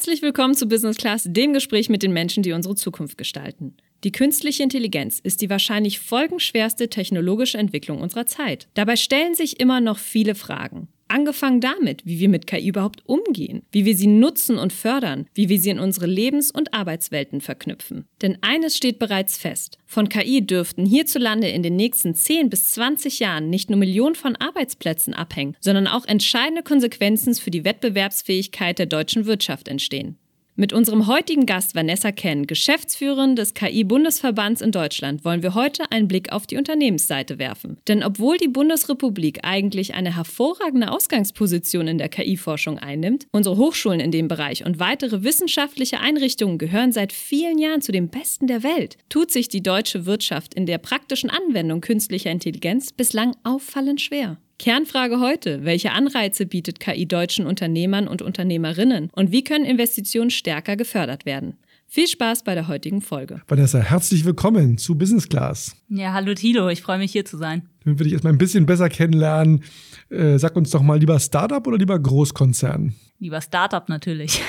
Herzlich 0.00 0.22
willkommen 0.22 0.54
zu 0.54 0.66
Business 0.66 0.96
Class, 0.96 1.24
dem 1.26 1.52
Gespräch 1.52 1.90
mit 1.90 2.02
den 2.02 2.14
Menschen, 2.14 2.42
die 2.42 2.52
unsere 2.52 2.74
Zukunft 2.74 3.18
gestalten. 3.18 3.76
Die 4.02 4.12
künstliche 4.12 4.62
Intelligenz 4.62 5.18
ist 5.18 5.42
die 5.42 5.50
wahrscheinlich 5.50 6.00
folgenschwerste 6.00 6.88
technologische 6.88 7.58
Entwicklung 7.58 8.00
unserer 8.00 8.24
Zeit. 8.24 8.66
Dabei 8.72 8.96
stellen 8.96 9.34
sich 9.34 9.60
immer 9.60 9.82
noch 9.82 9.98
viele 9.98 10.34
Fragen. 10.34 10.88
Angefangen 11.10 11.60
damit, 11.60 12.06
wie 12.06 12.20
wir 12.20 12.28
mit 12.28 12.46
KI 12.46 12.68
überhaupt 12.68 13.02
umgehen, 13.04 13.62
wie 13.72 13.84
wir 13.84 13.96
sie 13.96 14.06
nutzen 14.06 14.58
und 14.58 14.72
fördern, 14.72 15.26
wie 15.34 15.48
wir 15.48 15.58
sie 15.58 15.70
in 15.70 15.80
unsere 15.80 16.06
Lebens- 16.06 16.52
und 16.52 16.72
Arbeitswelten 16.72 17.40
verknüpfen. 17.40 18.06
Denn 18.22 18.38
eines 18.42 18.76
steht 18.76 19.00
bereits 19.00 19.36
fest. 19.36 19.78
Von 19.86 20.08
KI 20.08 20.46
dürften 20.46 20.86
hierzulande 20.86 21.48
in 21.48 21.64
den 21.64 21.74
nächsten 21.74 22.14
10 22.14 22.48
bis 22.48 22.70
20 22.70 23.18
Jahren 23.18 23.50
nicht 23.50 23.70
nur 23.70 23.78
Millionen 23.80 24.14
von 24.14 24.36
Arbeitsplätzen 24.36 25.12
abhängen, 25.12 25.56
sondern 25.58 25.88
auch 25.88 26.06
entscheidende 26.06 26.62
Konsequenzen 26.62 27.34
für 27.34 27.50
die 27.50 27.64
Wettbewerbsfähigkeit 27.64 28.78
der 28.78 28.86
deutschen 28.86 29.26
Wirtschaft 29.26 29.66
entstehen. 29.66 30.16
Mit 30.60 30.74
unserem 30.74 31.06
heutigen 31.06 31.46
Gast 31.46 31.74
Vanessa 31.74 32.12
Ken, 32.12 32.46
Geschäftsführerin 32.46 33.34
des 33.34 33.54
KI-Bundesverbands 33.54 34.60
in 34.60 34.72
Deutschland, 34.72 35.24
wollen 35.24 35.42
wir 35.42 35.54
heute 35.54 35.90
einen 35.90 36.06
Blick 36.06 36.32
auf 36.32 36.46
die 36.46 36.58
Unternehmensseite 36.58 37.38
werfen. 37.38 37.78
Denn 37.88 38.04
obwohl 38.04 38.36
die 38.36 38.48
Bundesrepublik 38.48 39.38
eigentlich 39.42 39.94
eine 39.94 40.14
hervorragende 40.14 40.90
Ausgangsposition 40.92 41.88
in 41.88 41.96
der 41.96 42.10
KI-Forschung 42.10 42.78
einnimmt, 42.78 43.26
unsere 43.32 43.56
Hochschulen 43.56 44.00
in 44.00 44.10
dem 44.10 44.28
Bereich 44.28 44.66
und 44.66 44.78
weitere 44.78 45.22
wissenschaftliche 45.22 45.98
Einrichtungen 45.98 46.58
gehören 46.58 46.92
seit 46.92 47.14
vielen 47.14 47.58
Jahren 47.58 47.80
zu 47.80 47.90
den 47.90 48.10
besten 48.10 48.46
der 48.46 48.62
Welt, 48.62 48.98
tut 49.08 49.30
sich 49.30 49.48
die 49.48 49.62
deutsche 49.62 50.04
Wirtschaft 50.04 50.52
in 50.52 50.66
der 50.66 50.76
praktischen 50.76 51.30
Anwendung 51.30 51.80
künstlicher 51.80 52.30
Intelligenz 52.30 52.92
bislang 52.92 53.34
auffallend 53.44 54.02
schwer. 54.02 54.36
Kernfrage 54.60 55.20
heute, 55.20 55.64
welche 55.64 55.92
Anreize 55.92 56.44
bietet 56.44 56.80
KI 56.80 57.06
deutschen 57.06 57.46
Unternehmern 57.46 58.06
und 58.06 58.20
Unternehmerinnen 58.20 59.08
und 59.14 59.32
wie 59.32 59.42
können 59.42 59.64
Investitionen 59.64 60.28
stärker 60.28 60.76
gefördert 60.76 61.24
werden? 61.24 61.54
Viel 61.86 62.06
Spaß 62.06 62.44
bei 62.44 62.54
der 62.54 62.68
heutigen 62.68 63.00
Folge. 63.00 63.40
Vanessa, 63.48 63.78
herzlich 63.78 64.26
willkommen 64.26 64.76
zu 64.76 64.98
Business 64.98 65.26
Class. 65.30 65.74
Ja, 65.88 66.12
hallo 66.12 66.34
Tilo, 66.34 66.68
ich 66.68 66.82
freue 66.82 66.98
mich 66.98 67.10
hier 67.10 67.24
zu 67.24 67.38
sein. 67.38 67.70
Damit 67.84 68.00
wir 68.00 68.04
dich 68.04 68.12
erstmal 68.12 68.34
ein 68.34 68.38
bisschen 68.38 68.66
besser 68.66 68.90
kennenlernen, 68.90 69.64
äh, 70.10 70.36
sag 70.38 70.54
uns 70.56 70.68
doch 70.68 70.82
mal 70.82 70.98
lieber 70.98 71.18
Startup 71.18 71.66
oder 71.66 71.78
lieber 71.78 71.98
Großkonzern? 71.98 72.94
Lieber 73.18 73.40
Startup 73.40 73.88
natürlich. 73.88 74.42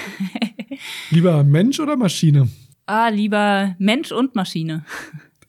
lieber 1.09 1.41
Mensch 1.45 1.79
oder 1.79 1.95
Maschine? 1.95 2.49
Ah, 2.85 3.07
lieber 3.07 3.77
Mensch 3.79 4.11
und 4.11 4.35
Maschine. 4.35 4.83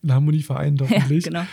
In 0.04 0.12
Harmonie 0.12 0.42
vereint 0.42 0.80
hoffentlich. 0.82 1.24
Ja, 1.26 1.30
genau. 1.32 1.46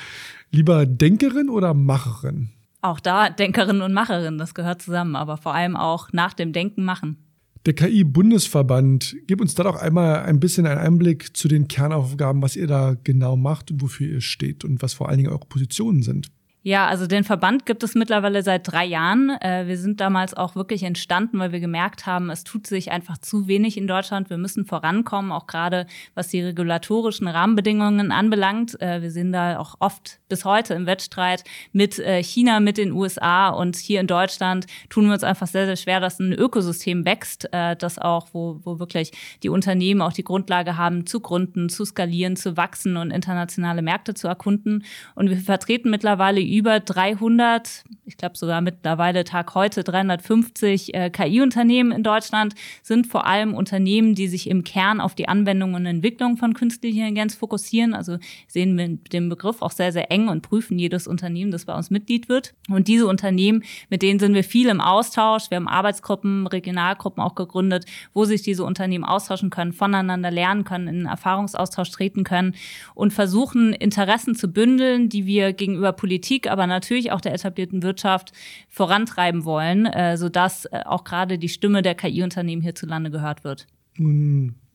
Lieber 0.51 0.85
Denkerin 0.85 1.49
oder 1.49 1.73
Macherin? 1.73 2.49
Auch 2.81 2.99
da 2.99 3.29
Denkerin 3.29 3.81
und 3.81 3.93
Macherin, 3.93 4.37
das 4.37 4.53
gehört 4.53 4.81
zusammen, 4.81 5.15
aber 5.15 5.37
vor 5.37 5.53
allem 5.53 5.75
auch 5.75 6.09
nach 6.13 6.33
dem 6.33 6.53
Denken 6.53 6.83
machen. 6.83 7.17
Der 7.65 7.73
KI-Bundesverband, 7.73 9.17
gib 9.27 9.41
uns 9.41 9.53
da 9.53 9.63
doch 9.63 9.75
einmal 9.75 10.21
ein 10.21 10.39
bisschen 10.39 10.65
einen 10.65 10.79
Einblick 10.79 11.35
zu 11.35 11.49
den 11.49 11.67
Kernaufgaben, 11.67 12.41
was 12.41 12.55
ihr 12.55 12.67
da 12.67 12.95
genau 13.03 13.35
macht 13.35 13.69
und 13.69 13.81
wofür 13.81 14.07
ihr 14.07 14.21
steht 14.21 14.63
und 14.63 14.81
was 14.81 14.93
vor 14.93 15.09
allen 15.09 15.17
Dingen 15.17 15.29
eure 15.29 15.45
Positionen 15.45 16.01
sind. 16.01 16.31
Ja, 16.61 16.87
also 16.87 17.07
den 17.07 17.23
Verband 17.23 17.65
gibt 17.65 17.83
es 17.83 17.95
mittlerweile 17.95 18.43
seit 18.43 18.69
drei 18.69 18.83
Jahren. 18.83 19.29
Äh, 19.29 19.67
wir 19.67 19.77
sind 19.77 20.01
damals 20.01 20.33
auch 20.33 20.55
wirklich 20.57 20.83
entstanden, 20.83 21.39
weil 21.39 21.53
wir 21.53 21.61
gemerkt 21.61 22.05
haben, 22.05 22.29
es 22.29 22.43
tut 22.43 22.67
sich 22.67 22.91
einfach 22.91 23.17
zu 23.17 23.47
wenig 23.47 23.77
in 23.77 23.87
Deutschland. 23.87 24.29
Wir 24.29 24.37
müssen 24.37 24.65
vorankommen, 24.65 25.31
auch 25.31 25.47
gerade 25.47 25.87
was 26.15 26.27
die 26.27 26.41
regulatorischen 26.41 27.29
Rahmenbedingungen 27.29 28.11
anbelangt. 28.11 28.79
Äh, 28.81 29.01
wir 29.01 29.09
sind 29.09 29.31
da 29.31 29.57
auch 29.57 29.75
oft 29.79 30.19
bis 30.27 30.43
heute 30.43 30.73
im 30.73 30.85
Wettstreit 30.85 31.45
mit 31.71 31.97
äh, 31.97 32.21
China, 32.21 32.59
mit 32.59 32.77
den 32.77 32.91
USA 32.91 33.47
und 33.47 33.77
hier 33.77 34.01
in 34.01 34.07
Deutschland 34.07 34.65
tun 34.89 35.05
wir 35.05 35.13
uns 35.13 35.23
einfach 35.23 35.47
sehr, 35.47 35.65
sehr 35.65 35.77
schwer, 35.77 36.01
dass 36.01 36.19
ein 36.19 36.33
Ökosystem 36.33 37.05
wächst, 37.05 37.47
das 37.51 37.99
auch, 37.99 38.27
wo, 38.33 38.59
wo 38.63 38.79
wirklich 38.79 39.11
die 39.43 39.49
Unternehmen 39.49 40.01
auch 40.01 40.13
die 40.13 40.23
Grundlage 40.23 40.77
haben, 40.77 41.05
zu 41.05 41.19
gründen, 41.19 41.69
zu 41.69 41.85
skalieren, 41.85 42.35
zu 42.35 42.57
wachsen 42.57 42.97
und 42.97 43.11
internationale 43.11 43.81
Märkte 43.81 44.13
zu 44.13 44.27
erkunden. 44.27 44.83
Und 45.15 45.29
wir 45.29 45.37
vertreten 45.37 45.89
mittlerweile 45.89 46.39
über 46.59 46.81
300, 46.81 47.85
ich 48.03 48.17
glaube 48.17 48.37
sogar 48.37 48.59
mittlerweile 48.59 49.23
Tag 49.23 49.55
heute 49.55 49.85
350 49.85 50.93
äh, 50.93 51.09
KI-Unternehmen 51.09 51.93
in 51.93 52.03
Deutschland 52.03 52.53
sind 52.83 53.07
vor 53.07 53.25
allem 53.25 53.53
Unternehmen, 53.53 54.13
die 54.13 54.27
sich 54.27 54.49
im 54.49 54.65
Kern 54.65 54.99
auf 54.99 55.15
die 55.15 55.29
Anwendung 55.29 55.73
und 55.73 55.85
Entwicklung 55.85 56.35
von 56.35 56.53
künstlicher 56.53 57.07
Intelligenz 57.07 57.35
fokussieren. 57.35 57.93
Also 57.93 58.17
sehen 58.47 58.77
wir 58.77 58.89
den 58.89 59.29
Begriff 59.29 59.61
auch 59.61 59.71
sehr, 59.71 59.93
sehr 59.93 60.11
eng 60.11 60.27
und 60.27 60.41
prüfen 60.41 60.77
jedes 60.77 61.07
Unternehmen, 61.07 61.49
das 61.49 61.63
bei 61.63 61.73
uns 61.73 61.89
Mitglied 61.89 62.27
wird. 62.27 62.53
Und 62.67 62.89
diese 62.89 63.07
Unternehmen, 63.07 63.63
mit 63.89 64.01
denen 64.01 64.19
sind 64.19 64.33
wir 64.33 64.43
viel 64.43 64.67
im 64.67 64.81
Austausch. 64.81 65.49
Wir 65.49 65.55
haben 65.55 65.69
Arbeitsgruppen, 65.69 66.45
Regionalgruppen 66.45 67.23
auch 67.23 67.35
gegründet, 67.35 67.85
wo 68.13 68.25
sich 68.25 68.41
diese 68.41 68.65
Unternehmen 68.65 69.05
austauschen 69.05 69.49
können, 69.49 69.71
voneinander 69.71 70.29
lernen 70.29 70.65
können, 70.65 70.87
in 70.89 71.05
Erfahrungsaustausch 71.05 71.91
treten 71.91 72.25
können 72.25 72.53
und 72.95 73.13
versuchen, 73.13 73.71
Interessen 73.71 74.35
zu 74.35 74.49
bündeln, 74.49 75.07
die 75.07 75.25
wir 75.25 75.53
gegenüber 75.53 75.93
Politik 75.93 76.38
Politik, 76.39 76.51
aber 76.51 76.67
natürlich 76.67 77.11
auch 77.11 77.21
der 77.21 77.33
etablierten 77.33 77.83
Wirtschaft 77.83 78.31
vorantreiben 78.69 79.45
wollen, 79.45 79.85
äh, 79.85 80.17
sodass 80.17 80.65
äh, 80.65 80.81
auch 80.85 81.03
gerade 81.03 81.37
die 81.37 81.49
Stimme 81.49 81.81
der 81.81 81.95
KI-Unternehmen 81.95 82.61
hierzulande 82.61 83.11
gehört 83.11 83.43
wird. 83.43 83.67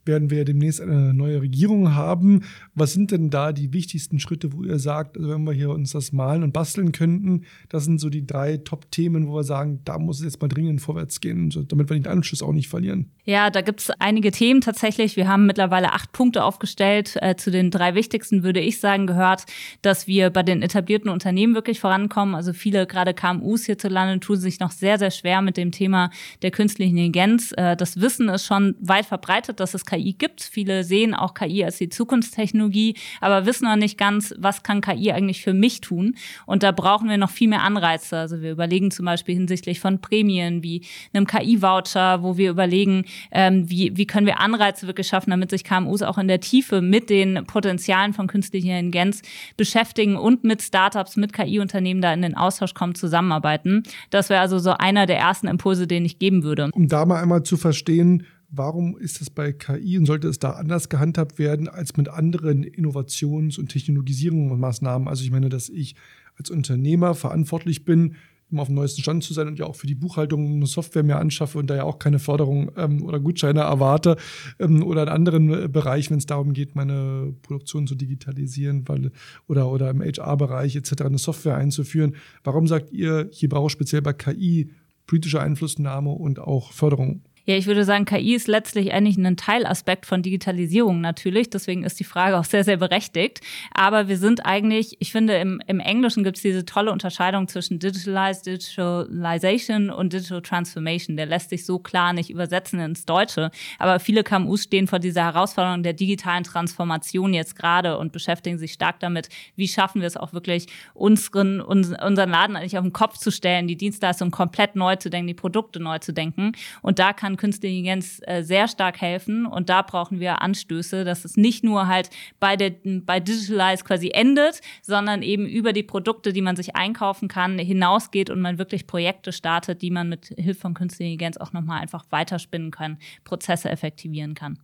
Werden 0.07 0.31
wir 0.31 0.45
demnächst 0.45 0.81
eine 0.81 1.15
neue 1.15 1.41
Regierung 1.41 1.95
haben. 1.95 2.43
Was 2.75 2.93
sind 2.93 3.11
denn 3.11 3.31
da 3.31 3.53
die 3.53 3.73
wichtigsten 3.73 4.19
Schritte, 4.19 4.53
wo 4.53 4.63
ihr 4.65 4.79
sagt, 4.79 5.17
also 5.17 5.31
wenn 5.31 5.45
wir 5.45 5.53
hier 5.53 5.71
uns 5.71 5.93
das 5.93 6.13
malen 6.13 6.43
und 6.43 6.53
basteln 6.53 6.93
könnten, 6.93 7.43
das 7.69 7.85
sind 7.85 8.01
so 8.01 8.11
die 8.11 8.27
drei 8.27 8.57
Top-Themen, 8.59 9.29
wo 9.29 9.35
wir 9.37 9.45
sagen, 9.45 9.81
da 9.85 9.99
muss 9.99 10.19
es 10.19 10.25
jetzt 10.25 10.43
mal 10.43 10.49
dringend 10.49 10.81
vorwärts 10.81 11.21
gehen, 11.21 11.51
damit 11.69 11.89
wir 11.89 11.99
den 11.99 12.07
Anschluss 12.07 12.43
auch 12.43 12.53
nicht 12.53 12.69
verlieren? 12.69 13.11
Ja, 13.25 13.51
da 13.51 13.63
gibt 13.63 13.81
es 13.81 13.91
einige 13.99 14.31
Themen 14.33 14.61
tatsächlich. 14.61 15.17
Wir 15.17 15.29
haben 15.29 15.47
mittlerweile 15.47 15.93
acht 15.93 16.13
Punkte 16.13 16.45
aufgestellt. 16.45 17.17
Äh, 17.21 17.37
zu 17.37 17.51
den 17.51 17.71
drei 17.71 17.95
wichtigsten 17.95 18.43
würde 18.43 18.61
ich 18.61 18.81
sagen, 18.81 19.07
gehört, 19.07 19.45
dass 19.83 20.07
wir 20.07 20.31
bei 20.31 20.43
den 20.43 20.63
etablierten 20.63 21.11
Unternehmen 21.11 21.55
wirklich 21.55 21.81
vorankommen. 21.81 22.35
Also 22.35 22.53
viele 22.53 22.87
gerade 22.87 23.15
KMUs 23.15 23.65
hierzulande 23.65 24.21
tun 24.21 24.37
sich 24.37 24.61
noch 24.61 24.71
sehr, 24.71 24.99
sehr 24.99 25.11
schwer 25.11 25.41
mit 25.41 25.57
dem 25.57 25.73
Thema 25.73 26.11
der 26.43 26.51
künstlichen 26.51 26.97
Intelligenz. 26.97 27.53
Äh, 27.57 27.77
das 27.77 28.01
Wissen 28.01 28.29
ist 28.29 28.45
schon 28.45 28.77
weit 28.81 29.07
verbreitet, 29.07 29.61
dass 29.61 29.75
es 29.75 29.85
KI 29.95 30.15
gibt. 30.15 30.43
Viele 30.43 30.85
sehen 30.85 31.15
auch 31.15 31.35
KI 31.35 31.65
als 31.65 31.79
die 31.79 31.89
Zukunftstechnologie, 31.89 32.97
aber 33.21 33.47
wissen 33.47 33.65
noch 33.65 33.77
nicht 33.77 33.99
ganz, 33.99 34.35
was 34.39 34.63
kann 34.63 34.81
KI 34.81 35.13
eigentlich 35.13 35.43
für 35.43 35.55
mich 35.55 35.81
tun. 35.81 36.17
Und 36.47 36.63
da 36.63 36.73
brauchen 36.73 37.09
wir 37.09 37.19
noch 37.19 37.31
viel 37.31 37.49
mehr 37.49 37.63
Anreize. 37.63 38.19
Also 38.19 38.43
wir 38.43 38.53
überlegen 38.53 38.91
zum 38.91 39.07
Beispiel 39.07 39.35
hinsichtlich 39.35 39.81
von 39.81 40.01
Prämien 40.01 40.63
wie 40.63 40.85
einem 41.13 41.27
KI-Voucher, 41.27 42.23
wo 42.23 42.37
wir 42.37 42.51
überlegen, 42.51 43.05
ähm, 43.31 43.69
wie, 43.71 43.97
wie 43.97 44.07
können 44.07 44.27
wir 44.27 44.41
Anreize 44.41 44.87
wirklich 44.87 45.07
schaffen, 45.07 45.31
damit 45.31 45.51
sich 45.51 45.65
KMUs 45.65 46.03
auch 46.03 46.19
in 46.19 46.29
der 46.29 46.41
Tiefe 46.41 46.81
mit 46.81 47.11
den 47.11 47.45
Potenzialen 47.47 48.13
von 48.13 48.27
künstlicher 48.27 48.79
Intelligenz 48.79 49.23
beschäftigen 49.57 50.17
und 50.17 50.45
mit 50.45 50.63
Startups, 50.63 51.17
mit 51.17 51.33
KI-Unternehmen 51.33 52.01
da 52.01 52.13
in 52.13 52.23
den 52.23 52.37
Austausch 52.37 52.75
kommen, 52.75 52.95
zusammenarbeiten. 52.95 53.83
Das 54.11 54.31
wäre 54.31 54.41
also 54.41 54.59
so 54.59 54.73
einer 54.73 55.07
der 55.07 55.19
ersten 55.19 55.49
Impulse, 55.49 55.87
den 55.87 56.05
ich 56.05 56.19
geben 56.19 56.43
würde. 56.43 56.71
Um 56.73 56.89
da 56.89 57.05
mal 57.05 57.21
einmal 57.21 57.43
zu 57.43 57.57
verstehen, 57.57 58.27
Warum 58.57 58.97
ist 58.97 59.21
das 59.21 59.31
bei 59.31 59.53
KI 59.53 59.99
und 59.99 60.07
sollte 60.07 60.29
es 60.29 60.39
da 60.39 60.51
anders 60.51 60.89
gehandhabt 60.89 61.39
werden 61.39 61.69
als 61.69 61.97
mit 61.97 62.09
anderen 62.09 62.63
Innovations- 62.63 63.59
und 63.59 63.69
Technologisierungsmaßnahmen? 63.69 65.09
Also 65.09 65.25
ich 65.25 65.31
meine, 65.31 65.49
dass 65.49 65.69
ich 65.69 65.97
als 66.39 66.51
Unternehmer 66.51 67.15
verantwortlich 67.15 67.85
bin, 67.85 68.15
immer 68.51 68.63
auf 68.63 68.69
dem 68.69 68.77
neuesten 68.77 69.03
Stand 69.03 69.25
zu 69.25 69.35
sein 69.35 69.49
und 69.49 69.59
ja 69.59 69.67
auch 69.67 69.75
für 69.75 69.87
die 69.87 69.95
Buchhaltung 69.95 70.47
eine 70.47 70.67
Software 70.67 71.03
mehr 71.03 71.19
anschaffe 71.19 71.59
und 71.59 71.69
da 71.69 71.75
ja 71.75 71.83
auch 71.83 71.99
keine 71.99 72.19
Förderung 72.21 72.71
ähm, 72.77 73.03
oder 73.03 73.19
Gutscheine 73.19 73.61
erwarte 73.61 74.17
ähm, 74.61 74.85
oder 74.85 75.03
in 75.03 75.09
anderen 75.09 75.65
äh, 75.65 75.69
Bereichen, 75.69 76.11
wenn 76.11 76.19
es 76.19 76.27
darum 76.27 76.53
geht, 76.53 76.77
meine 76.77 77.35
Produktion 77.43 77.87
zu 77.87 77.97
digitalisieren 77.97 78.87
weil, 78.87 79.11
oder, 79.49 79.69
oder 79.71 79.91
im 79.91 80.01
HR-Bereich 80.01 80.77
etc. 80.77 81.03
eine 81.03 81.19
Software 81.19 81.57
einzuführen. 81.57 82.15
Warum 82.45 82.69
sagt 82.69 82.93
ihr, 82.93 83.29
hier 83.33 83.49
brauche 83.49 83.67
ich 83.67 83.73
speziell 83.73 84.03
bei 84.03 84.13
KI 84.13 84.71
politische 85.07 85.41
Einflussnahme 85.41 86.11
und 86.11 86.39
auch 86.39 86.73
Förderung? 86.73 87.23
Ja, 87.47 87.57
ich 87.57 87.67
würde 87.67 87.85
sagen, 87.85 88.07
KI 88.07 88.35
ist 88.35 88.49
letztlich 88.49 88.95
eigentlich 88.95 89.19
ein 89.19 89.37
Teilaspekt 89.37 90.07
von 90.07 90.23
Digitalisierung 90.23 91.03
natürlich. 91.03 91.51
Deswegen 91.51 91.85
ist 91.85 92.01
die 92.01 92.05
Frage 92.05 92.39
auch 92.39 92.45
sehr, 92.45 92.65
sehr 92.65 92.79
berechtigt. 92.79 93.43
Aber 93.75 94.09
wir 94.09 94.17
sind 94.17 94.47
eigentlich, 94.47 94.97
ich 95.01 95.13
finde, 95.13 95.35
im, 95.35 95.61
im 95.67 95.79
Englischen 95.79 96.25
gibt 96.25 96.39
es 96.39 96.43
diese 96.43 96.65
tolle 96.65 96.91
Unterscheidung 96.91 97.47
zwischen 97.47 97.79
Digitalized, 97.79 98.47
Digitalization 98.47 99.91
und 99.91 100.15
Digital 100.15 100.41
Transformation. 100.41 101.19
Der 101.19 101.27
lässt 101.27 101.51
sich 101.51 101.67
so 101.67 101.79
klar 101.79 102.15
nicht 102.15 102.31
übersetzen 102.31 102.81
ins 102.81 103.05
Deutsche. 103.05 103.51
Aber 103.79 104.01
viele 104.01 104.25
KMUs 104.25 104.63
stehen 104.65 104.87
vor 104.87 104.99
dieser 104.99 105.25
Herausforderung 105.25 105.83
der 105.83 105.93
digitalen 105.93 106.45
Transformation 106.45 107.35
jetzt 107.35 107.57
gerade 107.57 107.99
und 107.99 108.13
beschäftigen 108.13 108.57
sich 108.57 108.73
stark 108.73 109.01
damit, 109.01 109.29
wie 109.55 109.69
schaffen 109.69 110.01
wir 110.01 110.07
es 110.07 110.17
auch 110.17 110.33
wirklich, 110.33 110.67
unseren, 110.95 111.61
unseren 111.61 112.31
Laden 112.31 112.57
eigentlich 112.57 112.79
auf 112.79 112.85
den 112.85 112.95
Kopf 112.95 113.19
zu 113.19 113.31
stellen, 113.31 113.69
die 113.69 113.77
Dienstleistung 113.77 114.31
komplett 114.31 114.77
neu 114.77 114.97
zu 114.97 115.11
denken, 115.11 115.27
die 115.27 115.35
Produkte 115.35 115.79
neu 115.79 115.99
zu 115.99 116.13
denken. 116.15 116.53
Und 116.81 116.99
da 116.99 117.13
kann 117.13 117.34
kann 117.37 117.55
künstliche 117.55 117.75
Intelligenz 117.75 118.21
äh, 118.27 118.43
sehr 118.43 118.69
stark 118.69 119.01
helfen 119.01 119.47
und 119.47 119.69
da 119.69 119.83
brauchen 119.83 120.21
wir 120.21 120.43
Anstöße, 120.43 121.05
dass 121.05 121.25
es 121.25 121.37
nicht 121.37 121.65
nur 121.65 121.87
halt 121.87 122.11
bei 122.41 122.57
der 122.57 122.73
bei 122.85 123.21
Digitalize 123.21 123.85
quasi 123.85 124.11
endet, 124.13 124.61
sondern 124.83 125.23
eben 125.23 125.47
über 125.47 125.73
die 125.73 125.83
Produkte, 125.83 126.33
die 126.33 126.43
man 126.43 126.57
sich 126.57 126.77
einkaufen 126.77 127.29
kann, 127.29 127.59
hinausgeht 127.59 128.31
und 128.31 128.41
man 128.41 128.59
wirklich 128.59 128.87
Projekte 128.87 129.33
startet, 129.33 129.83
die 129.83 129.91
man 129.91 130.09
mit 130.09 130.35
Hilfe 130.37 130.61
von 130.61 130.75
künstlicher 130.75 131.13
Intelligenz 131.13 131.37
auch 131.37 131.53
nochmal 131.53 131.81
einfach 131.81 132.05
weiterspinnen 132.11 132.71
kann, 132.71 132.99
Prozesse 133.25 133.71
effektivieren 133.71 134.35
kann. 134.35 134.59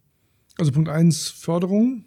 Also 0.58 0.72
Punkt 0.72 0.88
eins 0.88 1.28
Förderung, 1.28 2.04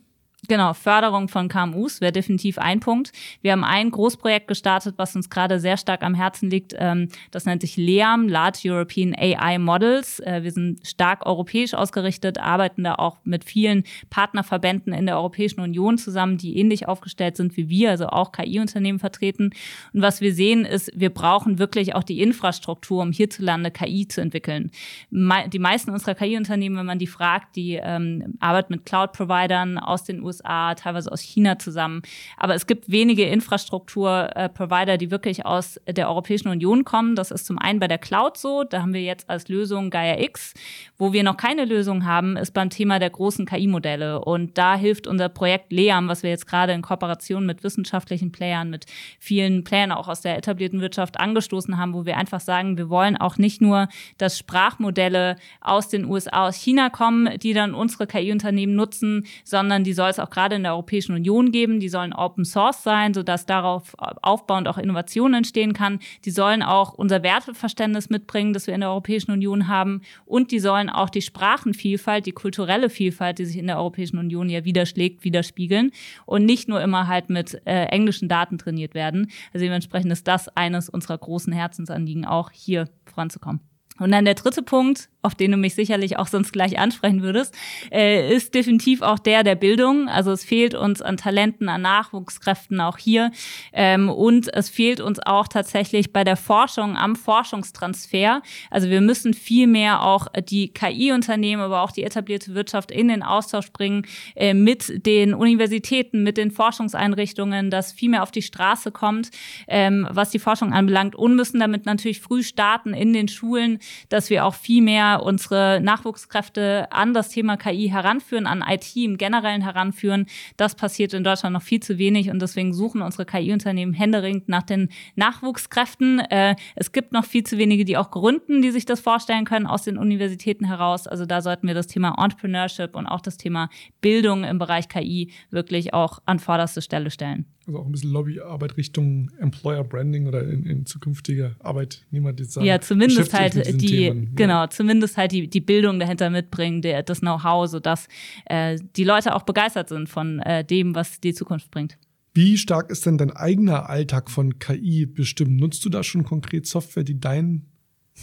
Genau, 0.49 0.73
Förderung 0.73 1.29
von 1.29 1.47
KMUs 1.47 2.01
wäre 2.01 2.11
definitiv 2.11 2.57
ein 2.57 2.81
Punkt. 2.81 3.13
Wir 3.41 3.53
haben 3.53 3.63
ein 3.63 3.91
Großprojekt 3.91 4.49
gestartet, 4.49 4.95
was 4.97 5.15
uns 5.15 5.29
gerade 5.29 5.57
sehr 5.57 5.77
stark 5.77 6.03
am 6.03 6.15
Herzen 6.15 6.49
liegt. 6.49 6.75
Ähm, 6.77 7.07
das 7.31 7.45
nennt 7.45 7.61
sich 7.61 7.77
LEAM, 7.77 8.27
Large 8.27 8.59
European 8.65 9.15
AI 9.15 9.57
Models. 9.57 10.19
Äh, 10.19 10.43
wir 10.43 10.51
sind 10.51 10.85
stark 10.85 11.25
europäisch 11.25 11.73
ausgerichtet, 11.73 12.39
arbeiten 12.39 12.83
da 12.83 12.95
auch 12.95 13.19
mit 13.23 13.45
vielen 13.45 13.85
Partnerverbänden 14.09 14.91
in 14.91 15.05
der 15.05 15.15
Europäischen 15.15 15.61
Union 15.61 15.97
zusammen, 15.97 16.37
die 16.37 16.57
ähnlich 16.57 16.89
aufgestellt 16.89 17.37
sind 17.37 17.55
wie 17.55 17.69
wir, 17.69 17.91
also 17.91 18.07
auch 18.07 18.33
KI-Unternehmen 18.33 18.99
vertreten. 18.99 19.51
Und 19.93 20.01
was 20.01 20.19
wir 20.19 20.33
sehen, 20.33 20.65
ist, 20.65 20.91
wir 20.93 21.09
brauchen 21.09 21.57
wirklich 21.57 21.95
auch 21.95 22.03
die 22.03 22.21
Infrastruktur, 22.21 23.01
um 23.01 23.13
hierzulande 23.13 23.71
KI 23.71 24.09
zu 24.09 24.19
entwickeln. 24.19 24.71
Die 25.09 25.59
meisten 25.59 25.91
unserer 25.91 26.15
KI-Unternehmen, 26.15 26.75
wenn 26.75 26.85
man 26.85 26.99
die 26.99 27.07
fragt, 27.07 27.55
die 27.55 27.79
ähm, 27.81 28.35
arbeiten 28.41 28.73
mit 28.73 28.85
Cloud-Providern 28.85 29.77
aus 29.77 30.03
den 30.03 30.21
USA, 30.21 30.32
USA, 30.33 30.75
teilweise 30.75 31.11
aus 31.11 31.21
China 31.21 31.59
zusammen. 31.59 32.01
Aber 32.37 32.55
es 32.55 32.67
gibt 32.67 32.89
wenige 32.91 33.25
Infrastrukturprovider, 33.25 34.97
die 34.97 35.11
wirklich 35.11 35.45
aus 35.45 35.79
der 35.87 36.09
Europäischen 36.09 36.49
Union 36.49 36.83
kommen. 36.83 37.15
Das 37.15 37.31
ist 37.31 37.45
zum 37.45 37.59
einen 37.59 37.79
bei 37.79 37.87
der 37.87 37.97
Cloud 37.97 38.37
so. 38.37 38.63
Da 38.63 38.81
haben 38.81 38.93
wir 38.93 39.01
jetzt 39.01 39.29
als 39.29 39.47
Lösung 39.47 39.89
Gaia 39.89 40.19
X. 40.19 40.53
Wo 40.97 41.13
wir 41.13 41.23
noch 41.23 41.37
keine 41.37 41.65
Lösung 41.65 42.05
haben, 42.05 42.37
ist 42.37 42.53
beim 42.53 42.69
Thema 42.69 42.99
der 42.99 43.09
großen 43.09 43.45
KI-Modelle. 43.45 44.21
Und 44.21 44.57
da 44.57 44.75
hilft 44.75 45.07
unser 45.07 45.29
Projekt 45.29 45.71
LEAM, 45.71 46.07
was 46.07 46.23
wir 46.23 46.29
jetzt 46.29 46.47
gerade 46.47 46.73
in 46.73 46.81
Kooperation 46.81 47.45
mit 47.45 47.63
wissenschaftlichen 47.63 48.31
Playern, 48.31 48.69
mit 48.69 48.85
vielen 49.19 49.63
Playern 49.63 49.91
auch 49.91 50.07
aus 50.07 50.21
der 50.21 50.37
etablierten 50.37 50.81
Wirtschaft 50.81 51.19
angestoßen 51.19 51.77
haben, 51.77 51.93
wo 51.93 52.05
wir 52.05 52.17
einfach 52.17 52.39
sagen, 52.39 52.77
wir 52.77 52.89
wollen 52.89 53.17
auch 53.17 53.37
nicht 53.37 53.61
nur, 53.61 53.87
dass 54.17 54.37
Sprachmodelle 54.37 55.35
aus 55.61 55.89
den 55.89 56.05
USA, 56.05 56.47
aus 56.47 56.55
China 56.55 56.89
kommen, 56.89 57.37
die 57.39 57.53
dann 57.53 57.73
unsere 57.73 58.07
KI-Unternehmen 58.07 58.75
nutzen, 58.75 59.25
sondern 59.43 59.83
die 59.83 59.93
soll 59.93 60.09
es 60.09 60.19
auch 60.23 60.29
gerade 60.29 60.55
in 60.55 60.63
der 60.63 60.73
Europäischen 60.73 61.13
Union 61.13 61.51
geben. 61.51 61.79
Die 61.79 61.89
sollen 61.89 62.13
Open 62.13 62.45
Source 62.45 62.83
sein, 62.83 63.13
sodass 63.13 63.45
darauf 63.45 63.95
aufbauend 63.97 64.67
auch 64.67 64.77
Innovation 64.77 65.33
entstehen 65.33 65.73
kann. 65.73 65.99
Die 66.25 66.31
sollen 66.31 66.63
auch 66.63 66.93
unser 66.93 67.23
Werteverständnis 67.23 68.09
mitbringen, 68.09 68.53
das 68.53 68.67
wir 68.67 68.73
in 68.73 68.81
der 68.81 68.89
Europäischen 68.89 69.31
Union 69.31 69.67
haben. 69.67 70.01
Und 70.25 70.51
die 70.51 70.59
sollen 70.59 70.89
auch 70.89 71.09
die 71.09 71.21
Sprachenvielfalt, 71.21 72.25
die 72.25 72.31
kulturelle 72.31 72.89
Vielfalt, 72.89 73.39
die 73.39 73.45
sich 73.45 73.57
in 73.57 73.67
der 73.67 73.77
Europäischen 73.77 74.17
Union 74.17 74.49
ja 74.49 74.65
widerschlägt, 74.65 75.23
widerspiegeln 75.23 75.91
und 76.25 76.45
nicht 76.45 76.67
nur 76.67 76.81
immer 76.81 77.07
halt 77.07 77.29
mit 77.29 77.61
äh, 77.65 77.85
englischen 77.85 78.29
Daten 78.29 78.57
trainiert 78.57 78.93
werden. 78.93 79.29
Also 79.53 79.65
dementsprechend 79.65 80.11
ist 80.11 80.27
das 80.27 80.49
eines 80.49 80.89
unserer 80.89 81.17
großen 81.17 81.53
Herzensanliegen, 81.53 82.25
auch 82.25 82.51
hier 82.51 82.89
voranzukommen. 83.05 83.61
Und 83.99 84.11
dann 84.11 84.25
der 84.25 84.33
dritte 84.33 84.63
Punkt, 84.63 85.09
auf 85.23 85.35
den 85.35 85.51
du 85.51 85.57
mich 85.57 85.73
sicherlich 85.73 86.19
auch 86.19 86.27
sonst 86.27 86.51
gleich 86.51 86.77
ansprechen 86.77 87.21
würdest, 87.21 87.55
äh, 87.91 88.33
ist 88.35 88.53
definitiv 88.53 89.01
auch 89.01 89.19
der 89.19 89.43
der 89.43 89.55
Bildung. 89.55 90.09
Also 90.09 90.31
es 90.31 90.43
fehlt 90.43 90.75
uns 90.75 91.01
an 91.01 91.17
Talenten, 91.17 91.69
an 91.69 91.81
Nachwuchskräften 91.81 92.81
auch 92.81 92.97
hier. 92.97 93.31
Ähm, 93.71 94.09
und 94.09 94.53
es 94.53 94.69
fehlt 94.69 94.99
uns 94.99 95.19
auch 95.19 95.47
tatsächlich 95.47 96.11
bei 96.11 96.25
der 96.25 96.35
Forschung 96.35 96.97
am 96.97 97.15
Forschungstransfer. 97.15 98.41
Also 98.69 98.89
wir 98.89 98.99
müssen 98.99 99.33
viel 99.33 99.67
mehr 99.67 100.03
auch 100.03 100.27
die 100.49 100.67
KI-Unternehmen, 100.73 101.61
aber 101.61 101.81
auch 101.81 101.91
die 101.91 102.03
etablierte 102.03 102.53
Wirtschaft 102.53 102.91
in 102.91 103.07
den 103.07 103.23
Austausch 103.23 103.71
bringen 103.71 104.05
äh, 104.35 104.53
mit 104.53 105.05
den 105.05 105.33
Universitäten, 105.33 106.23
mit 106.23 106.35
den 106.35 106.51
Forschungseinrichtungen, 106.51 107.69
dass 107.69 107.93
viel 107.93 108.09
mehr 108.09 108.23
auf 108.23 108.31
die 108.31 108.41
Straße 108.41 108.91
kommt, 108.91 109.31
ähm, 109.69 110.05
was 110.11 110.31
die 110.31 110.39
Forschung 110.39 110.73
anbelangt 110.73 111.15
und 111.15 111.35
müssen 111.35 111.61
damit 111.61 111.85
natürlich 111.85 112.19
früh 112.19 112.43
starten 112.43 112.93
in 112.93 113.13
den 113.13 113.29
Schulen, 113.29 113.79
dass 114.09 114.29
wir 114.29 114.45
auch 114.45 114.55
viel 114.55 114.81
mehr 114.81 115.12
unsere 115.21 115.79
Nachwuchskräfte 115.81 116.91
an 116.91 117.13
das 117.13 117.29
Thema 117.29 117.57
KI 117.57 117.89
heranführen, 117.89 118.47
an 118.47 118.63
IT 118.67 118.95
im 118.95 119.17
Generellen 119.17 119.61
heranführen. 119.61 120.25
Das 120.57 120.75
passiert 120.75 121.13
in 121.13 121.23
Deutschland 121.23 121.53
noch 121.53 121.61
viel 121.61 121.81
zu 121.81 121.97
wenig 121.97 122.29
und 122.29 122.41
deswegen 122.41 122.73
suchen 122.73 123.01
unsere 123.01 123.25
KI-Unternehmen 123.25 123.93
händeringend 123.93 124.49
nach 124.49 124.63
den 124.63 124.89
Nachwuchskräften. 125.15 126.19
Äh, 126.19 126.55
es 126.75 126.91
gibt 126.91 127.11
noch 127.11 127.25
viel 127.25 127.43
zu 127.43 127.57
wenige, 127.57 127.85
die 127.85 127.97
auch 127.97 128.11
gründen, 128.11 128.61
die 128.61 128.71
sich 128.71 128.85
das 128.85 128.99
vorstellen 128.99 129.45
können 129.45 129.67
aus 129.67 129.83
den 129.83 129.97
Universitäten 129.97 130.65
heraus. 130.65 131.07
Also 131.07 131.25
da 131.25 131.41
sollten 131.41 131.67
wir 131.67 131.75
das 131.75 131.87
Thema 131.87 132.15
Entrepreneurship 132.17 132.95
und 132.95 133.07
auch 133.07 133.21
das 133.21 133.37
Thema 133.37 133.69
Bildung 134.01 134.43
im 134.43 134.59
Bereich 134.59 134.87
KI 134.87 135.31
wirklich 135.49 135.93
auch 135.93 136.19
an 136.25 136.39
vorderste 136.39 136.81
Stelle 136.81 137.11
stellen. 137.11 137.52
Also 137.65 137.79
auch 137.79 137.85
ein 137.85 137.91
bisschen 137.91 138.11
Lobbyarbeit 138.11 138.77
Richtung 138.77 139.31
Employer 139.39 139.83
Branding 139.83 140.27
oder 140.27 140.43
in, 140.43 140.65
in 140.65 140.85
zukünftige 140.85 141.55
Arbeitnehmerdesign. 141.59 142.65
Ja, 142.65 142.81
zumindest 142.81 143.33
halt 143.33 143.55
die, 143.81 143.87
Themen. 143.87 144.35
genau, 144.35 144.67
zumindest 144.67 145.17
halt 145.17 145.31
die, 145.31 145.49
die 145.49 145.61
Bildung 145.61 145.99
dahinter 145.99 146.29
mitbringen, 146.29 146.81
der, 146.81 147.03
das 147.03 147.21
Know-how, 147.21 147.69
sodass 147.69 148.07
äh, 148.45 148.77
die 148.95 149.03
Leute 149.05 149.33
auch 149.35 149.43
begeistert 149.43 149.89
sind 149.89 150.09
von 150.09 150.39
äh, 150.39 150.65
dem, 150.65 150.93
was 150.93 151.21
die 151.21 151.33
Zukunft 151.33 151.71
bringt. 151.71 151.97
Wie 152.33 152.57
stark 152.57 152.89
ist 152.89 153.05
denn 153.05 153.17
dein 153.17 153.31
eigener 153.31 153.89
Alltag 153.89 154.31
von 154.31 154.57
KI 154.57 155.05
bestimmt? 155.05 155.59
Nutzt 155.59 155.85
du 155.85 155.89
da 155.89 156.03
schon 156.03 156.23
konkret 156.23 156.65
Software, 156.65 157.03
die 157.03 157.19
deinen 157.19 157.72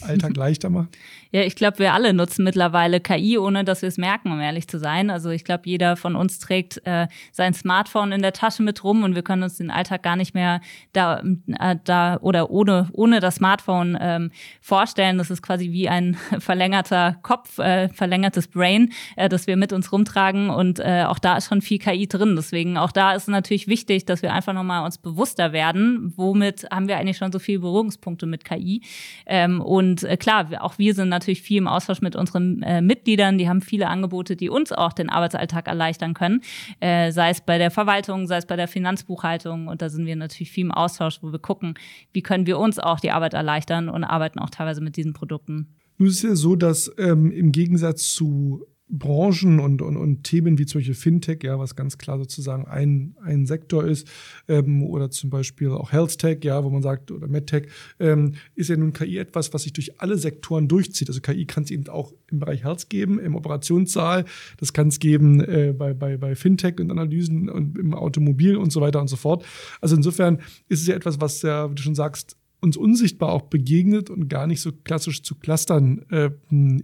Alltag 0.02 0.36
leichter 0.36 0.70
macht? 0.70 0.96
Ja, 1.32 1.42
ich 1.42 1.54
glaube, 1.54 1.78
wir 1.78 1.94
alle 1.94 2.12
nutzen 2.12 2.42
mittlerweile 2.42 2.98
KI, 2.98 3.38
ohne 3.38 3.62
dass 3.62 3.82
wir 3.82 3.88
es 3.88 3.98
merken, 3.98 4.32
um 4.32 4.40
ehrlich 4.40 4.66
zu 4.66 4.80
sein. 4.80 5.10
Also 5.10 5.30
ich 5.30 5.44
glaube, 5.44 5.62
jeder 5.66 5.94
von 5.94 6.16
uns 6.16 6.40
trägt 6.40 6.84
äh, 6.84 7.06
sein 7.30 7.54
Smartphone 7.54 8.10
in 8.10 8.20
der 8.20 8.32
Tasche 8.32 8.64
mit 8.64 8.82
rum 8.82 9.04
und 9.04 9.14
wir 9.14 9.22
können 9.22 9.44
uns 9.44 9.56
den 9.56 9.70
Alltag 9.70 10.02
gar 10.02 10.16
nicht 10.16 10.34
mehr 10.34 10.60
da, 10.92 11.22
äh, 11.60 11.76
da 11.84 12.16
oder 12.20 12.50
ohne, 12.50 12.88
ohne 12.94 13.20
das 13.20 13.36
Smartphone 13.36 13.96
ähm, 14.00 14.32
vorstellen. 14.60 15.18
Das 15.18 15.30
ist 15.30 15.40
quasi 15.40 15.70
wie 15.70 15.88
ein 15.88 16.16
verlängerter 16.40 17.18
Kopf, 17.22 17.60
äh, 17.60 17.88
verlängertes 17.90 18.48
Brain, 18.48 18.92
äh, 19.14 19.28
das 19.28 19.46
wir 19.46 19.56
mit 19.56 19.72
uns 19.72 19.92
rumtragen 19.92 20.50
und 20.50 20.80
äh, 20.80 21.04
auch 21.06 21.20
da 21.20 21.36
ist 21.36 21.46
schon 21.46 21.62
viel 21.62 21.78
KI 21.78 22.08
drin. 22.08 22.34
Deswegen 22.34 22.76
auch 22.76 22.90
da 22.90 23.12
ist 23.12 23.22
es 23.22 23.28
natürlich 23.28 23.68
wichtig, 23.68 24.04
dass 24.04 24.22
wir 24.22 24.32
einfach 24.32 24.52
nochmal 24.52 24.84
uns 24.84 24.98
bewusster 24.98 25.52
werden, 25.52 26.12
womit 26.16 26.66
haben 26.72 26.88
wir 26.88 26.96
eigentlich 26.96 27.18
schon 27.18 27.30
so 27.30 27.38
viele 27.38 27.60
Berührungspunkte 27.60 28.26
mit 28.26 28.44
KI. 28.44 28.82
Ähm, 29.26 29.60
und 29.60 29.79
äh, 30.04 30.16
klar, 30.16 30.48
auch 30.60 30.78
wir 30.78 30.94
sind 30.94 31.08
natürlich 31.08 31.42
viel 31.42 31.58
im 31.58 31.66
Austausch 31.66 32.00
mit 32.00 32.16
unseren 32.16 32.62
äh, 32.62 32.80
Mitgliedern. 32.80 33.38
Die 33.38 33.48
haben 33.48 33.60
viele 33.60 33.88
Angebote, 33.88 34.36
die 34.36 34.48
uns 34.48 34.72
auch 34.72 34.92
den 34.92 35.10
Arbeitsalltag 35.10 35.68
erleichtern 35.68 36.14
können. 36.14 36.42
Äh, 36.80 37.12
sei 37.12 37.30
es 37.30 37.40
bei 37.40 37.58
der 37.58 37.70
Verwaltung, 37.70 38.26
sei 38.26 38.36
es 38.36 38.46
bei 38.46 38.56
der 38.56 38.68
Finanzbuchhaltung. 38.68 39.68
Und 39.68 39.82
da 39.82 39.88
sind 39.88 40.06
wir 40.06 40.16
natürlich 40.16 40.50
viel 40.50 40.66
im 40.66 40.72
Austausch, 40.72 41.22
wo 41.22 41.32
wir 41.32 41.38
gucken, 41.38 41.74
wie 42.12 42.22
können 42.22 42.46
wir 42.46 42.58
uns 42.58 42.78
auch 42.78 43.00
die 43.00 43.10
Arbeit 43.10 43.34
erleichtern 43.34 43.88
und 43.88 44.04
arbeiten 44.04 44.38
auch 44.38 44.50
teilweise 44.50 44.80
mit 44.80 44.96
diesen 44.96 45.12
Produkten. 45.12 45.76
Nun 45.98 46.08
ist 46.08 46.16
es 46.16 46.22
ja 46.22 46.34
so, 46.34 46.56
dass 46.56 46.90
ähm, 46.98 47.30
im 47.30 47.52
Gegensatz 47.52 48.14
zu 48.14 48.66
Branchen 48.90 49.60
und, 49.60 49.82
und, 49.82 49.96
und 49.96 50.24
Themen 50.24 50.58
wie 50.58 50.66
zum 50.66 50.80
Beispiel 50.80 50.94
Fintech, 50.94 51.42
ja, 51.44 51.58
was 51.58 51.76
ganz 51.76 51.96
klar 51.96 52.18
sozusagen 52.18 52.66
ein, 52.66 53.14
ein 53.22 53.46
Sektor 53.46 53.86
ist, 53.86 54.08
ähm, 54.48 54.82
oder 54.82 55.10
zum 55.10 55.30
Beispiel 55.30 55.70
auch 55.70 55.92
Health 55.92 56.18
Tech, 56.18 56.38
ja, 56.42 56.64
wo 56.64 56.70
man 56.70 56.82
sagt, 56.82 57.10
oder 57.10 57.28
MedTech, 57.28 57.68
ähm, 58.00 58.34
ist 58.54 58.68
ja 58.68 58.76
nun 58.76 58.92
KI 58.92 59.18
etwas, 59.18 59.54
was 59.54 59.62
sich 59.62 59.72
durch 59.72 60.00
alle 60.00 60.18
Sektoren 60.18 60.66
durchzieht. 60.68 61.08
Also 61.08 61.20
KI 61.20 61.46
kann 61.46 61.62
es 61.62 61.70
eben 61.70 61.88
auch 61.88 62.12
im 62.30 62.40
Bereich 62.40 62.64
Health 62.64 62.90
geben, 62.90 63.18
im 63.18 63.36
Operationssaal, 63.36 64.24
das 64.58 64.72
kann 64.72 64.88
es 64.88 64.98
geben 64.98 65.40
äh, 65.40 65.72
bei, 65.76 65.94
bei, 65.94 66.16
bei 66.16 66.34
Fintech 66.34 66.80
und 66.80 66.90
Analysen 66.90 67.48
und 67.48 67.78
im 67.78 67.94
Automobil 67.94 68.56
und 68.56 68.72
so 68.72 68.80
weiter 68.80 69.00
und 69.00 69.08
so 69.08 69.16
fort. 69.16 69.44
Also 69.80 69.94
insofern 69.94 70.40
ist 70.68 70.80
es 70.80 70.86
ja 70.86 70.96
etwas, 70.96 71.20
was 71.20 71.42
ja, 71.42 71.70
wie 71.70 71.74
du 71.76 71.82
schon 71.82 71.94
sagst, 71.94 72.36
uns 72.60 72.76
unsichtbar 72.76 73.32
auch 73.32 73.42
begegnet 73.42 74.10
und 74.10 74.28
gar 74.28 74.46
nicht 74.46 74.60
so 74.60 74.72
klassisch 74.72 75.22
zu 75.22 75.34
clustern 75.34 76.04
äh, 76.10 76.30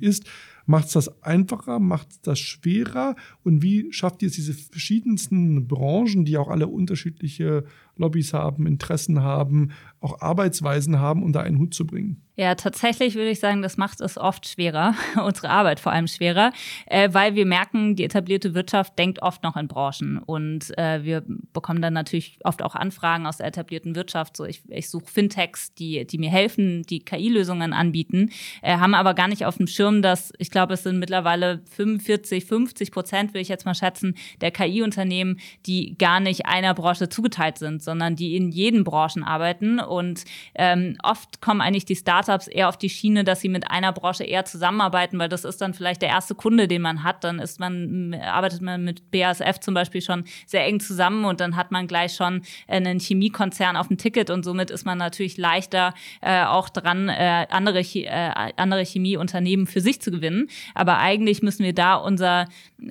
ist. 0.01 0.25
Macht 0.67 0.87
es 0.87 0.93
das 0.93 1.23
einfacher? 1.23 1.79
Macht 1.79 2.11
es 2.11 2.21
das 2.21 2.39
schwerer? 2.39 3.15
Und 3.45 3.63
wie 3.63 3.93
schafft 3.93 4.23
ihr 4.23 4.29
es, 4.29 4.35
diese 4.35 4.53
verschiedensten 4.53 5.67
Branchen, 5.67 6.25
die 6.25 6.37
auch 6.37 6.49
alle 6.49 6.67
unterschiedliche 6.67 7.65
Lobbys 7.97 8.35
haben, 8.35 8.67
Interessen 8.67 9.23
haben, 9.23 9.71
auch 10.01 10.21
Arbeitsweisen 10.21 10.99
haben, 10.99 11.23
da 11.33 11.41
einen 11.41 11.59
Hut 11.59 11.73
zu 11.73 11.87
bringen? 11.87 12.26
Ja, 12.39 12.55
tatsächlich 12.55 13.15
würde 13.15 13.31
ich 13.31 13.41
sagen, 13.41 13.63
das 13.63 13.79
macht 13.79 14.03
es 14.03 14.19
oft 14.19 14.47
schwerer, 14.47 14.95
unsere 15.25 15.49
Arbeit 15.49 15.81
vor 15.81 15.93
allem 15.93 16.07
schwerer, 16.07 16.53
äh, 16.85 17.09
weil 17.13 17.35
wir 17.35 17.47
merken, 17.47 17.97
die 17.97 18.05
etablierte 18.05 18.53
Wirtschaft 18.55 18.99
denkt 18.99 19.23
oft 19.23 19.43
noch 19.43 19.57
in 19.57 19.69
Branchen 19.69 20.19
und 20.19 20.77
äh, 20.77 21.03
wir 21.03 21.25
bekommen 21.55 21.81
dann 21.81 21.95
natürlich 21.95 22.39
oft 22.45 22.61
auch 22.61 22.75
Anfragen 22.75 23.27
aus 23.27 23.39
der 23.39 23.47
etablierten 23.47 23.95
Wirtschaft. 23.95 24.37
So, 24.37 24.45
ich, 24.45 24.61
ich 24.69 24.91
suche 24.91 25.07
Fintechs, 25.07 25.73
die, 25.73 26.07
die 26.07 26.19
mir 26.19 26.29
helfen, 26.29 26.83
die 26.83 26.99
KI-Lösungen 26.99 27.73
anbieten, 27.73 28.31
äh, 28.61 28.77
haben 28.77 28.93
aber 28.93 29.15
gar 29.15 29.29
nicht 29.29 29.47
auf 29.47 29.57
dem 29.57 29.67
Schirm, 29.67 30.03
dass 30.03 30.31
ich 30.37 30.51
glaube, 30.51 30.75
es 30.75 30.83
sind 30.83 30.99
mittlerweile 30.99 31.63
45, 31.75 32.45
50 32.45 32.91
Prozent, 32.91 33.31
würde 33.31 33.41
ich 33.41 33.49
jetzt 33.49 33.65
mal 33.65 33.75
schätzen, 33.75 34.15
der 34.43 34.51
KI-Unternehmen, 34.51 35.41
die 35.65 35.97
gar 35.97 36.21
nicht 36.21 36.45
einer 36.45 36.75
Branche 36.75 37.09
zugeteilt 37.09 37.57
sind, 37.57 37.83
sondern 37.83 38.15
die 38.15 38.37
in 38.37 38.51
jeden 38.51 38.85
Branchen 38.85 39.25
arbeiten 39.25 39.81
und 39.81 40.25
ähm, 40.55 40.99
oft 41.03 41.41
kommen 41.41 41.63
eigentlich 41.63 41.87
die 41.87 41.97
Startups 41.97 42.26
Startups 42.27 42.49
eher 42.49 42.69
auf 42.69 42.77
die 42.77 42.91
Schiene, 42.91 43.25
dass 43.25 43.41
sie 43.41 43.49
mit 43.49 43.71
einer 43.71 43.93
Branche 43.93 44.25
eher 44.25 44.45
zusammenarbeiten, 44.45 45.19
weil 45.19 45.29
das 45.29 45.45
ist 45.45 45.61
dann 45.61 45.75
vielleicht 45.75 46.03
der 46.03 46.09
erste 46.09 46.35
Kunde, 46.35 46.69
den 46.69 46.83
man 46.83 47.03
hat. 47.03 47.25
Dann 47.25 47.39
ist 47.39 47.61
man, 47.61 48.15
arbeitet 48.15 48.63
man 48.63 48.85
mit 48.85 49.11
BASF 49.11 49.61
zum 49.61 49.75
Beispiel 49.75 50.01
schon 50.01 50.25
sehr 50.47 50.65
eng 50.65 50.81
zusammen 50.81 51.25
und 51.25 51.41
dann 51.41 51.57
hat 51.57 51.71
man 51.71 51.87
gleich 51.87 52.15
schon 52.15 52.43
einen 52.67 52.99
Chemiekonzern 52.99 53.77
auf 53.77 53.89
dem 53.89 53.99
Ticket 53.99 54.31
und 54.31 54.45
somit 54.45 54.71
ist 54.71 54.85
man 54.85 54.99
natürlich 54.99 55.37
leichter 55.37 55.95
äh, 56.21 56.45
auch 56.45 56.69
dran, 56.69 57.09
äh, 57.09 57.47
andere, 57.51 57.81
äh, 57.81 58.53
andere 58.57 58.85
Chemieunternehmen 58.85 59.67
für 59.67 59.81
sich 59.81 60.01
zu 60.01 60.11
gewinnen. 60.11 60.49
Aber 60.75 60.99
eigentlich 60.99 61.43
müssen 61.43 61.65
wir 61.65 61.75
da 61.75 61.95
unser, 61.95 62.47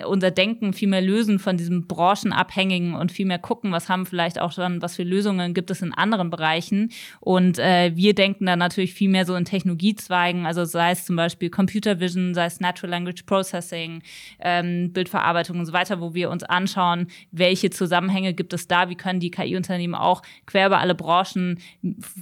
unser 0.06 0.30
Denken 0.30 0.72
viel 0.72 0.88
mehr 0.88 1.02
lösen 1.02 1.38
von 1.38 1.56
diesem 1.56 1.86
branchenabhängigen 1.86 2.94
und 2.94 3.12
viel 3.12 3.26
mehr 3.26 3.38
gucken, 3.38 3.72
was 3.72 3.88
haben 3.88 4.06
vielleicht 4.06 4.40
auch 4.40 4.52
schon, 4.52 4.80
was 4.80 4.96
für 4.96 5.02
Lösungen 5.02 5.52
gibt 5.52 5.70
es 5.70 5.82
in 5.82 5.92
anderen 5.92 6.30
Bereichen. 6.30 6.90
Und 7.20 7.58
äh, 7.58 7.92
wir 7.94 8.14
denken 8.14 8.46
da 8.46 8.56
natürlich 8.56 8.94
viel 8.94 9.10
mehr 9.10 9.25
so 9.26 9.34
in 9.34 9.44
Technologiezweigen, 9.44 10.46
also 10.46 10.64
sei 10.64 10.92
es 10.92 11.04
zum 11.04 11.16
Beispiel 11.16 11.50
Computer 11.50 12.00
Vision, 12.00 12.34
sei 12.34 12.46
es 12.46 12.60
Natural 12.60 12.90
Language 12.90 13.24
Processing, 13.24 14.02
ähm, 14.38 14.92
Bildverarbeitung 14.92 15.58
und 15.58 15.66
so 15.66 15.72
weiter, 15.72 16.00
wo 16.00 16.14
wir 16.14 16.30
uns 16.30 16.44
anschauen, 16.44 17.08
welche 17.32 17.70
Zusammenhänge 17.70 18.32
gibt 18.34 18.52
es 18.52 18.68
da, 18.68 18.88
wie 18.88 18.94
können 18.94 19.20
die 19.20 19.30
KI-Unternehmen 19.30 19.94
auch 19.94 20.22
quer 20.46 20.68
über 20.68 20.78
alle 20.78 20.94
Branchen 20.94 21.58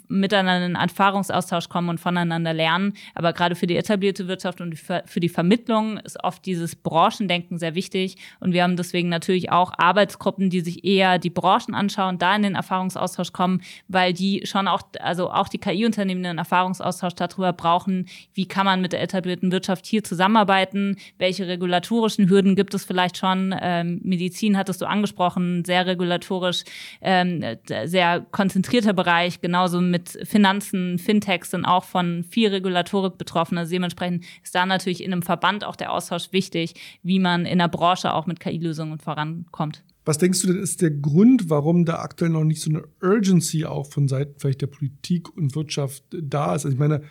miteinander 0.09 0.67
in 0.67 0.75
Erfahrungsaustausch 0.75 1.69
kommen 1.69 1.89
und 1.89 2.01
voneinander 2.01 2.53
lernen. 2.53 2.95
Aber 3.15 3.33
gerade 3.33 3.55
für 3.55 3.67
die 3.67 3.77
etablierte 3.77 4.29
Wirtschaft 4.29 4.61
und 4.61 4.75
für 4.77 5.21
die 5.21 5.29
Vermittlung 5.29 5.99
ist 5.99 6.23
oft 6.25 6.45
dieses 6.47 6.77
Branchendenken 6.77 7.59
sehr 7.59 7.75
wichtig. 7.75 8.17
Und 8.41 8.53
wir 8.53 8.63
haben 8.63 8.77
deswegen 8.77 9.09
natürlich 9.09 9.53
auch 9.53 9.73
Arbeitsgruppen, 9.77 10.51
die 10.51 10.61
sich 10.61 10.85
eher 10.85 11.19
die 11.19 11.31
Branchen 11.31 11.75
anschauen, 11.75 12.19
da 12.19 12.35
in 12.35 12.43
den 12.43 12.55
Erfahrungsaustausch 12.55 13.33
kommen, 13.33 13.63
weil 13.89 14.13
die 14.13 14.43
schon 14.45 14.69
auch, 14.69 14.83
also 15.01 15.31
auch 15.31 15.49
die 15.49 15.59
KI-Unternehmen 15.59 16.25
einen 16.25 16.39
Erfahrungsaustausch 16.39 16.94
darüber 16.99 17.53
brauchen, 17.53 18.07
wie 18.35 18.47
kann 18.47 18.65
man 18.65 18.81
mit 18.81 18.93
der 18.93 19.03
etablierten 19.03 19.53
Wirtschaft 19.53 19.87
hier 19.87 20.05
zusammenarbeiten, 20.05 20.97
welche 21.19 21.47
regulatorischen 21.47 22.29
Hürden 22.29 22.57
gibt 22.57 22.75
es 22.75 22.85
vielleicht 22.85 23.17
schon. 23.17 23.55
Ähm, 23.61 24.01
Medizin 24.03 24.57
hattest 24.57 24.81
du 24.81 24.87
angesprochen, 24.87 25.65
sehr 25.65 25.87
regulatorisch, 25.87 26.65
ähm, 27.01 27.45
sehr 27.85 28.21
konzentrierter 28.31 28.93
Bereich, 28.93 29.41
genauso 29.41 29.81
mit 29.81 30.19
Finanzen, 30.25 30.99
Fintechs 30.99 31.51
sind 31.51 31.65
auch 31.65 31.85
von 31.85 32.25
viel 32.25 32.49
Regulatorik 32.49 33.19
betroffen. 33.19 33.59
Also 33.59 33.73
dementsprechend 33.73 34.25
ist 34.43 34.55
da 34.55 34.67
natürlich 34.67 35.03
in 35.03 35.13
einem 35.13 35.23
Verband 35.23 35.65
auch 35.65 35.77
der 35.77 35.93
Austausch 35.93 36.33
wichtig, 36.33 36.75
wie 37.03 37.19
man 37.19 37.47
in 37.47 37.59
der 37.59 37.69
Branche 37.69 38.13
auch 38.13 38.27
mit 38.27 38.41
KI-Lösungen 38.41 38.99
vorankommt. 38.99 39.83
Was 40.05 40.19
denkst 40.19 40.43
du 40.43 40.49
denn 40.49 40.63
ist 40.63 40.83
der 40.83 40.91
Grund, 40.91 41.49
warum 41.49 41.85
da 41.85 42.01
aktuell 42.01 42.31
noch 42.31 42.45
nicht 42.45 42.61
so 42.61 42.71
eine 42.71 42.85
Urgency 43.03 43.65
auch 43.65 43.87
von 43.91 44.09
Seiten 44.09 44.35
vielleicht 44.39 44.61
der 44.61 44.67
Politik 44.67 45.35
und 45.37 45.55
Wirtschaft 45.55 46.05
da 46.11 46.55
ist? 46.55 46.65
Also 46.65 46.71
ich 46.71 46.79
meine, 46.79 47.03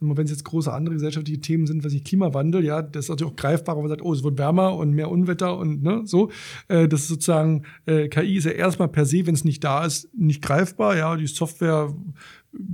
wenn 0.00 0.24
es 0.24 0.30
jetzt 0.30 0.44
große 0.44 0.72
andere 0.72 0.94
gesellschaftliche 0.94 1.40
Themen 1.40 1.66
sind, 1.66 1.84
was 1.84 1.92
ich 1.92 2.04
Klimawandel, 2.04 2.64
ja, 2.64 2.82
das 2.82 3.06
ist 3.06 3.08
natürlich 3.10 3.32
auch 3.32 3.36
greifbar, 3.36 3.76
wenn 3.76 3.82
man 3.82 3.90
sagt, 3.90 4.02
oh, 4.02 4.12
es 4.12 4.22
wird 4.22 4.38
wärmer 4.38 4.76
und 4.76 4.92
mehr 4.92 5.10
Unwetter 5.10 5.56
und 5.58 5.82
ne, 5.82 6.02
so. 6.04 6.30
Äh, 6.68 6.88
das 6.88 7.02
ist 7.02 7.08
sozusagen, 7.08 7.64
äh, 7.86 8.08
KI 8.08 8.36
ist 8.36 8.44
ja 8.44 8.52
erstmal 8.52 8.88
per 8.88 9.06
se, 9.06 9.26
wenn 9.26 9.34
es 9.34 9.44
nicht 9.44 9.64
da 9.64 9.84
ist, 9.84 10.08
nicht 10.16 10.40
greifbar. 10.40 10.96
Ja, 10.96 11.16
die 11.16 11.26
Software, 11.26 11.92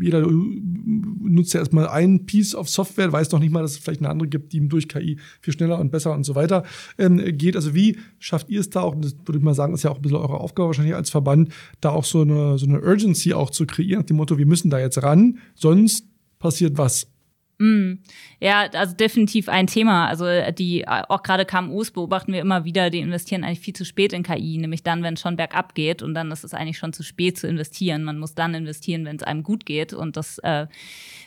jeder 0.00 0.26
nutzt 0.26 1.52
ja 1.52 1.61
erstmal 1.61 1.88
ein 1.88 2.26
Piece 2.26 2.54
of 2.54 2.69
Software, 2.69 3.12
weiß 3.12 3.33
noch 3.33 3.40
nicht 3.40 3.52
mal, 3.52 3.62
dass 3.62 3.73
es 3.73 3.78
vielleicht 3.78 4.00
eine 4.00 4.09
andere 4.09 4.28
gibt, 4.28 4.52
die 4.52 4.59
ihm 4.59 4.69
durch 4.69 4.88
KI 4.88 5.19
viel 5.40 5.52
schneller 5.52 5.81
und 5.81 5.90
besser 5.90 6.12
und 6.12 6.25
so 6.25 6.35
weiter 6.35 6.64
ähm, 6.97 7.19
geht. 7.37 7.57
Also 7.57 7.75
wie 7.75 7.99
schafft 8.19 8.50
ihr 8.50 8.61
es 8.61 8.71
da 8.71 8.83
auch, 8.83 8.95
und 8.95 9.04
das 9.04 9.16
würde 9.25 9.38
ich 9.38 9.45
mal 9.45 9.54
sagen, 9.54 9.75
ist 9.75 9.83
ja 9.83 9.90
auch 9.90 9.97
ein 9.97 10.02
bisschen 10.02 10.19
eure 10.19 10.40
Aufgabe 10.40 10.69
wahrscheinlich 10.69 10.95
als 10.95 11.11
Verband, 11.11 11.52
da 11.81 11.90
auch 11.90 12.04
so 12.04 12.23
eine, 12.23 12.57
so 12.59 12.66
eine 12.66 12.81
Urgency 12.81 13.35
auch 13.35 13.50
zu 13.50 13.66
kreieren, 13.66 14.00
nach 14.00 14.07
dem 14.07 14.16
Motto, 14.16 14.38
wir 14.38 14.47
müssen 14.47 14.71
da 14.71 14.78
jetzt 14.78 15.02
ran, 15.02 15.38
sonst 15.54 16.07
passiert 16.38 16.78
was. 16.78 17.09
Mm. 17.58 17.94
Ja, 18.40 18.68
also 18.73 18.94
definitiv 18.94 19.49
ein 19.49 19.66
Thema. 19.66 20.08
Also 20.08 20.26
die 20.52 20.87
auch 20.88 21.23
gerade 21.23 21.44
KMUs 21.44 21.92
beobachten 21.92 22.32
wir 22.32 22.40
immer 22.40 22.64
wieder, 22.64 22.90
die 22.90 22.99
investieren 22.99 23.44
eigentlich 23.44 23.61
viel 23.61 23.75
zu 23.75 23.84
spät 23.84 24.12
in 24.12 24.23
KI, 24.23 24.58
nämlich 24.58 24.82
dann, 24.82 25.02
wenn 25.02 25.14
es 25.14 25.20
schon 25.20 25.37
bergab 25.37 25.75
geht 25.75 26.02
und 26.02 26.14
dann 26.14 26.30
ist 26.32 26.44
es 26.44 26.54
eigentlich 26.54 26.78
schon 26.78 26.92
zu 26.92 27.02
spät 27.02 27.38
zu 27.38 27.46
investieren. 27.46 28.02
Man 28.04 28.18
muss 28.18 28.34
dann 28.34 28.54
investieren, 28.54 29.04
wenn 29.04 29.16
es 29.16 29.23
einem 29.23 29.42
gut 29.42 29.66
geht 29.66 29.92
und 29.92 30.16
das 30.16 30.38
äh, 30.38 30.66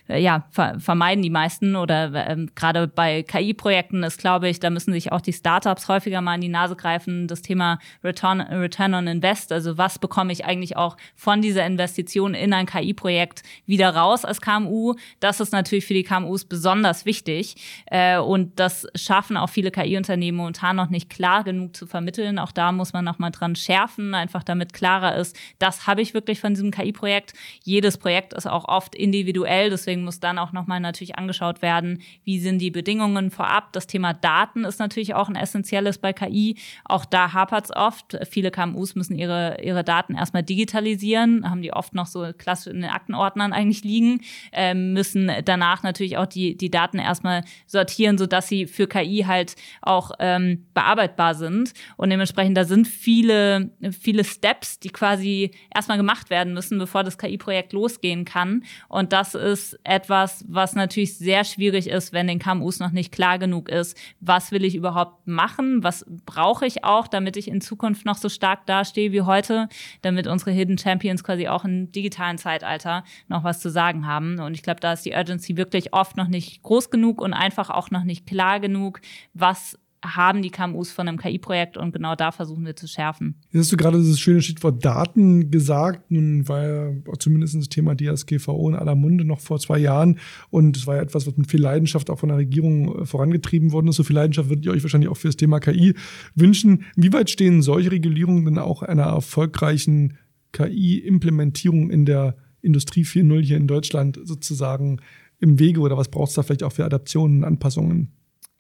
äh, 0.10 0.22
ja, 0.22 0.46
ver 0.52 0.80
vermeiden 0.80 1.22
die 1.22 1.30
meisten 1.30 1.76
oder 1.76 2.14
ähm, 2.30 2.50
gerade 2.56 2.88
bei 2.88 3.24
KI-Projekten 3.24 4.04
ist, 4.04 4.20
glaube 4.20 4.50
ich, 4.50 4.60
da 4.60 4.70
müssen 4.70 4.94
sich 4.94 5.12
auch 5.12 5.22
die 5.22 5.34
Startups 5.34 5.88
häufiger 5.88 6.22
mal 6.22 6.36
in 6.36 6.42
die 6.42 6.50
Nase 6.50 6.76
greifen. 6.76 7.28
Das 7.28 7.42
Thema 7.42 7.80
Return, 8.04 8.42
Return 8.42 8.94
on 8.94 9.08
Invest, 9.08 9.52
also 9.52 9.78
was 9.78 10.00
bekomme 10.00 10.32
ich 10.32 10.46
eigentlich 10.46 10.78
auch 10.78 10.98
von 11.16 11.42
dieser 11.42 11.66
Investition 11.66 12.34
in 12.34 12.54
ein 12.54 12.66
KI-Projekt 12.66 13.44
wieder 13.66 13.90
raus 13.96 14.26
als 14.26 14.42
KMU? 14.42 14.96
Das 15.20 15.40
ist 15.40 15.52
natürlich 15.52 15.86
für 15.86 15.94
die 15.94 16.04
KMUs 16.18 16.46
besonders 16.46 17.06
wichtig 17.06 17.56
äh, 17.88 18.18
und 18.18 18.60
das 18.60 18.88
schaffen 18.96 19.36
auch 19.36 19.50
viele 19.50 19.72
KI-Unternehmen 19.72 20.38
momentan 20.38 20.76
noch 20.76 20.90
nicht 20.90 21.10
klar 21.10 21.44
genug 21.44 21.76
zu 21.76 21.86
vermitteln. 21.86 22.40
Auch 22.40 22.52
da 22.52 22.72
muss 22.72 22.94
man 22.94 23.04
noch 23.04 23.20
mal 23.20 23.32
dran 23.32 23.56
schärfen, 23.56 24.14
einfach 24.14 24.44
damit 24.44 24.74
klarer 24.74 25.16
ist, 25.16 25.36
das 25.60 25.88
habe 25.88 26.02
ich 26.02 26.14
wirklich 26.14 26.40
von 26.40 26.54
diesem 26.54 26.72
KI-Projekt. 26.72 27.34
Jedes 27.64 27.98
Projekt 27.98 28.34
ist 28.34 28.48
auch 28.48 28.66
oft 28.66 28.96
individuell, 28.96 29.70
deswegen 29.70 29.98
Deswegen 29.98 30.06
muss 30.06 30.20
dann 30.20 30.38
auch 30.38 30.52
nochmal 30.52 30.80
natürlich 30.80 31.18
angeschaut 31.18 31.64
werden, 31.64 32.04
wie 32.24 32.40
sind 32.40 32.60
die 32.60 32.70
Bedingungen 32.70 33.32
vorab. 33.32 33.74
Das 33.74 33.88
Thema 33.88 34.14
Daten 34.14 34.64
ist 34.64 34.80
natürlich 34.80 35.16
auch 35.16 35.28
ein 35.28 35.36
essentielles 35.36 35.98
bei 35.98 36.14
KI. 36.14 36.56
Auch 36.86 37.04
da 37.04 37.34
hapert 37.34 37.66
es 37.66 37.76
oft. 37.76 38.18
Viele 38.30 38.52
KMUs 38.52 38.94
müssen 38.94 39.18
ihre, 39.18 39.58
ihre 39.64 39.84
Daten 39.84 40.14
erstmal 40.14 40.44
digitalisieren, 40.44 41.50
haben 41.50 41.64
die 41.64 41.74
oft 41.74 41.96
noch 41.96 42.06
so 42.06 42.32
klassisch 42.38 42.72
in 42.72 42.82
den 42.82 42.92
Aktenordnern 42.92 43.54
eigentlich 43.54 43.84
liegen, 43.84 44.22
äh, 44.52 44.76
müssen 44.76 45.32
danach 45.44 45.82
natürlich 45.82 46.07
auch 46.16 46.28
die, 46.28 46.56
die 46.56 46.72
Daten 46.72 47.00
erstmal 47.00 47.44
sortieren, 47.66 48.18
sodass 48.18 48.48
sie 48.48 48.68
für 48.68 48.88
KI 48.88 49.26
halt 49.28 49.56
auch 49.82 50.12
ähm, 50.20 50.66
bearbeitbar 50.74 51.36
sind. 51.36 51.74
Und 51.98 52.12
dementsprechend, 52.12 52.56
da 52.56 52.64
sind 52.64 52.88
viele, 52.88 53.72
viele 54.00 54.24
Steps, 54.24 54.80
die 54.80 54.90
quasi 54.90 55.52
erstmal 55.76 55.98
gemacht 55.98 56.30
werden 56.30 56.54
müssen, 56.54 56.78
bevor 56.78 57.04
das 57.04 57.18
KI-Projekt 57.18 57.74
losgehen 57.74 58.24
kann. 58.24 58.64
Und 58.88 59.12
das 59.12 59.36
ist 59.36 59.80
etwas, 59.84 60.46
was 60.48 60.76
natürlich 60.76 61.18
sehr 61.18 61.44
schwierig 61.44 61.90
ist, 61.90 62.14
wenn 62.14 62.28
den 62.28 62.40
KMUs 62.40 62.80
noch 62.80 62.92
nicht 62.92 63.12
klar 63.12 63.40
genug 63.40 63.70
ist, 63.70 63.98
was 64.20 64.52
will 64.52 64.64
ich 64.64 64.76
überhaupt 64.76 65.28
machen, 65.28 65.84
was 65.84 66.06
brauche 66.26 66.66
ich 66.66 66.84
auch, 66.84 67.08
damit 67.08 67.38
ich 67.38 67.48
in 67.48 67.62
Zukunft 67.62 68.06
noch 68.06 68.18
so 68.18 68.30
stark 68.30 68.66
dastehe 68.68 69.12
wie 69.12 69.22
heute, 69.22 69.68
damit 70.04 70.28
unsere 70.28 70.52
Hidden 70.52 70.78
Champions 70.78 71.24
quasi 71.24 71.48
auch 71.48 71.66
im 71.66 71.92
digitalen 71.92 72.38
Zeitalter 72.38 73.04
noch 73.28 73.44
was 73.44 73.60
zu 73.60 73.70
sagen 73.70 74.06
haben. 74.06 74.40
Und 74.40 74.54
ich 74.54 74.64
glaube, 74.64 74.80
da 74.80 74.94
ist 74.94 75.06
die 75.06 75.14
Urgency 75.14 75.58
wirklich 75.58 75.94
oft 76.00 76.18
noch 76.18 76.28
nicht 76.28 76.62
groß 76.64 76.90
genug 76.90 77.22
und 77.22 77.34
einfach 77.34 77.70
auch 77.70 77.92
noch 77.92 78.04
nicht 78.04 78.26
klar 78.26 78.60
genug, 78.60 79.02
was 79.34 79.78
haben 80.06 80.42
die 80.42 80.52
KMUs 80.52 80.92
von 80.92 81.08
einem 81.08 81.18
KI-Projekt 81.18 81.78
und 81.78 81.92
genau 81.92 82.16
da 82.16 82.32
versuchen 82.32 82.66
wir 82.66 82.76
zu 82.76 82.88
schärfen. 82.88 83.36
Jetzt 83.52 83.64
hast 83.64 83.72
du 83.72 83.78
gerade 83.78 83.98
dieses 83.98 84.20
schöne 84.20 84.42
Stichwort 84.42 84.84
Daten 84.86 85.50
gesagt. 85.50 86.12
Nun 86.12 86.48
war 86.48 86.64
ja 86.64 86.92
zumindest 87.20 87.56
das 87.56 87.70
Thema 87.70 87.96
DSGVO 87.96 88.70
in 88.70 88.76
aller 88.76 88.96
Munde 88.96 89.26
noch 89.26 89.40
vor 89.40 89.60
zwei 89.60 89.80
Jahren 89.80 90.20
und 90.50 90.78
es 90.78 90.88
war 90.88 90.98
ja 90.98 91.02
etwas, 91.02 91.26
was 91.26 91.36
mit 91.36 91.50
viel 91.50 91.62
Leidenschaft 91.62 92.10
auch 92.10 92.20
von 92.20 92.30
der 92.30 92.38
Regierung 92.38 93.02
äh, 93.02 93.06
vorangetrieben 93.06 93.72
worden 93.72 93.88
ist. 93.88 93.96
So 93.96 94.04
viel 94.04 94.16
Leidenschaft 94.16 94.50
würdet 94.50 94.66
ihr 94.66 94.72
euch 94.72 94.84
wahrscheinlich 94.84 95.10
auch 95.10 95.18
für 95.18 95.30
das 95.30 95.38
Thema 95.38 95.60
KI 95.60 95.96
wünschen. 96.36 96.86
Wie 96.96 97.12
weit 97.14 97.30
stehen 97.30 97.62
solche 97.62 97.92
Regulierungen 97.92 98.46
denn 98.46 98.60
auch 98.60 98.84
einer 98.84 99.04
erfolgreichen 99.04 100.18
KI-Implementierung 100.54 101.90
in 101.90 102.06
der 102.06 102.36
Industrie 102.62 103.04
4.0 103.04 103.42
hier 103.42 103.58
in 103.58 103.68
Deutschland 103.68 104.20
sozusagen 104.24 105.00
im 105.40 105.60
Wege 105.60 105.80
oder 105.80 105.98
was 105.98 106.10
braucht 106.10 106.30
es 106.30 106.36
da 106.36 106.44
vielleicht 106.44 106.64
auch 106.64 106.72
für 106.72 106.86
Adaptionen 106.86 107.40
und 107.40 107.44
Anpassungen? 107.44 108.17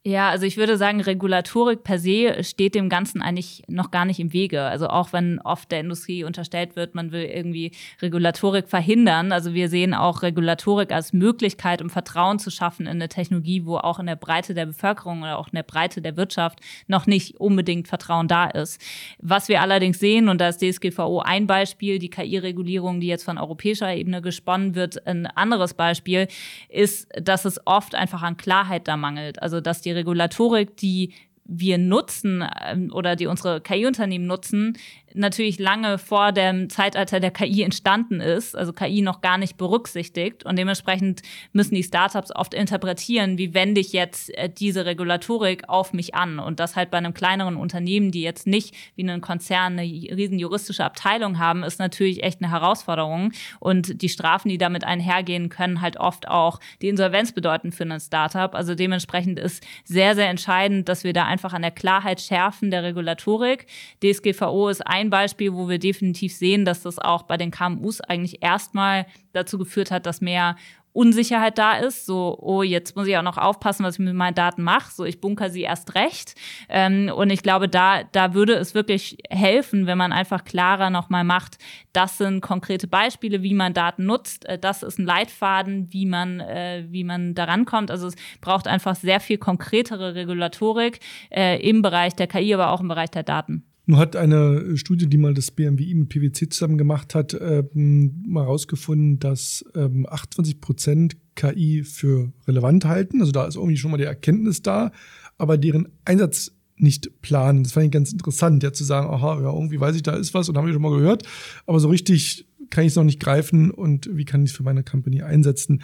Ja, 0.07 0.29
also 0.29 0.45
ich 0.45 0.55
würde 0.55 0.77
sagen, 0.77 1.01
Regulatorik 1.01 1.83
per 1.83 1.99
se 1.99 2.41
steht 2.41 2.75
dem 2.75 2.87
Ganzen 2.87 3.21
eigentlich 3.21 3.63
noch 3.67 3.91
gar 3.91 4.05
nicht 4.05 4.21
im 4.21 4.31
Wege. 4.31 4.61
Also 4.61 4.87
auch 4.87 5.11
wenn 5.11 5.41
oft 5.41 5.69
der 5.69 5.81
Industrie 5.81 6.23
unterstellt 6.23 6.77
wird, 6.77 6.95
man 6.95 7.11
will 7.11 7.25
irgendwie 7.25 7.73
Regulatorik 8.01 8.69
verhindern. 8.69 9.33
Also 9.33 9.53
wir 9.53 9.67
sehen 9.67 9.93
auch 9.93 10.21
Regulatorik 10.21 10.93
als 10.93 11.11
Möglichkeit, 11.11 11.81
um 11.81 11.89
Vertrauen 11.89 12.39
zu 12.39 12.51
schaffen 12.51 12.85
in 12.85 12.93
eine 12.93 13.09
Technologie, 13.09 13.65
wo 13.65 13.79
auch 13.79 13.99
in 13.99 14.05
der 14.05 14.15
Breite 14.15 14.53
der 14.53 14.67
Bevölkerung 14.67 15.23
oder 15.23 15.37
auch 15.37 15.47
in 15.47 15.55
der 15.55 15.63
Breite 15.63 16.01
der 16.01 16.15
Wirtschaft 16.15 16.61
noch 16.87 17.05
nicht 17.05 17.41
unbedingt 17.41 17.89
Vertrauen 17.89 18.29
da 18.29 18.45
ist. 18.45 18.81
Was 19.19 19.49
wir 19.49 19.61
allerdings 19.61 19.99
sehen, 19.99 20.29
und 20.29 20.39
da 20.39 20.47
ist 20.47 20.61
DSGVO 20.61 21.19
ein 21.19 21.47
Beispiel, 21.47 21.99
die 21.99 22.09
KI-Regulierung, 22.09 23.01
die 23.01 23.07
jetzt 23.07 23.25
von 23.25 23.37
europäischer 23.37 23.93
Ebene 23.93 24.21
gesponnen 24.21 24.73
wird, 24.73 25.05
ein 25.05 25.25
anderes 25.27 25.73
Beispiel, 25.73 26.29
ist, 26.69 27.09
dass 27.21 27.43
es 27.43 27.59
oft 27.65 27.93
einfach 27.93 28.21
an 28.21 28.37
Klarheit 28.37 28.87
da 28.87 28.95
mangelt. 28.95 29.41
Also 29.41 29.59
dass 29.59 29.81
die 29.81 29.97
Regulatorik, 29.98 30.77
die 30.77 31.13
wir 31.48 31.77
nutzen 31.77 32.44
ähm, 32.66 32.92
oder 32.94 33.16
die 33.16 33.27
unsere 33.27 33.62
KI-Unternehmen 33.62 34.27
nutzen, 34.27 34.77
natürlich 35.17 35.59
lange 35.59 35.97
vor 35.97 36.31
dem 36.31 36.69
Zeitalter 36.69 37.19
der 37.19 37.31
KI 37.31 37.63
entstanden 37.63 38.21
ist, 38.21 38.55
also 38.55 38.74
KI 38.74 39.01
noch 39.01 39.21
gar 39.21 39.38
nicht 39.38 39.57
berücksichtigt. 39.57 40.45
Und 40.45 40.57
dementsprechend 40.57 41.21
müssen 41.51 41.75
die 41.75 41.83
Startups 41.83 42.33
oft 42.36 42.53
interpretieren, 42.53 43.38
wie 43.38 43.53
wende 43.53 43.81
ich 43.81 43.93
jetzt 43.93 44.36
äh, 44.38 44.50
diese 44.50 44.86
Regulatorik 44.86 45.67
auf 45.67 45.93
mich 45.93 46.15
an. 46.15 46.39
Und 46.39 46.59
das 46.59 46.75
halt 46.75 46.91
bei 46.91 46.97
einem 46.97 47.13
kleineren 47.13 47.55
Unternehmen, 47.55 48.12
die 48.12 48.21
jetzt 48.21 48.47
nicht 48.47 48.75
wie 48.95 49.03
einen 49.03 49.21
Konzern 49.21 49.74
eine 49.79 49.81
riesen 49.81 50.39
juristische 50.39 50.86
Abteilung 50.86 51.39
haben, 51.39 51.63
ist 51.63 51.79
natürlich 51.79 52.24
echt 52.24 52.41
eine 52.41 52.51
Herausforderung. 52.51 53.31
Und 53.59 54.01
die 54.01 54.09
Strafen, 54.09 54.50
die 54.50 54.57
damit 54.57 54.83
einhergehen, 54.83 55.50
können 55.50 55.81
halt 55.81 55.97
oft 55.97 56.27
auch 56.27 56.59
die 56.81 56.89
Insolvenz 56.89 57.31
bedeuten 57.31 57.71
für 57.71 57.83
ein 57.83 58.00
Startup. 58.00 58.53
Also 58.53 58.75
dementsprechend 58.75 59.39
ist 59.39 59.65
sehr, 59.83 60.15
sehr 60.15 60.29
entscheidend, 60.29 60.88
dass 60.89 61.03
wir 61.03 61.13
da 61.13 61.25
einfach 61.25 61.53
an 61.53 61.62
der 61.62 61.71
Klarheit 61.71 62.21
schärfen 62.21 62.71
der 62.71 62.83
Regulatorik. 62.83 63.67
DSGVO 64.03 64.69
ist 64.69 64.86
ein 64.86 65.06
Beispiel, 65.09 65.53
wo 65.53 65.69
wir 65.69 65.79
definitiv 65.79 66.33
sehen, 66.33 66.65
dass 66.65 66.83
das 66.83 66.99
auch 66.99 67.23
bei 67.23 67.37
den 67.37 67.51
KMUs 67.51 68.01
eigentlich 68.01 68.43
erstmal 68.43 69.05
dazu 69.33 69.57
geführt 69.57 69.91
hat, 69.91 70.05
dass 70.05 70.21
mehr 70.21 70.55
Unsicherheit 70.97 71.59
da 71.59 71.73
ist, 71.73 72.07
so, 72.07 72.35
oh, 72.41 72.63
jetzt 72.63 72.95
muss 72.95 73.05
ich 73.05 73.15
auch 73.15 73.21
noch 73.21 73.37
aufpassen, 73.37 73.83
was 73.83 73.95
ich 73.95 73.99
mit 73.99 74.15
meinen 74.15 74.33
Daten 74.33 74.63
mache, 74.63 74.91
so, 74.91 75.05
ich 75.05 75.21
bunker 75.21 75.51
sie 75.51 75.61
erst 75.61 75.93
recht. 75.93 76.33
Ähm, 76.69 77.11
und 77.15 77.29
ich 77.29 77.43
glaube, 77.43 77.69
da, 77.69 78.03
da 78.03 78.33
würde 78.33 78.55
es 78.55 78.73
wirklich 78.73 79.19
helfen, 79.29 79.85
wenn 79.85 79.99
man 79.99 80.11
einfach 80.11 80.43
klarer 80.43 80.89
nochmal 80.89 81.23
macht, 81.23 81.59
das 81.93 82.17
sind 82.17 82.41
konkrete 82.41 82.87
Beispiele, 82.87 83.43
wie 83.43 83.53
man 83.53 83.75
Daten 83.75 84.07
nutzt, 84.07 84.45
äh, 84.45 84.57
das 84.57 84.81
ist 84.81 84.97
ein 84.97 85.05
Leitfaden, 85.05 85.93
wie 85.93 86.07
man, 86.07 86.39
äh, 86.39 86.85
wie 86.89 87.03
man 87.03 87.35
daran 87.35 87.65
kommt. 87.65 87.91
Also 87.91 88.07
es 88.07 88.15
braucht 88.41 88.67
einfach 88.67 88.95
sehr 88.95 89.19
viel 89.19 89.37
konkretere 89.37 90.15
Regulatorik 90.15 90.99
äh, 91.29 91.61
im 91.61 91.83
Bereich 91.83 92.15
der 92.15 92.25
KI, 92.25 92.55
aber 92.55 92.71
auch 92.71 92.81
im 92.81 92.87
Bereich 92.87 93.11
der 93.11 93.21
Daten. 93.21 93.67
Nun 93.89 94.00
hat 94.00 94.17
eine 94.17 94.75
Studie, 94.75 95.08
die 95.08 95.17
mal 95.17 95.34
das 95.34 95.50
BMWI 95.50 95.96
mit 95.96 96.10
PwC 96.10 96.50
zusammen 96.50 96.77
gemacht 96.77 97.15
hat, 97.15 97.38
ähm, 97.39 98.22
mal 98.27 98.44
herausgefunden, 98.44 99.17
dass 99.17 99.63
ähm, 99.75 100.06
28 100.10 100.60
Prozent 100.60 101.15
KI 101.36 101.84
für 101.86 102.34
relevant 102.50 102.84
halten. 102.84 103.22
Also 103.22 103.32
da 103.32 103.46
ist 103.46 103.56
irgendwie 103.56 103.77
schon 103.77 103.91
mal 103.91 103.98
die 103.98 104.03
Erkenntnis 104.03 104.62
da, 104.62 104.91
aber 105.38 105.58
deren 105.58 105.88
Einsatz 106.03 106.51
nicht 106.75 107.22
planen. 107.22 107.63
Das 107.63 107.72
fand 107.72 107.86
ich 107.86 107.91
ganz 107.91 108.12
interessant, 108.12 108.62
ja 108.62 108.74
zu 108.74 108.84
sagen, 108.84 109.08
aha, 109.08 109.41
ja, 109.41 109.53
irgendwie 109.53 109.79
weiß 109.79 109.96
ich, 109.96 110.03
da 110.03 110.17
ist 110.17 110.34
was 110.34 110.50
und 110.50 110.58
habe 110.58 110.67
ich 110.67 110.74
schon 110.74 110.82
mal 110.82 110.96
gehört, 110.96 111.24
aber 111.65 111.79
so 111.79 111.88
richtig 111.88 112.46
kann 112.70 112.84
ich 112.84 112.89
es 112.89 112.96
noch 112.98 113.06
nicht 113.06 113.22
greifen 113.22 113.72
und 113.72 114.10
wie 114.12 114.25
kann 114.25 114.44
ich 114.44 114.51
es 114.51 114.58
für 114.58 114.63
meine 114.63 114.84
Company 114.84 115.22
einsetzen 115.22 115.82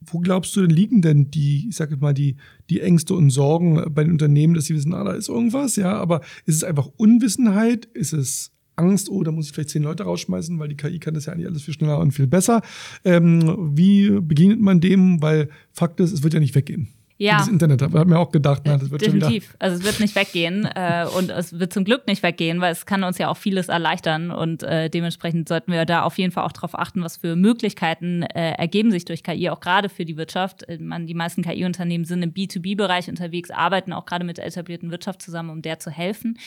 wo 0.00 0.18
glaubst 0.20 0.54
du 0.54 0.60
denn 0.60 0.70
liegen 0.70 1.02
denn 1.02 1.30
die, 1.30 1.68
ich 1.68 1.76
sage 1.76 1.96
mal, 1.96 2.14
die, 2.14 2.36
die 2.70 2.80
Ängste 2.80 3.14
und 3.14 3.30
Sorgen 3.30 3.82
bei 3.92 4.04
den 4.04 4.12
Unternehmen, 4.12 4.54
dass 4.54 4.66
sie 4.66 4.74
wissen, 4.74 4.94
ah, 4.94 5.04
da 5.04 5.12
ist 5.12 5.28
irgendwas, 5.28 5.76
ja, 5.76 5.96
aber 5.96 6.20
ist 6.46 6.56
es 6.56 6.64
einfach 6.64 6.88
Unwissenheit? 6.96 7.86
Ist 7.86 8.12
es 8.12 8.52
Angst, 8.76 9.10
oh, 9.10 9.22
da 9.24 9.32
muss 9.32 9.46
ich 9.46 9.52
vielleicht 9.52 9.70
zehn 9.70 9.82
Leute 9.82 10.04
rausschmeißen, 10.04 10.58
weil 10.58 10.68
die 10.68 10.76
KI 10.76 11.00
kann 11.00 11.14
das 11.14 11.26
ja 11.26 11.32
eigentlich 11.32 11.48
alles 11.48 11.62
viel 11.62 11.74
schneller 11.74 11.98
und 11.98 12.12
viel 12.12 12.28
besser. 12.28 12.62
Ähm, 13.04 13.72
wie 13.76 14.10
begegnet 14.20 14.60
man 14.60 14.80
dem? 14.80 15.20
Weil 15.20 15.48
Fakt 15.72 15.98
ist, 15.98 16.12
es 16.12 16.22
wird 16.22 16.34
ja 16.34 16.40
nicht 16.40 16.54
weggehen 16.54 16.88
ja. 17.18 17.38
das 17.38 17.48
Internet. 17.48 17.82
Da 17.82 17.90
hat 17.92 18.06
mir 18.06 18.18
auch 18.18 18.30
gedacht, 18.30 18.62
na, 18.64 18.76
das 18.76 18.90
wird 18.90 19.02
Definitiv. 19.02 19.44
schon 19.44 19.52
wieder. 19.52 19.62
Also 19.62 19.76
es 19.76 19.84
wird 19.84 20.00
nicht 20.00 20.14
weggehen 20.14 20.64
äh, 20.74 21.06
und 21.16 21.30
es 21.30 21.58
wird 21.58 21.72
zum 21.72 21.84
Glück 21.84 22.06
nicht 22.06 22.22
weggehen, 22.22 22.60
weil 22.60 22.72
es 22.72 22.86
kann 22.86 23.04
uns 23.04 23.18
ja 23.18 23.28
auch 23.28 23.36
vieles 23.36 23.68
erleichtern 23.68 24.30
und 24.30 24.62
äh, 24.62 24.88
dementsprechend 24.88 25.48
sollten 25.48 25.72
wir 25.72 25.84
da 25.84 26.02
auf 26.02 26.18
jeden 26.18 26.32
Fall 26.32 26.44
auch 26.44 26.52
darauf 26.52 26.78
achten, 26.78 27.02
was 27.02 27.18
für 27.18 27.36
Möglichkeiten 27.36 28.22
äh, 28.22 28.52
ergeben 28.52 28.90
sich 28.90 29.04
durch 29.04 29.22
KI, 29.22 29.50
auch 29.50 29.60
gerade 29.60 29.88
für 29.88 30.04
die 30.04 30.16
Wirtschaft. 30.16 30.68
Äh, 30.68 30.78
man, 30.78 31.06
die 31.06 31.14
meisten 31.14 31.42
KI-Unternehmen 31.42 32.04
sind 32.04 32.22
im 32.22 32.32
B2B-Bereich 32.32 33.08
unterwegs, 33.08 33.50
arbeiten 33.50 33.92
auch 33.92 34.06
gerade 34.06 34.24
mit 34.24 34.38
der 34.38 34.46
etablierten 34.46 34.90
Wirtschaft 34.90 35.20
zusammen, 35.20 35.50
um 35.50 35.62
der 35.62 35.78
zu 35.78 35.90
helfen. 35.90 36.38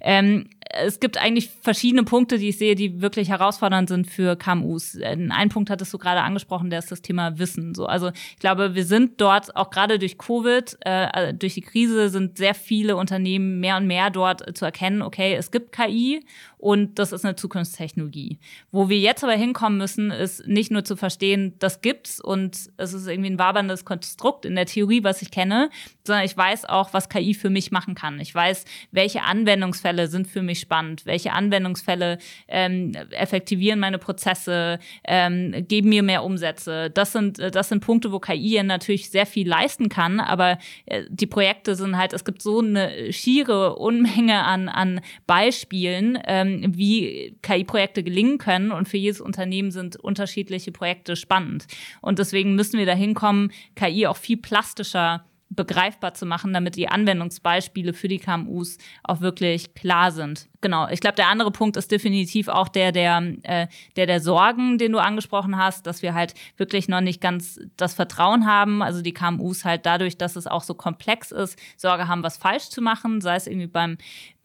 Ähm, 0.00 0.48
es 0.70 1.00
gibt 1.00 1.18
eigentlich 1.18 1.50
verschiedene 1.62 2.02
Punkte, 2.02 2.38
die 2.38 2.50
ich 2.50 2.58
sehe, 2.58 2.74
die 2.74 3.00
wirklich 3.00 3.28
herausfordernd 3.28 3.88
sind 3.88 4.10
für 4.10 4.36
KMUs. 4.36 4.96
Äh, 4.96 5.16
ein 5.30 5.48
Punkt 5.48 5.70
hattest 5.70 5.92
du 5.92 5.98
gerade 5.98 6.20
angesprochen, 6.22 6.70
der 6.70 6.80
ist 6.80 6.90
das 6.90 7.02
Thema 7.02 7.38
Wissen. 7.38 7.74
So, 7.74 7.86
also 7.86 8.08
ich 8.08 8.38
glaube, 8.38 8.74
wir 8.74 8.84
sind 8.84 9.20
dort 9.20 9.54
auch 9.56 9.70
gerade 9.70 9.98
durch 9.98 10.07
durch 10.08 10.18
Covid, 10.18 10.76
äh, 10.80 11.34
durch 11.34 11.54
die 11.54 11.60
Krise 11.60 12.08
sind 12.08 12.38
sehr 12.38 12.54
viele 12.54 12.96
Unternehmen 12.96 13.60
mehr 13.60 13.76
und 13.76 13.86
mehr 13.86 14.10
dort 14.10 14.56
zu 14.56 14.64
erkennen, 14.64 15.02
okay, 15.02 15.34
es 15.34 15.50
gibt 15.50 15.72
KI 15.72 16.24
und 16.58 16.98
das 16.98 17.12
ist 17.12 17.24
eine 17.24 17.36
Zukunftstechnologie. 17.36 18.38
Wo 18.72 18.88
wir 18.88 18.98
jetzt 18.98 19.22
aber 19.22 19.34
hinkommen 19.34 19.78
müssen, 19.78 20.10
ist 20.10 20.46
nicht 20.46 20.70
nur 20.70 20.84
zu 20.84 20.96
verstehen, 20.96 21.54
das 21.60 21.80
gibt's 21.80 22.20
und 22.20 22.70
es 22.76 22.92
ist 22.92 23.06
irgendwie 23.06 23.30
ein 23.30 23.38
waberndes 23.38 23.84
Konstrukt 23.84 24.44
in 24.44 24.56
der 24.56 24.66
Theorie, 24.66 25.04
was 25.04 25.22
ich 25.22 25.30
kenne, 25.30 25.70
sondern 26.04 26.24
ich 26.24 26.36
weiß 26.36 26.64
auch, 26.64 26.92
was 26.92 27.08
KI 27.08 27.34
für 27.34 27.50
mich 27.50 27.70
machen 27.70 27.94
kann. 27.94 28.18
Ich 28.18 28.34
weiß, 28.34 28.64
welche 28.90 29.22
Anwendungsfälle 29.22 30.08
sind 30.08 30.26
für 30.26 30.42
mich 30.42 30.58
spannend, 30.58 31.06
welche 31.06 31.32
Anwendungsfälle 31.32 32.18
ähm, 32.48 32.92
effektivieren 33.10 33.78
meine 33.78 33.98
Prozesse, 33.98 34.80
ähm, 35.04 35.64
geben 35.68 35.90
mir 35.90 36.02
mehr 36.02 36.24
Umsätze. 36.24 36.90
Das 36.90 37.12
sind, 37.12 37.38
das 37.38 37.68
sind 37.68 37.84
Punkte, 37.84 38.10
wo 38.10 38.18
KI 38.18 38.60
natürlich 38.64 39.10
sehr 39.10 39.26
viel 39.26 39.48
leisten 39.48 39.88
kann, 39.88 40.18
aber 40.18 40.58
äh, 40.86 41.04
die 41.08 41.26
Projekte 41.26 41.76
sind 41.76 41.96
halt, 41.96 42.12
es 42.12 42.24
gibt 42.24 42.42
so 42.42 42.60
eine 42.60 43.12
schiere 43.12 43.76
Unmenge 43.76 44.44
an, 44.44 44.68
an 44.68 45.00
Beispielen, 45.26 46.18
ähm, 46.26 46.47
ähm, 46.48 46.76
wie 46.76 47.36
KI-Projekte 47.42 48.02
gelingen 48.02 48.38
können. 48.38 48.70
Und 48.70 48.88
für 48.88 48.96
jedes 48.96 49.20
Unternehmen 49.20 49.70
sind 49.70 49.96
unterschiedliche 49.96 50.72
Projekte 50.72 51.16
spannend. 51.16 51.66
Und 52.00 52.18
deswegen 52.18 52.54
müssen 52.54 52.78
wir 52.78 52.86
dahin 52.86 53.14
kommen, 53.14 53.52
KI 53.74 54.06
auch 54.06 54.16
viel 54.16 54.36
plastischer 54.36 55.24
begreifbar 55.50 56.14
zu 56.14 56.26
machen, 56.26 56.52
damit 56.52 56.76
die 56.76 56.88
Anwendungsbeispiele 56.88 57.94
für 57.94 58.08
die 58.08 58.18
KMUs 58.18 58.78
auch 59.02 59.20
wirklich 59.20 59.74
klar 59.74 60.12
sind. 60.12 60.48
Genau, 60.60 60.88
ich 60.88 61.00
glaube, 61.00 61.16
der 61.16 61.28
andere 61.28 61.50
Punkt 61.50 61.76
ist 61.76 61.90
definitiv 61.90 62.48
auch 62.48 62.68
der 62.68 62.92
der, 62.92 63.22
äh, 63.42 63.66
der 63.96 64.06
der 64.06 64.20
Sorgen, 64.20 64.76
den 64.76 64.92
du 64.92 64.98
angesprochen 64.98 65.56
hast, 65.56 65.86
dass 65.86 66.02
wir 66.02 66.14
halt 66.14 66.34
wirklich 66.56 66.88
noch 66.88 67.00
nicht 67.00 67.20
ganz 67.20 67.60
das 67.76 67.94
Vertrauen 67.94 68.46
haben, 68.46 68.82
also 68.82 69.00
die 69.00 69.14
KMUs 69.14 69.64
halt 69.64 69.86
dadurch, 69.86 70.18
dass 70.18 70.36
es 70.36 70.46
auch 70.46 70.62
so 70.62 70.74
komplex 70.74 71.30
ist, 71.32 71.58
Sorge 71.76 72.08
haben, 72.08 72.22
was 72.22 72.36
falsch 72.36 72.68
zu 72.68 72.82
machen, 72.82 73.20
sei 73.20 73.36
es 73.36 73.46
irgendwie 73.46 73.68
beim, 73.68 73.96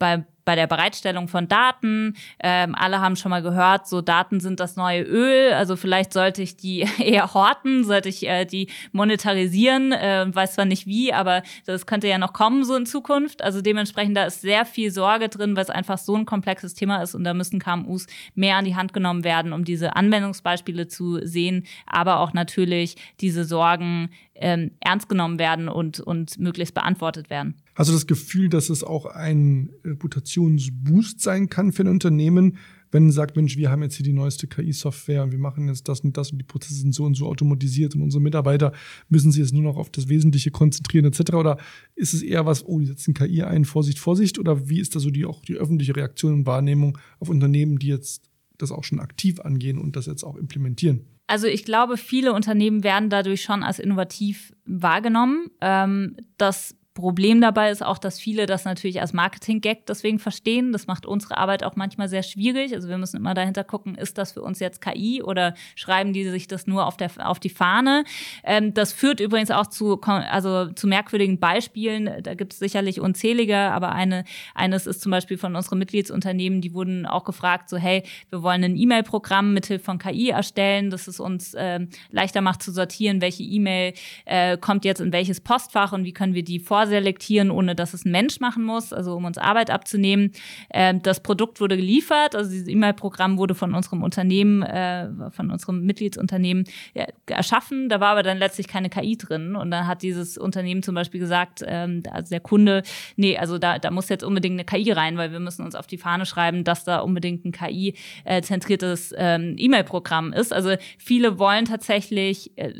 bei, 0.04 0.26
bei 0.44 0.56
der 0.56 0.68
Bereitstellung 0.68 1.30
von 1.30 1.48
Daten. 1.48 2.18
Ähm, 2.42 2.76
alle 2.76 3.00
haben 3.00 3.16
schon 3.16 3.30
mal 3.30 3.42
gehört, 3.42 3.88
so 3.88 4.02
Daten 4.02 4.42
sind 4.42 4.60
das 4.60 4.76
neue 4.76 5.02
Öl. 5.04 5.54
Also 5.54 5.78
vielleicht 5.78 6.12
sollte 6.12 6.42
ich 6.42 6.58
die 6.58 6.80
eher 7.00 7.34
horten, 7.34 7.86
sollte 7.86 8.10
ich 8.10 8.28
äh, 8.28 8.44
die 8.44 8.68
monetarisieren. 8.92 9.94
Äh, 9.94 10.26
weiß 10.28 10.56
zwar 10.56 10.66
nicht 10.66 10.88
wie, 10.88 11.14
aber 11.14 11.42
das 11.66 11.86
könnte 11.86 12.10
ja 12.10 12.18
noch 12.18 12.34
kommen 12.34 12.66
so 12.66 12.76
in 12.76 12.86
Zukunft. 12.86 13.42
Also 13.42 13.62
dementsprechend 13.62 14.18
da 14.18 14.26
ist 14.26 14.42
sehr 14.42 14.66
viel 14.66 14.92
Sorge 14.92 15.30
drin, 15.30 15.56
weil 15.56 15.64
es 15.64 15.70
einfach 15.70 15.98
so 15.98 16.18
ein 16.18 16.26
komplexes 16.26 16.74
Thema 16.74 17.02
ist 17.02 17.16
und 17.16 17.24
da 17.24 17.34
müssen 17.34 17.60
KMUs 17.60 18.08
mehr 18.36 18.58
an 18.58 18.66
die 18.66 18.76
Hand 18.76 18.92
genommen 18.92 19.24
werden, 19.24 19.54
um 19.54 19.64
diese 19.64 19.96
Anwendungsbeispiele 19.96 20.90
zu 20.90 21.26
sehen, 21.26 21.66
aber 21.86 22.20
auch 22.20 22.34
natürlich 22.34 22.98
diese 23.22 23.46
Sorgen 23.46 24.10
ähm, 24.44 24.72
ernst 24.82 25.08
genommen 25.08 25.40
werden 25.40 25.70
und, 25.70 26.02
und 26.02 26.38
möglichst 26.38 26.74
beantwortet 26.74 27.30
werden. 27.30 27.56
Hast 27.76 27.90
du 27.90 27.94
das 27.94 28.08
Gefühl, 28.08 28.50
dass 28.50 28.70
es 28.70 28.84
auch 28.84 29.06
ein 29.06 29.70
Reputationsboost 29.86 31.22
sein 31.22 31.48
kann 31.48 31.72
für 31.72 31.84
ein 31.84 31.88
Unternehmen, 31.88 32.58
wenn 32.92 33.04
man 33.04 33.12
sagt, 33.14 33.38
Mensch, 33.38 33.56
wir 33.56 33.72
haben 33.72 33.82
jetzt 33.82 33.96
hier 33.96 34.04
die 34.04 34.14
neueste 34.14 34.48
KI-Software 34.48 35.24
und 35.24 35.32
wir 35.32 35.40
machen 35.40 35.70
jetzt 35.70 35.88
das 35.88 36.02
und 36.02 36.18
das 36.18 36.32
und 36.32 36.40
die 36.40 36.44
Prozesse 36.44 36.76
sind 36.76 36.94
so 36.94 37.06
und 37.06 37.16
so 37.16 37.26
automatisiert 37.26 37.96
und 37.96 38.02
unsere 38.02 38.22
Mitarbeiter 38.22 38.74
müssen 39.08 39.32
sich 39.32 39.40
jetzt 39.40 39.54
nur 39.54 39.64
noch 39.64 39.78
auf 39.78 39.90
das 39.90 40.10
Wesentliche 40.10 40.52
konzentrieren 40.52 41.06
etc. 41.06 41.34
Oder 41.34 41.58
ist 41.96 42.14
es 42.14 42.22
eher 42.22 42.46
was, 42.46 42.66
oh, 42.66 42.80
die 42.80 42.86
setzen 42.86 43.14
KI 43.14 43.44
ein, 43.44 43.64
Vorsicht, 43.64 43.98
Vorsicht? 43.98 44.40
Oder 44.40 44.70
wie 44.70 44.82
ist 44.82 44.94
da 44.94 45.00
so 45.00 45.10
die, 45.10 45.26
auch 45.26 45.42
die 45.42 45.56
öffentliche 45.56 45.96
Reaktion 45.96 46.34
und 46.34 46.46
Wahrnehmung 46.46 46.98
auf 47.20 47.30
Unternehmen, 47.30 47.80
die 47.80 47.88
jetzt 47.88 48.30
das 48.58 48.72
auch 48.72 48.84
schon 48.84 49.00
aktiv 49.00 49.40
angehen 49.40 49.80
und 49.80 49.96
das 49.96 50.06
jetzt 50.06 50.24
auch 50.24 50.36
implementieren? 50.36 51.06
Also 51.28 51.48
ich 51.48 51.64
glaube, 51.64 51.98
viele 51.98 52.34
Unternehmen 52.34 52.84
werden 52.84 53.10
dadurch 53.10 53.42
schon 53.42 53.64
als 53.64 53.80
innovativ 53.80 54.54
wahrgenommen. 54.66 55.50
Ähm, 55.62 56.18
das 56.38 56.76
Problem 56.94 57.42
dabei 57.42 57.72
ist 57.72 57.84
auch, 57.84 57.98
dass 57.98 58.20
viele 58.20 58.46
das 58.46 58.66
natürlich 58.66 59.02
als 59.02 59.14
Marketing-Gag 59.14 59.88
deswegen 59.88 60.20
verstehen. 60.20 60.72
Das 60.72 60.86
macht 60.86 61.08
unsere 61.08 61.38
Arbeit 61.38 61.64
auch 61.64 61.76
manchmal 61.76 62.08
sehr 62.08 62.22
schwierig. 62.22 62.76
Also 62.76 62.88
wir 62.88 63.00
müssen 63.00 63.18
immer 63.18 63.34
dahinter 63.34 63.64
gucken, 63.64 63.96
ist 63.96 64.20
das 64.20 64.34
für 64.34 64.44
uns 64.44 64.60
jetzt 64.60 64.80
KI 64.80 65.24
oder 65.24 65.56
schreiben 65.74 66.14
die 66.14 66.30
sich 66.30 66.48
das 66.48 66.68
nur 66.68 66.86
auf, 66.86 66.96
der, 66.96 67.10
auf 67.28 67.40
die 67.40 67.50
Fahne? 67.50 68.04
Ähm, 68.44 68.76
das 68.76 68.94
führt 68.94 69.22
übrigens 69.22 69.50
auch 69.50 69.66
zu, 69.68 70.00
also 70.02 70.68
zu 70.68 70.86
merkwürdigen 70.86 71.40
Beispielen. 71.40 72.22
Da 72.22 72.36
gibt 72.36 72.54
es 72.54 72.60
sicherlich 72.60 73.02
unzählige, 73.02 73.58
aber 73.58 73.94
eine, 73.94 74.24
eines 74.54 74.86
ist 74.86 75.02
zum 75.02 75.12
Beispiel 75.12 75.40
von 75.40 75.56
unseren 75.56 75.80
Mitgliedsunternehmen, 75.80 76.62
die 76.62 76.76
wurden 76.76 77.08
auch 77.08 77.24
gefragt, 77.24 77.70
so 77.70 77.78
hey, 77.78 78.04
wir 78.30 78.44
wollen 78.44 78.64
ein 78.64 78.78
E-Mail-Programm 78.78 79.54
mithilfe 79.54 79.84
von 79.84 79.98
KI 79.98 80.30
erstellen, 80.30 80.92
dass 80.92 81.08
es 81.08 81.20
uns 81.20 81.56
äh, 81.56 81.80
leichter 82.12 82.42
macht 82.42 82.62
zu 82.62 82.72
sortieren, 82.72 83.20
welche 83.20 83.42
E-Mail 83.42 83.94
äh, 84.26 84.58
kommt 84.58 84.86
jetzt 84.86 85.02
in 85.02 85.12
welches 85.12 85.42
Postfach 85.42 85.92
und 85.92 86.04
wie 86.06 86.14
können 86.14 86.36
wir 86.36 86.44
die 86.44 86.60
vor 86.60 86.83
vorselektieren, 86.84 87.50
ohne 87.50 87.76
dass 87.76 87.94
es 87.94 88.06
ein 88.06 88.12
Mensch 88.12 88.40
machen 88.40 88.64
muss, 88.64 88.92
also 88.92 89.16
um 89.16 89.26
uns 89.26 89.38
Arbeit 89.38 89.70
abzunehmen. 89.70 90.32
Ähm, 90.70 91.02
das 91.02 91.24
Produkt 91.24 91.62
wurde 91.62 91.78
geliefert, 91.78 92.36
also 92.36 92.52
dieses 92.52 92.68
E-Mail-Programm 92.68 93.38
wurde 93.38 93.56
von 93.56 93.74
unserem 93.74 94.04
Unternehmen, 94.04 94.64
äh, 94.64 95.10
von 95.32 95.50
unserem 95.50 95.86
Mitgliedsunternehmen 95.86 96.66
ja, 96.94 97.06
erschaffen. 97.28 97.88
Da 97.88 98.00
war 98.00 98.10
aber 98.10 98.24
dann 98.24 98.38
letztlich 98.38 98.68
keine 98.68 98.90
KI 98.90 99.18
drin. 99.18 99.56
Und 99.56 99.72
dann 99.72 99.88
hat 99.88 100.02
dieses 100.02 100.38
Unternehmen 100.38 100.84
zum 100.84 100.96
Beispiel 100.96 101.22
gesagt, 101.22 101.64
ähm, 101.66 102.04
also 102.12 102.30
der 102.30 102.42
Kunde, 102.42 102.84
nee, 103.16 103.38
also 103.38 103.58
da, 103.58 103.80
da 103.80 103.90
muss 103.90 104.10
jetzt 104.10 104.24
unbedingt 104.24 104.56
eine 104.56 104.66
KI 104.66 104.92
rein, 104.92 105.18
weil 105.18 105.32
wir 105.32 105.40
müssen 105.40 105.64
uns 105.64 105.76
auf 105.76 105.88
die 105.88 105.98
Fahne 105.98 106.26
schreiben, 106.26 106.66
dass 106.66 106.84
da 106.84 107.00
unbedingt 107.00 107.46
ein 107.46 107.54
KI-zentriertes 107.54 109.14
äh, 109.14 109.36
ähm, 109.36 109.56
E-Mail-Programm 109.58 110.34
ist. 110.34 110.52
Also 110.52 110.76
viele 110.98 111.40
wollen 111.40 111.66
tatsächlich 111.66 112.52
äh, 112.58 112.74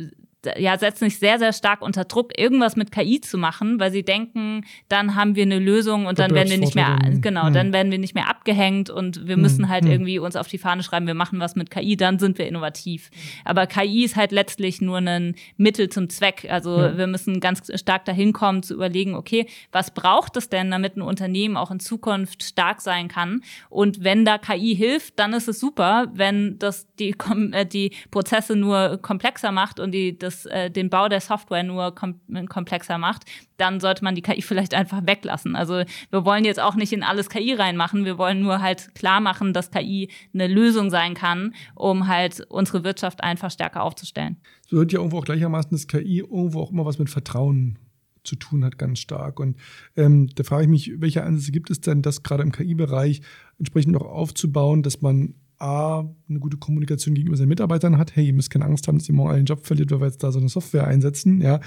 ja, 0.58 0.78
setzen 0.78 1.06
sich 1.10 1.20
sehr, 1.20 1.40
sehr 1.40 1.54
stark 1.54 1.82
unter 1.82 2.06
Druck, 2.06 2.38
irgendwas 2.38 2.76
mit 2.76 2.92
KI 2.92 3.22
zu 3.22 3.38
machen, 3.38 3.80
weil 3.80 3.92
sie 3.92 4.04
denken, 4.04 4.66
dann 4.90 5.16
haben 5.16 5.36
wir 5.36 5.44
eine 5.44 5.60
Lösung 5.60 6.06
und 6.06 6.20
dann 6.20 6.34
werden 6.34 6.50
wir 6.50 6.58
nicht 6.58 6.76
mehr, 6.76 7.00
genau, 7.22 7.48
hm. 7.48 7.54
dann 7.54 7.74
werden 7.74 7.92
wir 7.92 7.98
nicht 7.98 8.16
mehr 8.16 8.30
abgehängt 8.30 8.90
und 8.90 9.28
wir 9.28 9.38
müssen 9.38 9.66
hm. 9.66 9.70
halt 9.70 9.86
hm. 9.86 9.92
irgendwie 9.92 10.20
uns 10.20 10.36
auf 10.36 10.48
die 10.48 10.58
Fahne 10.58 10.84
schreiben, 10.84 11.08
wir 11.08 11.14
machen 11.14 11.40
was 11.40 11.56
mit 11.56 11.72
KI, 11.72 11.96
dann 11.96 12.20
sind 12.20 12.38
wir 12.38 12.48
innovativ. 12.48 13.10
Aber 13.46 13.68
KI 13.68 14.04
ist 14.04 14.16
halt 14.16 14.32
letztlich 14.32 14.82
nur 14.82 14.98
ein 14.98 15.36
Mittel 15.58 15.90
zum 15.90 16.10
Zweck. 16.10 16.48
Also 16.50 16.78
wir 16.96 17.08
müssen 17.08 17.40
ganz 17.40 17.62
stark 17.80 18.06
dahin 18.06 18.34
kommen, 18.34 18.64
zu 18.64 18.74
überlegen, 18.74 19.16
okay, 19.16 19.48
was 19.72 19.92
braucht 19.92 20.38
es 20.38 20.50
denn, 20.50 20.72
damit 20.72 20.98
ein 20.98 21.02
Unternehmen 21.02 21.58
auch 21.58 21.72
in 21.72 21.80
Zukunft 21.80 22.44
stark 22.44 22.82
sein 22.82 23.08
kann? 23.08 23.42
Und 23.70 24.04
wenn 24.04 24.26
da 24.26 24.38
KI 24.38 24.76
hilft, 24.76 25.20
dann 25.20 25.34
ist 25.34 25.48
es 25.48 25.60
super. 25.60 26.08
Wenn 26.14 26.60
das 26.60 26.88
die, 27.00 27.16
äh, 27.52 27.66
die 27.66 27.92
Prozesse 28.12 28.56
nur 28.56 28.98
komplexer 29.02 29.52
macht 29.52 29.80
und 29.80 29.92
die, 29.92 30.18
das 30.18 30.33
das 30.34 30.46
äh, 30.46 30.70
den 30.70 30.90
Bau 30.90 31.08
der 31.08 31.22
Software 31.22 31.64
nur 31.64 31.94
kom 31.96 32.20
komplexer 32.50 32.98
macht, 32.98 33.24
dann 33.58 33.80
sollte 33.80 34.04
man 34.04 34.16
die 34.16 34.22
KI 34.22 34.42
vielleicht 34.42 34.74
einfach 34.74 35.02
weglassen. 35.06 35.56
Also 35.56 35.84
wir 36.10 36.26
wollen 36.26 36.46
jetzt 36.46 36.60
auch 36.60 36.76
nicht 36.76 36.94
in 36.94 37.04
alles 37.04 37.30
KI 37.30 37.54
reinmachen, 37.54 38.06
wir 38.06 38.18
wollen 38.18 38.42
nur 38.42 38.62
halt 38.62 38.94
klar 38.96 39.22
machen, 39.22 39.54
dass 39.54 39.72
KI 39.72 40.10
eine 40.34 40.48
Lösung 40.48 40.90
sein 40.90 41.14
kann, 41.14 41.54
um 41.76 42.08
halt 42.08 42.46
unsere 42.50 42.84
Wirtschaft 42.84 43.24
einfach 43.24 43.52
stärker 43.52 43.84
aufzustellen. 43.84 44.38
So 44.68 44.78
hört 44.78 44.92
ja 44.92 45.00
irgendwo 45.00 45.20
auch 45.20 45.26
gleichermaßen, 45.26 45.72
dass 45.72 45.88
KI 45.88 46.20
irgendwo 46.20 46.62
auch 46.62 46.72
immer 46.72 46.86
was 46.86 47.00
mit 47.00 47.10
Vertrauen 47.10 47.78
zu 48.24 48.36
tun 48.36 48.64
hat, 48.64 48.78
ganz 48.78 49.00
stark. 49.00 49.40
Und 49.40 49.58
ähm, 49.96 50.30
da 50.36 50.44
frage 50.44 50.64
ich 50.64 50.70
mich, 50.70 51.02
welche 51.02 51.24
Ansätze 51.24 51.52
gibt 51.52 51.70
es 51.70 51.82
denn, 51.82 52.02
das 52.02 52.24
gerade 52.24 52.44
im 52.44 52.52
KI-Bereich 52.52 53.22
entsprechend 53.60 53.94
noch 53.94 54.06
aufzubauen, 54.06 54.82
dass 54.82 55.02
man 55.02 55.36
A, 55.64 56.04
eine 56.28 56.40
gute 56.40 56.58
Kommunikation 56.58 57.16
gegenüber 57.16 57.38
seinen 57.38 57.48
Mitarbeitern 57.48 57.98
hat. 57.98 58.18
Hey, 58.18 58.28
ihr 58.28 58.34
müsst 58.34 58.50
keine 58.50 58.66
Angst 58.66 58.88
haben, 58.88 58.98
dass 58.98 59.08
ihr 59.08 59.16
morgen 59.16 59.32
einen 59.32 59.46
Job 59.46 59.66
verliert, 59.66 59.92
weil 59.92 60.02
wir 60.02 60.08
jetzt 60.08 60.22
da 60.22 60.32
so 60.32 60.40
eine 60.40 60.50
Software 60.50 60.86
einsetzen. 60.86 61.42
Ja. 61.42 61.62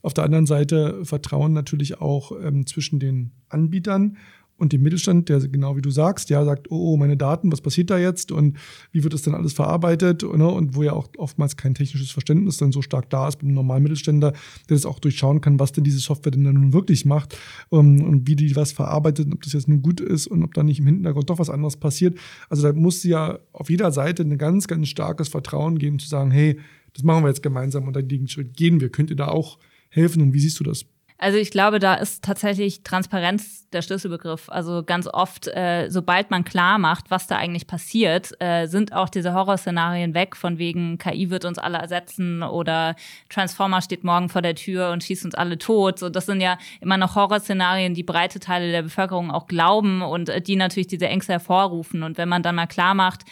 Auf 0.00 0.14
der 0.14 0.24
anderen 0.24 0.46
Seite 0.46 1.04
Vertrauen 1.04 1.52
natürlich 1.52 2.00
auch 2.00 2.32
ähm, 2.42 2.66
zwischen 2.66 2.98
den 2.98 3.32
Anbietern 3.50 4.16
und 4.62 4.72
dem 4.72 4.82
Mittelstand, 4.82 5.28
der 5.28 5.40
genau 5.40 5.76
wie 5.76 5.82
du 5.82 5.90
sagst, 5.90 6.30
ja, 6.30 6.44
sagt, 6.44 6.70
oh, 6.70 6.92
oh, 6.92 6.96
meine 6.96 7.16
Daten, 7.16 7.50
was 7.50 7.60
passiert 7.60 7.90
da 7.90 7.98
jetzt 7.98 8.30
und 8.30 8.56
wie 8.92 9.02
wird 9.02 9.12
das 9.12 9.22
dann 9.22 9.34
alles 9.34 9.52
verarbeitet 9.52 10.22
ne? 10.22 10.48
und 10.48 10.76
wo 10.76 10.84
ja 10.84 10.92
auch 10.92 11.08
oftmals 11.18 11.56
kein 11.56 11.74
technisches 11.74 12.12
Verständnis 12.12 12.58
dann 12.58 12.70
so 12.70 12.80
stark 12.80 13.10
da 13.10 13.26
ist 13.26 13.40
beim 13.40 13.52
normalen 13.52 13.82
Mittelständler, 13.82 14.30
der 14.30 14.76
das 14.76 14.86
auch 14.86 15.00
durchschauen 15.00 15.40
kann, 15.40 15.58
was 15.58 15.72
denn 15.72 15.82
diese 15.82 15.98
Software 15.98 16.30
denn 16.30 16.44
dann 16.44 16.54
nun 16.54 16.72
wirklich 16.72 17.04
macht 17.04 17.36
um, 17.70 17.98
ähm, 17.98 18.04
und 18.04 18.28
wie 18.28 18.36
die 18.36 18.54
was 18.54 18.70
verarbeitet, 18.70 19.28
ob 19.32 19.42
das 19.42 19.52
jetzt 19.52 19.68
nun 19.68 19.82
gut 19.82 20.00
ist 20.00 20.28
und 20.28 20.44
ob 20.44 20.54
da 20.54 20.62
nicht 20.62 20.78
im 20.78 20.86
Hintergrund 20.86 21.28
doch 21.28 21.40
was 21.40 21.50
anderes 21.50 21.76
passiert. 21.76 22.16
Also 22.48 22.62
da 22.62 22.72
muss 22.72 23.02
ja 23.02 23.40
auf 23.52 23.68
jeder 23.68 23.90
Seite 23.90 24.22
ein 24.22 24.38
ganz, 24.38 24.68
ganz 24.68 24.86
starkes 24.86 25.28
Vertrauen 25.28 25.78
geben, 25.78 25.98
zu 25.98 26.08
sagen, 26.08 26.30
hey, 26.30 26.58
das 26.94 27.02
machen 27.02 27.24
wir 27.24 27.28
jetzt 27.28 27.42
gemeinsam 27.42 27.88
und 27.88 27.96
den 27.96 28.26
gehen 28.54 28.80
wir. 28.80 28.90
Könnt 28.90 29.10
ihr 29.10 29.16
da 29.16 29.28
auch 29.28 29.58
helfen 29.88 30.22
und 30.22 30.32
wie 30.32 30.40
siehst 30.40 30.60
du 30.60 30.64
das? 30.64 30.84
Also 31.22 31.38
ich 31.38 31.52
glaube, 31.52 31.78
da 31.78 31.94
ist 31.94 32.24
tatsächlich 32.24 32.82
Transparenz 32.82 33.70
der 33.70 33.80
Schlüsselbegriff. 33.80 34.48
Also 34.48 34.82
ganz 34.82 35.06
oft, 35.06 35.46
äh, 35.46 35.88
sobald 35.88 36.32
man 36.32 36.42
klar 36.42 36.78
macht, 36.78 37.12
was 37.12 37.28
da 37.28 37.36
eigentlich 37.36 37.68
passiert, 37.68 38.32
äh, 38.40 38.66
sind 38.66 38.92
auch 38.92 39.08
diese 39.08 39.32
Horrorszenarien 39.32 40.14
weg, 40.14 40.34
von 40.34 40.58
wegen 40.58 40.98
KI 40.98 41.30
wird 41.30 41.44
uns 41.44 41.58
alle 41.58 41.78
ersetzen 41.78 42.42
oder 42.42 42.96
Transformer 43.28 43.82
steht 43.82 44.02
morgen 44.02 44.30
vor 44.30 44.42
der 44.42 44.56
Tür 44.56 44.90
und 44.90 45.04
schießt 45.04 45.24
uns 45.24 45.36
alle 45.36 45.58
tot. 45.58 46.00
So, 46.00 46.08
das 46.08 46.26
sind 46.26 46.40
ja 46.40 46.58
immer 46.80 46.96
noch 46.96 47.14
Horrorszenarien, 47.14 47.94
die 47.94 48.02
breite 48.02 48.40
Teile 48.40 48.72
der 48.72 48.82
Bevölkerung 48.82 49.30
auch 49.30 49.46
glauben 49.46 50.02
und 50.02 50.28
äh, 50.28 50.40
die 50.40 50.56
natürlich 50.56 50.88
diese 50.88 51.06
Ängste 51.06 51.34
hervorrufen. 51.34 52.02
Und 52.02 52.18
wenn 52.18 52.28
man 52.28 52.42
dann 52.42 52.56
mal 52.56 52.66
klar 52.66 52.94
macht, 52.94 53.22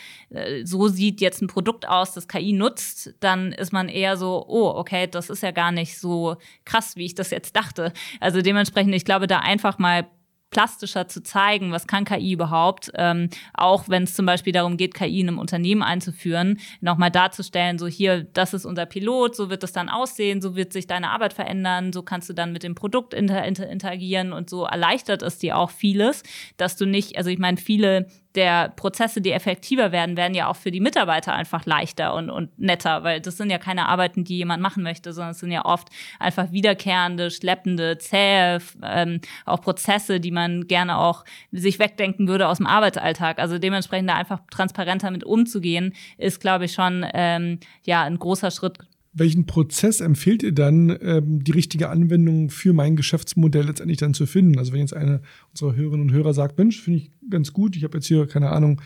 so 0.64 0.88
sieht 0.88 1.20
jetzt 1.20 1.42
ein 1.42 1.48
Produkt 1.48 1.88
aus, 1.88 2.12
das 2.12 2.28
KI 2.28 2.52
nutzt, 2.52 3.14
dann 3.20 3.52
ist 3.52 3.72
man 3.72 3.88
eher 3.88 4.16
so, 4.16 4.44
oh, 4.46 4.68
okay, 4.76 5.08
das 5.08 5.28
ist 5.28 5.42
ja 5.42 5.50
gar 5.50 5.72
nicht 5.72 5.98
so 5.98 6.36
krass, 6.64 6.96
wie 6.96 7.06
ich 7.06 7.14
das 7.14 7.30
jetzt 7.30 7.56
dachte. 7.56 7.92
Also 8.20 8.40
dementsprechend, 8.40 8.94
ich 8.94 9.04
glaube, 9.04 9.26
da 9.26 9.40
einfach 9.40 9.78
mal 9.78 10.06
plastischer 10.50 11.06
zu 11.06 11.22
zeigen, 11.22 11.72
was 11.72 11.86
kann 11.86 12.04
KI 12.04 12.32
überhaupt, 12.32 12.90
ähm, 12.96 13.30
auch 13.54 13.88
wenn 13.88 14.02
es 14.02 14.14
zum 14.14 14.26
Beispiel 14.26 14.52
darum 14.52 14.76
geht, 14.76 14.94
KI 14.94 15.20
in 15.20 15.28
einem 15.28 15.38
Unternehmen 15.38 15.82
einzuführen, 15.82 16.58
nochmal 16.80 17.10
darzustellen, 17.10 17.78
so 17.78 17.86
hier, 17.86 18.24
das 18.24 18.52
ist 18.52 18.64
unser 18.64 18.86
Pilot, 18.86 19.36
so 19.36 19.48
wird 19.48 19.62
es 19.62 19.72
dann 19.72 19.88
aussehen, 19.88 20.42
so 20.42 20.56
wird 20.56 20.72
sich 20.72 20.88
deine 20.88 21.10
Arbeit 21.10 21.32
verändern, 21.32 21.92
so 21.92 22.02
kannst 22.02 22.28
du 22.28 22.32
dann 22.32 22.52
mit 22.52 22.64
dem 22.64 22.74
Produkt 22.74 23.14
inter 23.14 23.44
inter 23.44 23.68
interagieren 23.68 24.32
und 24.32 24.50
so 24.50 24.64
erleichtert 24.64 25.22
es 25.22 25.38
dir 25.38 25.56
auch 25.56 25.70
vieles, 25.70 26.24
dass 26.56 26.76
du 26.76 26.84
nicht, 26.84 27.16
also 27.16 27.30
ich 27.30 27.38
meine, 27.38 27.56
viele 27.56 28.08
der 28.34 28.68
Prozesse, 28.68 29.20
die 29.20 29.32
effektiver 29.32 29.90
werden, 29.90 30.16
werden 30.16 30.34
ja 30.34 30.48
auch 30.48 30.56
für 30.56 30.70
die 30.70 30.80
Mitarbeiter 30.80 31.34
einfach 31.34 31.66
leichter 31.66 32.14
und, 32.14 32.30
und 32.30 32.56
netter, 32.58 33.02
weil 33.02 33.20
das 33.20 33.36
sind 33.36 33.50
ja 33.50 33.58
keine 33.58 33.88
Arbeiten, 33.88 34.22
die 34.24 34.36
jemand 34.36 34.62
machen 34.62 34.82
möchte, 34.82 35.12
sondern 35.12 35.32
es 35.32 35.40
sind 35.40 35.50
ja 35.50 35.64
oft 35.64 35.88
einfach 36.18 36.52
wiederkehrende, 36.52 37.30
schleppende, 37.30 37.98
zähe, 37.98 38.58
ähm, 38.82 39.20
auch 39.46 39.60
Prozesse, 39.60 40.20
die 40.20 40.30
man 40.30 40.68
gerne 40.68 40.98
auch 40.98 41.24
sich 41.50 41.78
wegdenken 41.78 42.28
würde 42.28 42.46
aus 42.46 42.58
dem 42.58 42.66
Arbeitsalltag. 42.66 43.38
Also 43.40 43.58
dementsprechend 43.58 44.08
da 44.08 44.14
einfach 44.14 44.40
transparenter 44.50 45.10
mit 45.10 45.24
umzugehen, 45.24 45.94
ist, 46.16 46.40
glaube 46.40 46.66
ich, 46.66 46.72
schon 46.72 47.04
ähm, 47.12 47.58
ja 47.84 48.04
ein 48.04 48.18
großer 48.18 48.50
Schritt 48.50 48.78
welchen 49.12 49.46
Prozess 49.46 50.00
empfiehlt 50.00 50.42
ihr 50.42 50.52
dann, 50.52 50.96
ähm, 51.02 51.42
die 51.42 51.50
richtige 51.50 51.88
Anwendung 51.88 52.48
für 52.48 52.72
mein 52.72 52.94
Geschäftsmodell 52.94 53.66
letztendlich 53.66 53.98
dann 53.98 54.14
zu 54.14 54.24
finden? 54.26 54.58
Also 54.58 54.72
wenn 54.72 54.80
jetzt 54.80 54.94
eine 54.94 55.20
unserer 55.50 55.74
Hörerinnen 55.74 56.08
und 56.08 56.12
Hörer 56.12 56.32
sagt, 56.32 56.58
Mensch, 56.58 56.80
finde 56.80 57.00
ich 57.00 57.10
ganz 57.28 57.52
gut, 57.52 57.76
ich 57.76 57.82
habe 57.82 57.98
jetzt 57.98 58.06
hier, 58.06 58.26
keine 58.26 58.50
Ahnung, 58.50 58.80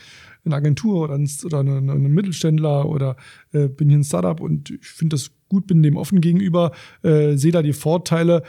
eine 0.45 0.55
Agentur 0.55 1.03
oder, 1.03 1.15
ein, 1.15 1.29
oder 1.45 1.61
eine, 1.61 1.77
eine 1.77 2.09
Mittelständler 2.09 2.89
oder 2.89 3.17
äh, 3.53 3.69
bin 3.69 3.89
hier 3.89 3.99
ein 3.99 4.05
Startup 4.05 4.41
und 4.41 4.71
ich 4.71 4.87
finde 4.87 5.17
das 5.17 5.31
gut, 5.49 5.67
bin 5.67 5.83
dem 5.83 5.97
offen 5.97 6.21
gegenüber, 6.23 6.73
äh, 7.03 7.37
sehe 7.37 7.53
da 7.53 7.61
die 7.61 7.73
Vorteile. 7.75 8.43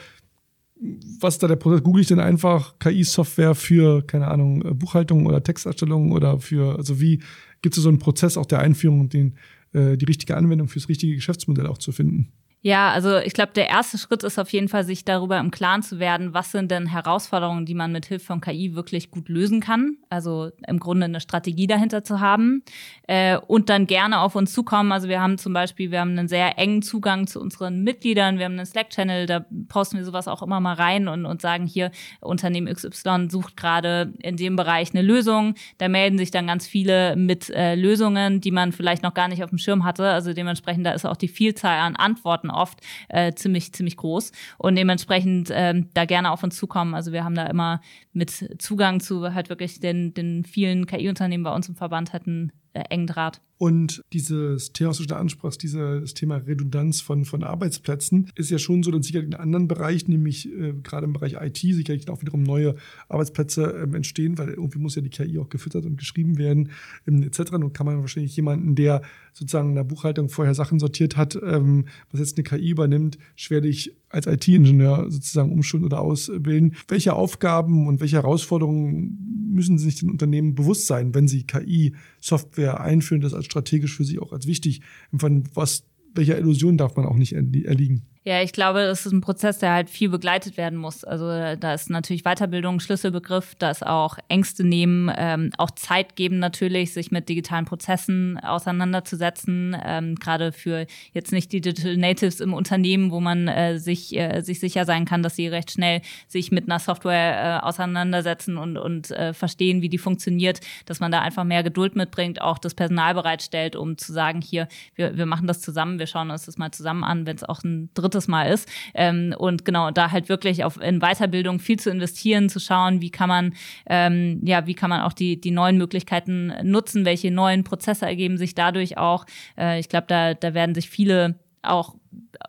Was 1.19 1.35
ist 1.35 1.43
da 1.43 1.47
der 1.47 1.55
Prozess? 1.55 1.83
Google 1.83 2.01
ich 2.01 2.07
denn 2.07 2.19
einfach 2.19 2.79
KI-Software 2.79 3.55
für, 3.55 4.01
keine 4.05 4.27
Ahnung, 4.27 4.77
Buchhaltung 4.77 5.25
oder 5.25 5.43
Texterstellung 5.43 6.11
oder 6.11 6.39
für, 6.39 6.77
also 6.77 7.01
wie 7.01 7.21
gibt 7.61 7.77
es 7.77 7.83
so 7.83 7.89
einen 7.89 7.99
Prozess 7.99 8.37
auch 8.37 8.45
der 8.45 8.59
Einführung, 8.59 9.09
den 9.09 9.35
die 9.75 10.05
richtige 10.05 10.37
Anwendung 10.37 10.67
fürs 10.67 10.87
richtige 10.87 11.15
Geschäftsmodell 11.15 11.67
auch 11.67 11.77
zu 11.77 11.91
finden. 11.91 12.31
Ja, 12.65 12.89
also 12.89 13.17
ich 13.17 13.33
glaube, 13.33 13.51
der 13.53 13.69
erste 13.69 13.99
Schritt 13.99 14.23
ist 14.23 14.39
auf 14.39 14.49
jeden 14.49 14.69
Fall, 14.69 14.83
sich 14.83 15.05
darüber 15.05 15.37
im 15.37 15.51
Klaren 15.51 15.83
zu 15.83 15.99
werden, 15.99 16.33
was 16.33 16.51
sind 16.51 16.71
denn 16.71 16.87
Herausforderungen, 16.87 17.67
die 17.67 17.75
man 17.75 17.91
mit 17.91 18.07
Hilfe 18.07 18.25
von 18.25 18.41
KI 18.41 18.73
wirklich 18.73 19.11
gut 19.11 19.29
lösen 19.29 19.59
kann. 19.59 19.97
Also 20.09 20.49
im 20.65 20.79
Grunde 20.79 21.05
eine 21.05 21.19
Strategie 21.19 21.67
dahinter 21.67 22.03
zu 22.03 22.21
haben 22.21 22.63
äh, 23.07 23.37
und 23.37 23.69
dann 23.69 23.85
gerne 23.85 24.19
auf 24.19 24.35
uns 24.35 24.51
zukommen. 24.51 24.91
Also 24.91 25.07
wir 25.09 25.21
haben 25.21 25.37
zum 25.37 25.53
Beispiel, 25.53 25.91
wir 25.91 25.99
haben 25.99 26.17
einen 26.17 26.27
sehr 26.27 26.57
engen 26.57 26.81
Zugang 26.81 27.27
zu 27.27 27.39
unseren 27.39 27.83
Mitgliedern. 27.83 28.39
Wir 28.39 28.45
haben 28.45 28.53
einen 28.53 28.65
Slack-Channel, 28.65 29.27
da 29.27 29.45
posten 29.67 29.97
wir 29.97 30.03
sowas 30.03 30.27
auch 30.27 30.41
immer 30.41 30.59
mal 30.59 30.73
rein 30.73 31.07
und, 31.07 31.27
und 31.27 31.43
sagen 31.43 31.67
hier, 31.67 31.91
Unternehmen 32.19 32.73
XY 32.73 33.27
sucht 33.29 33.57
gerade 33.57 34.11
in 34.23 34.37
dem 34.37 34.55
Bereich 34.55 34.89
eine 34.91 35.03
Lösung. 35.03 35.53
Da 35.77 35.87
melden 35.87 36.17
sich 36.17 36.31
dann 36.31 36.47
ganz 36.47 36.65
viele 36.65 37.15
mit 37.15 37.47
äh, 37.51 37.75
Lösungen, 37.75 38.41
die 38.41 38.49
man 38.49 38.71
vielleicht 38.71 39.03
noch 39.03 39.13
gar 39.13 39.27
nicht 39.27 39.43
auf 39.43 39.51
dem 39.51 39.59
Schirm 39.59 39.83
hatte. 39.83 40.09
Also 40.09 40.33
dementsprechend, 40.33 40.83
da 40.83 40.93
ist 40.93 41.05
auch 41.05 41.15
die 41.15 41.27
Vielzahl 41.27 41.77
an 41.77 41.95
Antworten 41.95 42.49
oft 42.55 42.79
äh, 43.09 43.33
ziemlich, 43.33 43.73
ziemlich 43.73 43.97
groß. 43.97 44.31
Und 44.57 44.75
dementsprechend 44.75 45.49
ähm, 45.51 45.89
da 45.93 46.05
gerne 46.05 46.31
auf 46.31 46.43
uns 46.43 46.55
zukommen. 46.55 46.95
Also 46.95 47.11
wir 47.11 47.23
haben 47.23 47.35
da 47.35 47.45
immer 47.45 47.81
mit 48.13 48.31
Zugang 48.59 48.99
zu 48.99 49.33
halt 49.33 49.49
wirklich 49.49 49.79
den, 49.79 50.13
den 50.13 50.43
vielen 50.43 50.85
KI-Unternehmen 50.85 51.43
bei 51.43 51.53
uns 51.53 51.69
im 51.69 51.75
Verband 51.75 52.13
hatten 52.13 52.51
äh, 52.75 52.83
engen 52.89 53.07
Draht. 53.07 53.41
Und 53.57 54.03
dieses 54.11 54.73
Thema, 54.73 54.89
was 54.89 54.97
du 54.97 55.05
da 55.05 55.15
ansprachst, 55.15 55.63
dieses 55.63 56.13
Thema 56.13 56.35
Redundanz 56.35 56.99
von, 56.99 57.23
von 57.23 57.41
Arbeitsplätzen, 57.41 58.29
ist 58.35 58.51
ja 58.51 58.59
schon 58.59 58.83
so, 58.83 58.91
dass 58.91 59.05
sicherlich 59.05 59.29
in 59.29 59.33
anderen 59.33 59.69
Bereichen, 59.69 60.11
nämlich 60.11 60.51
äh, 60.51 60.73
gerade 60.83 61.05
im 61.05 61.13
Bereich 61.13 61.37
IT, 61.39 61.57
sicherlich 61.57 62.09
auch 62.09 62.21
wiederum 62.21 62.43
neue 62.43 62.75
Arbeitsplätze 63.07 63.63
ähm, 63.81 63.95
entstehen, 63.95 64.37
weil 64.37 64.49
irgendwie 64.49 64.79
muss 64.79 64.95
ja 64.95 65.01
die 65.01 65.09
KI 65.09 65.39
auch 65.39 65.47
gefüttert 65.47 65.85
und 65.85 65.95
geschrieben 65.95 66.37
werden, 66.37 66.71
ähm, 67.07 67.23
etc. 67.23 67.53
Und 67.53 67.73
kann 67.73 67.85
man 67.85 68.01
wahrscheinlich 68.01 68.35
jemanden, 68.35 68.75
der 68.75 69.01
sozusagen 69.31 69.69
in 69.69 69.75
der 69.75 69.85
Buchhaltung 69.85 70.27
vorher 70.27 70.53
Sachen 70.53 70.79
sortiert 70.79 71.15
hat, 71.15 71.39
ähm, 71.41 71.85
was 72.11 72.19
jetzt 72.19 72.37
eine 72.37 72.43
KI 72.43 72.71
übernimmt, 72.71 73.17
schwerlich 73.37 73.95
als 74.09 74.27
IT-Ingenieur 74.27 75.09
sozusagen 75.09 75.51
umschulen 75.51 75.85
oder 75.85 76.01
ausbilden. 76.01 76.75
Welche 76.89 77.13
Aufgaben 77.13 77.87
und 77.87 78.01
welche 78.01 78.17
Herausforderungen 78.17 79.44
müssen 79.55 79.77
sich 79.77 79.95
den 79.95 80.09
Unternehmen 80.09 80.53
bewusst 80.53 80.87
sein, 80.87 81.15
wenn 81.15 81.27
sie 81.27 81.43
KI-Software 81.43 82.81
einführen, 82.81 83.21
das 83.21 83.33
als 83.33 83.45
strategisch 83.45 83.95
für 83.95 84.03
sie 84.03 84.19
auch 84.19 84.31
als 84.31 84.45
wichtig 84.47 84.81
empfangen? 85.11 85.49
Was, 85.53 85.85
welcher 86.13 86.37
Illusion 86.37 86.77
darf 86.77 86.95
man 86.95 87.05
auch 87.05 87.17
nicht 87.17 87.33
erliegen? 87.33 88.03
Ja, 88.27 88.41
ich 88.41 88.53
glaube, 88.53 88.79
das 88.79 89.05
ist 89.05 89.11
ein 89.11 89.21
Prozess, 89.21 89.59
der 89.59 89.71
halt 89.71 89.87
viel 89.87 90.09
begleitet 90.09 90.57
werden 90.57 90.79
muss. 90.79 91.03
Also 91.03 91.27
da 91.27 91.75
ist 91.75 91.91
natürlich 91.91 92.23
Weiterbildung 92.23 92.77
ein 92.77 92.79
Schlüsselbegriff, 92.79 93.53
da 93.53 93.69
ist 93.69 93.85
auch 93.85 94.17
Ängste 94.29 94.63
nehmen, 94.63 95.11
ähm, 95.15 95.51
auch 95.59 95.69
Zeit 95.69 96.15
geben 96.15 96.39
natürlich, 96.39 96.91
sich 96.91 97.11
mit 97.11 97.29
digitalen 97.29 97.65
Prozessen 97.65 98.39
auseinanderzusetzen. 98.39 99.77
Ähm, 99.85 100.15
Gerade 100.15 100.53
für 100.53 100.87
jetzt 101.13 101.33
nicht 101.33 101.51
die 101.51 101.61
Digital 101.61 101.97
Natives 101.97 102.39
im 102.39 102.55
Unternehmen, 102.55 103.11
wo 103.11 103.19
man 103.19 103.47
äh, 103.47 103.77
sich, 103.77 104.17
äh, 104.17 104.41
sich 104.41 104.59
sicher 104.59 104.85
sein 104.85 105.05
kann, 105.05 105.21
dass 105.21 105.35
sie 105.35 105.47
recht 105.47 105.69
schnell 105.69 106.01
sich 106.27 106.51
mit 106.51 106.63
einer 106.67 106.79
Software 106.79 107.61
äh, 107.61 107.63
auseinandersetzen 107.63 108.57
und, 108.57 108.77
und 108.77 109.11
äh, 109.11 109.35
verstehen, 109.35 109.83
wie 109.83 109.89
die 109.89 109.99
funktioniert, 109.99 110.61
dass 110.87 110.99
man 110.99 111.11
da 111.11 111.21
einfach 111.21 111.43
mehr 111.43 111.61
Geduld 111.61 111.95
mitbringt, 111.95 112.41
auch 112.41 112.57
das 112.57 112.73
Personal 112.73 113.13
bereitstellt, 113.13 113.75
um 113.75 113.99
zu 113.99 114.11
sagen, 114.11 114.41
hier, 114.41 114.67
wir, 114.95 115.15
wir 115.15 115.27
machen 115.27 115.45
das 115.45 115.61
zusammen, 115.61 115.99
wir 115.99 116.07
schauen 116.07 116.31
uns 116.31 116.47
das 116.47 116.57
mal 116.57 116.71
zusammen 116.71 117.03
an, 117.03 117.27
wenn 117.27 117.35
es 117.35 117.43
auch 117.43 117.63
ein 117.63 117.91
drittes 117.93 118.14
drittes 118.15 118.27
Mal 118.27 118.43
ist. 118.51 118.69
Ähm, 118.93 119.35
und 119.37 119.65
genau, 119.65 119.91
da 119.91 120.11
halt 120.11 120.29
wirklich 120.29 120.63
auf, 120.63 120.79
in 120.81 120.99
Weiterbildung 120.99 121.59
viel 121.59 121.79
zu 121.79 121.89
investieren, 121.89 122.49
zu 122.49 122.59
schauen, 122.59 123.01
wie 123.01 123.11
kann 123.11 123.29
man, 123.29 123.53
ähm, 123.87 124.39
ja, 124.43 124.65
wie 124.67 124.73
kann 124.73 124.89
man 124.89 125.01
auch 125.01 125.13
die, 125.13 125.39
die 125.39 125.51
neuen 125.51 125.77
Möglichkeiten 125.77 126.53
nutzen, 126.63 127.05
welche 127.05 127.31
neuen 127.31 127.63
Prozesse 127.63 128.05
ergeben 128.05 128.37
sich 128.37 128.55
dadurch 128.55 128.97
auch. 128.97 129.25
Äh, 129.57 129.79
ich 129.79 129.89
glaube, 129.89 130.07
da, 130.07 130.33
da 130.33 130.53
werden 130.53 130.75
sich 130.75 130.89
viele 130.89 131.39
auch 131.61 131.95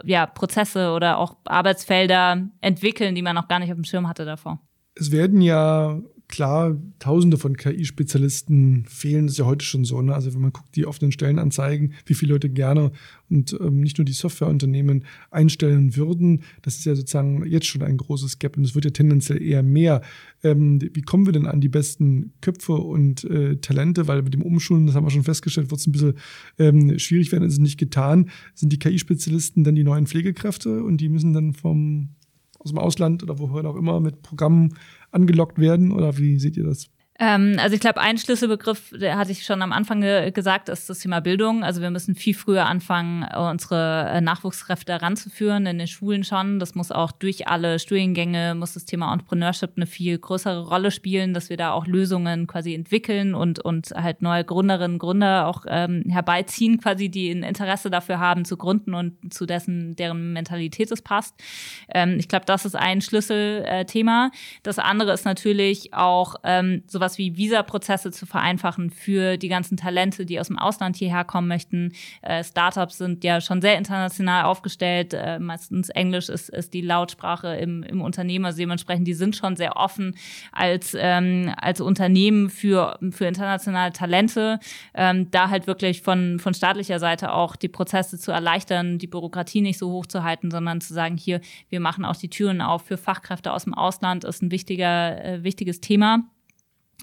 ja, 0.05 0.27
Prozesse 0.27 0.93
oder 0.93 1.19
auch 1.19 1.37
Arbeitsfelder 1.45 2.49
entwickeln, 2.61 3.15
die 3.15 3.23
man 3.23 3.35
noch 3.35 3.49
gar 3.49 3.59
nicht 3.59 3.71
auf 3.71 3.77
dem 3.77 3.85
Schirm 3.85 4.09
hatte 4.09 4.25
davor. 4.25 4.61
Es 4.95 5.11
werden 5.11 5.41
ja 5.41 5.99
klar, 6.29 6.77
tausende 6.99 7.37
von 7.37 7.57
KI-Spezialisten 7.57 8.85
fehlen, 8.87 9.27
das 9.27 9.35
ist 9.35 9.39
ja 9.39 9.47
heute 9.47 9.65
schon 9.65 9.85
so. 9.85 10.03
Ne? 10.03 10.15
Also 10.15 10.35
wenn 10.35 10.41
man 10.41 10.53
guckt, 10.53 10.75
die 10.75 10.87
offenen 10.87 11.13
Stellenanzeigen, 11.13 11.95
wie 12.05 12.15
viele 12.15 12.33
Leute 12.33 12.49
gerne 12.49 12.91
und 13.31 13.57
ähm, 13.61 13.81
nicht 13.81 13.99
nur 13.99 14.05
die 14.05 14.13
Softwareunternehmen 14.13 15.05
einstellen 15.31 15.97
würden, 15.97 16.43
das 16.63 16.77
ist 16.77 16.85
ja 16.85 16.95
sozusagen 16.95 17.47
jetzt 17.47 17.67
schon 17.67 17.83
ein 17.83 17.97
großes 17.97 18.39
Gap 18.39 18.57
und 18.57 18.65
es 18.65 18.75
wird 18.75 18.85
ja 18.85 18.91
tendenziell 18.91 19.41
eher 19.41 19.63
mehr. 19.63 20.03
Ähm, 20.43 20.81
wie 20.81 21.03
kommen 21.03 21.27
wir 21.27 21.33
denn 21.33 21.47
an 21.47 21.61
die 21.61 21.69
besten 21.69 22.33
Köpfe 22.41 22.75
und 22.75 23.25
äh, 23.25 23.57
Talente? 23.57 24.09
Weil 24.09 24.23
mit 24.23 24.35
dem 24.35 24.43
Umschulen, 24.43 24.87
das 24.87 24.97
haben 24.97 25.07
wir 25.07 25.11
schon 25.11 25.23
festgestellt, 25.23 25.71
wird 25.71 25.81
es 25.81 25.87
ein 25.87 25.93
bisschen 25.93 26.15
ähm, 26.59 26.99
schwierig 26.99 27.31
werden, 27.31 27.45
ist 27.45 27.55
es 27.55 27.59
nicht 27.61 27.79
getan. 27.79 28.31
Sind 28.55 28.73
die 28.73 28.79
KI-Spezialisten 28.79 29.63
dann 29.63 29.77
die 29.77 29.85
neuen 29.85 30.07
Pflegekräfte 30.07 30.83
und 30.83 31.01
die 31.01 31.09
müssen 31.09 31.33
dann 31.33 31.53
vom 31.53 32.16
aus 32.67 32.73
dem 32.73 32.79
Ausland 32.79 33.23
oder 33.23 33.39
woher 33.39 33.65
auch 33.65 33.77
immer 33.77 34.01
mit 34.01 34.23
Programmen 34.23 34.75
angelockt 35.13 35.59
werden? 35.59 35.93
Oder 35.93 36.19
wie 36.19 36.39
seht 36.39 36.57
ihr 36.57 36.65
das? 36.65 36.91
Ähm, 37.19 37.57
also 37.61 37.75
ich 37.75 37.81
glaube, 37.81 38.01
ein 38.01 38.19
Schlüsselbegriff, 38.19 38.93
der 38.99 39.17
hatte 39.17 39.33
ich 39.33 39.45
schon 39.45 39.63
am 39.63 39.73
Anfang 39.73 40.01
ge 40.01 40.31
gesagt, 40.31 40.69
ist 40.69 40.91
das 40.91 40.99
Thema 40.99 41.21
Bildung. 41.21 41.65
Also 41.65 41.81
wir 41.81 41.91
müssen 41.91 42.15
viel 42.15 42.35
früher 42.35 42.67
anfangen, 42.67 43.25
unsere 43.35 44.11
äh, 44.11 44.21
Nachwuchskräfte 44.21 44.93
heranzuführen, 44.93 45.67
in 45.67 45.79
den 45.79 45.87
Schulen 45.87 46.25
schon. 46.25 46.59
Das 46.59 46.75
muss 46.75 46.93
auch 46.93 47.13
durch 47.13 47.49
alle 47.49 47.79
Studiengänge, 47.79 48.55
muss 48.55 48.75
das 48.75 48.85
Thema 48.85 49.13
Entrepreneurship 49.13 49.73
eine 49.77 49.87
viel 49.87 50.19
größere 50.19 50.67
Rolle 50.67 50.91
spielen, 50.91 51.33
dass 51.33 51.49
wir 51.49 51.57
da 51.57 51.73
auch 51.73 51.87
Lösungen 51.87 52.47
quasi 52.47 52.75
entwickeln 52.75 53.35
und, 53.35 53.61
und 53.61 53.91
halt 53.91 54.21
neue 54.21 54.45
Gründerinnen 54.45 54.95
und 54.95 54.99
Gründer 54.99 55.47
auch 55.47 55.65
ähm, 55.69 56.05
herbeiziehen, 56.09 56.81
quasi, 56.81 57.09
die 57.09 57.31
ein 57.31 57.43
Interesse 57.43 57.91
dafür 57.91 58.19
haben, 58.19 58.45
zu 58.45 58.57
gründen 58.57 58.95
und 58.95 59.33
zu 59.33 59.47
dessen, 59.47 59.97
deren 59.97 60.33
Mentalität 60.33 60.91
es 60.91 61.03
passt. 61.03 61.35
Ähm, 61.89 62.17
ich 62.19 62.29
glaube, 62.29 62.45
das 62.45 62.65
ist 62.67 62.77
ein 62.77 63.01
Schlüsselthema. 63.01 64.31
das 64.63 64.79
andere 64.79 65.13
ist 65.13 65.25
natürlich 65.25 65.95
auch 65.95 66.37
ähm, 66.45 66.83
sowas, 66.87 67.06
sowas 67.07 67.19
wie 67.19 67.37
Visaprozesse 67.37 68.11
zu 68.11 68.27
vereinfachen 68.27 68.91
für 68.91 69.37
die 69.37 69.49
ganzen 69.49 69.77
Talente, 69.77 70.27
die 70.27 70.41
aus 70.41 70.49
dem 70.49 70.59
Ausland 70.59 70.97
hierher 70.97 71.25
kommen 71.25 71.49
möchten. 71.49 71.93
Äh, 72.23 72.43
Startups 72.43 72.99
sind 72.99 73.23
ja 73.23 73.41
schon 73.41 73.63
sehr 73.63 73.79
international 73.79 74.45
aufgestellt. 74.45 75.15
Äh, 75.15 75.39
meistens 75.39 75.89
Englisch 75.91 76.29
ist, 76.29 76.49
ist 76.51 76.75
die 76.75 76.81
Lautsprache 76.81 77.55
im, 77.57 77.83
im 77.85 78.01
Unternehmen. 78.01 78.45
Also 78.45 78.59
dementsprechend, 78.59 79.07
die 79.07 79.15
sind 79.15 79.37
schon 79.37 79.57
sehr 79.57 79.77
offen 79.77 80.17
als, 80.53 80.97
ähm, 80.99 81.53
als 81.57 81.81
Unternehmen 81.81 82.51
für, 82.51 82.99
für 83.11 83.27
internationale 83.27 83.93
Talente. 83.93 84.59
Ähm, 84.95 85.31
da 85.31 85.49
halt 85.49 85.67
wirklich 85.67 86.03
von, 86.03 86.39
von 86.39 86.55
staatlicher 86.55 86.99
Seite 86.99 87.33
auch 87.33 87.57
die 87.57 87.69
Prozesse 87.69 88.19
zu 88.19 88.33
erleichtern, 88.33 88.99
die 88.99 89.07
Bürokratie 89.07 89.61
nicht 89.61 89.79
so 89.79 89.91
hoch 89.91 90.07
zu 90.07 90.25
halten, 90.25 90.51
sondern 90.51 90.81
zu 90.81 90.93
sagen, 90.93 91.17
hier, 91.17 91.41
wir 91.69 91.81
machen 91.81 92.05
auch 92.05 92.17
die 92.17 92.31
Türen 92.31 92.61
auf 92.61 92.83
für 92.83 92.97
Fachkräfte 92.97 93.53
aus 93.53 93.65
dem 93.65 93.75
Ausland, 93.75 94.25
ist 94.25 94.43
ein 94.43 94.51
wichtiger, 94.51 95.25
äh, 95.25 95.45
wichtiges 95.45 95.81
Thema. 95.81 96.25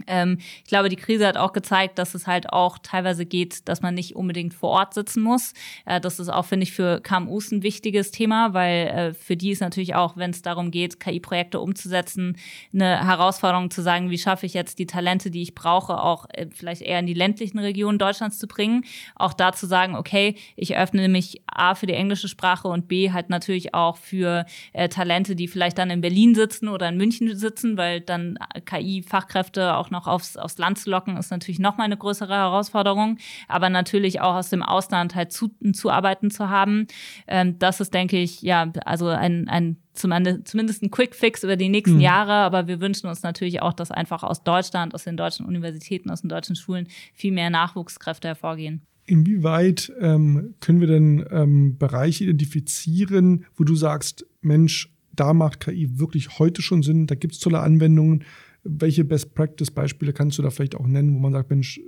Ähm, 0.07 0.39
ich 0.63 0.69
glaube, 0.69 0.89
die 0.89 0.95
Krise 0.95 1.27
hat 1.27 1.37
auch 1.37 1.53
gezeigt, 1.53 1.99
dass 1.99 2.15
es 2.15 2.25
halt 2.25 2.49
auch 2.51 2.79
teilweise 2.79 3.25
geht, 3.25 3.67
dass 3.67 3.81
man 3.81 3.93
nicht 3.93 4.15
unbedingt 4.15 4.53
vor 4.53 4.71
Ort 4.71 4.93
sitzen 4.95 5.21
muss. 5.21 5.53
Äh, 5.85 6.01
das 6.01 6.19
ist 6.19 6.29
auch, 6.29 6.45
finde 6.45 6.63
ich, 6.63 6.71
für 6.71 6.99
KMUs 7.01 7.51
ein 7.51 7.61
wichtiges 7.61 8.09
Thema, 8.09 8.53
weil 8.53 8.87
äh, 8.87 9.13
für 9.13 9.37
die 9.37 9.51
ist 9.51 9.61
natürlich 9.61 9.93
auch, 9.93 10.17
wenn 10.17 10.31
es 10.31 10.41
darum 10.41 10.71
geht, 10.71 10.99
KI-Projekte 10.99 11.59
umzusetzen, 11.59 12.37
eine 12.73 13.05
Herausforderung 13.05 13.69
zu 13.69 13.81
sagen, 13.81 14.09
wie 14.09 14.17
schaffe 14.17 14.45
ich 14.47 14.55
jetzt 14.55 14.79
die 14.79 14.87
Talente, 14.87 15.29
die 15.29 15.43
ich 15.43 15.53
brauche, 15.53 16.01
auch 16.01 16.25
äh, 16.29 16.47
vielleicht 16.51 16.81
eher 16.81 16.99
in 16.99 17.05
die 17.05 17.13
ländlichen 17.13 17.59
Regionen 17.59 17.99
Deutschlands 17.99 18.39
zu 18.39 18.47
bringen. 18.47 18.85
Auch 19.15 19.33
da 19.33 19.53
zu 19.53 19.67
sagen, 19.67 19.95
okay, 19.95 20.35
ich 20.55 20.75
öffne 20.75 21.07
mich 21.07 21.41
A 21.45 21.75
für 21.75 21.85
die 21.85 21.93
englische 21.93 22.27
Sprache 22.27 22.67
und 22.67 22.87
B 22.87 23.11
halt 23.11 23.29
natürlich 23.29 23.75
auch 23.75 23.97
für 23.97 24.45
äh, 24.73 24.89
Talente, 24.89 25.35
die 25.35 25.47
vielleicht 25.47 25.77
dann 25.77 25.91
in 25.91 26.01
Berlin 26.01 26.33
sitzen 26.33 26.67
oder 26.67 26.89
in 26.89 26.97
München 26.97 27.35
sitzen, 27.37 27.77
weil 27.77 28.01
dann 28.01 28.39
KI-Fachkräfte 28.65 29.75
auch 29.75 29.82
auch 29.83 29.91
noch 29.91 30.07
aufs, 30.07 30.37
aufs 30.37 30.57
Land 30.57 30.79
zu 30.79 30.89
locken, 30.89 31.17
ist 31.17 31.31
natürlich 31.31 31.59
nochmal 31.59 31.85
eine 31.85 31.97
größere 31.97 32.33
Herausforderung. 32.33 33.17
Aber 33.49 33.69
natürlich 33.69 34.21
auch 34.21 34.35
aus 34.35 34.49
dem 34.49 34.63
Ausland 34.63 35.15
halt 35.15 35.33
zu, 35.33 35.51
zuarbeiten 35.73 36.31
zu 36.31 36.49
haben. 36.49 36.87
Ähm, 37.27 37.59
das 37.59 37.81
ist, 37.81 37.93
denke 37.93 38.17
ich, 38.17 38.41
ja, 38.41 38.71
also 38.85 39.07
ein, 39.07 39.49
ein 39.49 39.77
zumindest 39.93 40.81
ein 40.81 40.89
Quick 40.89 41.13
Fix 41.13 41.43
über 41.43 41.55
die 41.55 41.69
nächsten 41.69 41.97
mhm. 41.97 42.01
Jahre, 42.01 42.31
aber 42.31 42.67
wir 42.67 42.81
wünschen 42.81 43.07
uns 43.07 43.21
natürlich 43.21 43.61
auch, 43.61 43.73
dass 43.73 43.91
einfach 43.91 44.23
aus 44.23 44.43
Deutschland, 44.43 44.95
aus 44.95 45.03
den 45.03 45.17
deutschen 45.17 45.45
Universitäten, 45.45 46.09
aus 46.09 46.21
den 46.21 46.29
deutschen 46.29 46.55
Schulen 46.55 46.87
viel 47.13 47.31
mehr 47.31 47.51
Nachwuchskräfte 47.51 48.29
hervorgehen. 48.29 48.81
Inwieweit 49.05 49.91
ähm, 49.99 50.55
können 50.61 50.79
wir 50.79 50.87
denn 50.87 51.25
ähm, 51.29 51.77
Bereiche 51.77 52.23
identifizieren, 52.23 53.45
wo 53.55 53.65
du 53.65 53.75
sagst, 53.75 54.25
Mensch, 54.41 54.89
da 55.15 55.33
macht 55.33 55.59
KI 55.59 55.99
wirklich 55.99 56.39
heute 56.39 56.61
schon 56.61 56.83
Sinn, 56.83 57.07
da 57.07 57.15
gibt 57.15 57.33
es 57.33 57.39
tolle 57.39 57.59
Anwendungen, 57.59 58.23
welche 58.63 59.03
Best-Practice-Beispiele 59.03 60.13
kannst 60.13 60.37
du 60.37 60.41
da 60.41 60.49
vielleicht 60.49 60.75
auch 60.75 60.87
nennen, 60.87 61.13
wo 61.13 61.19
man 61.19 61.33
sagt, 61.33 61.49
Mensch, 61.49 61.79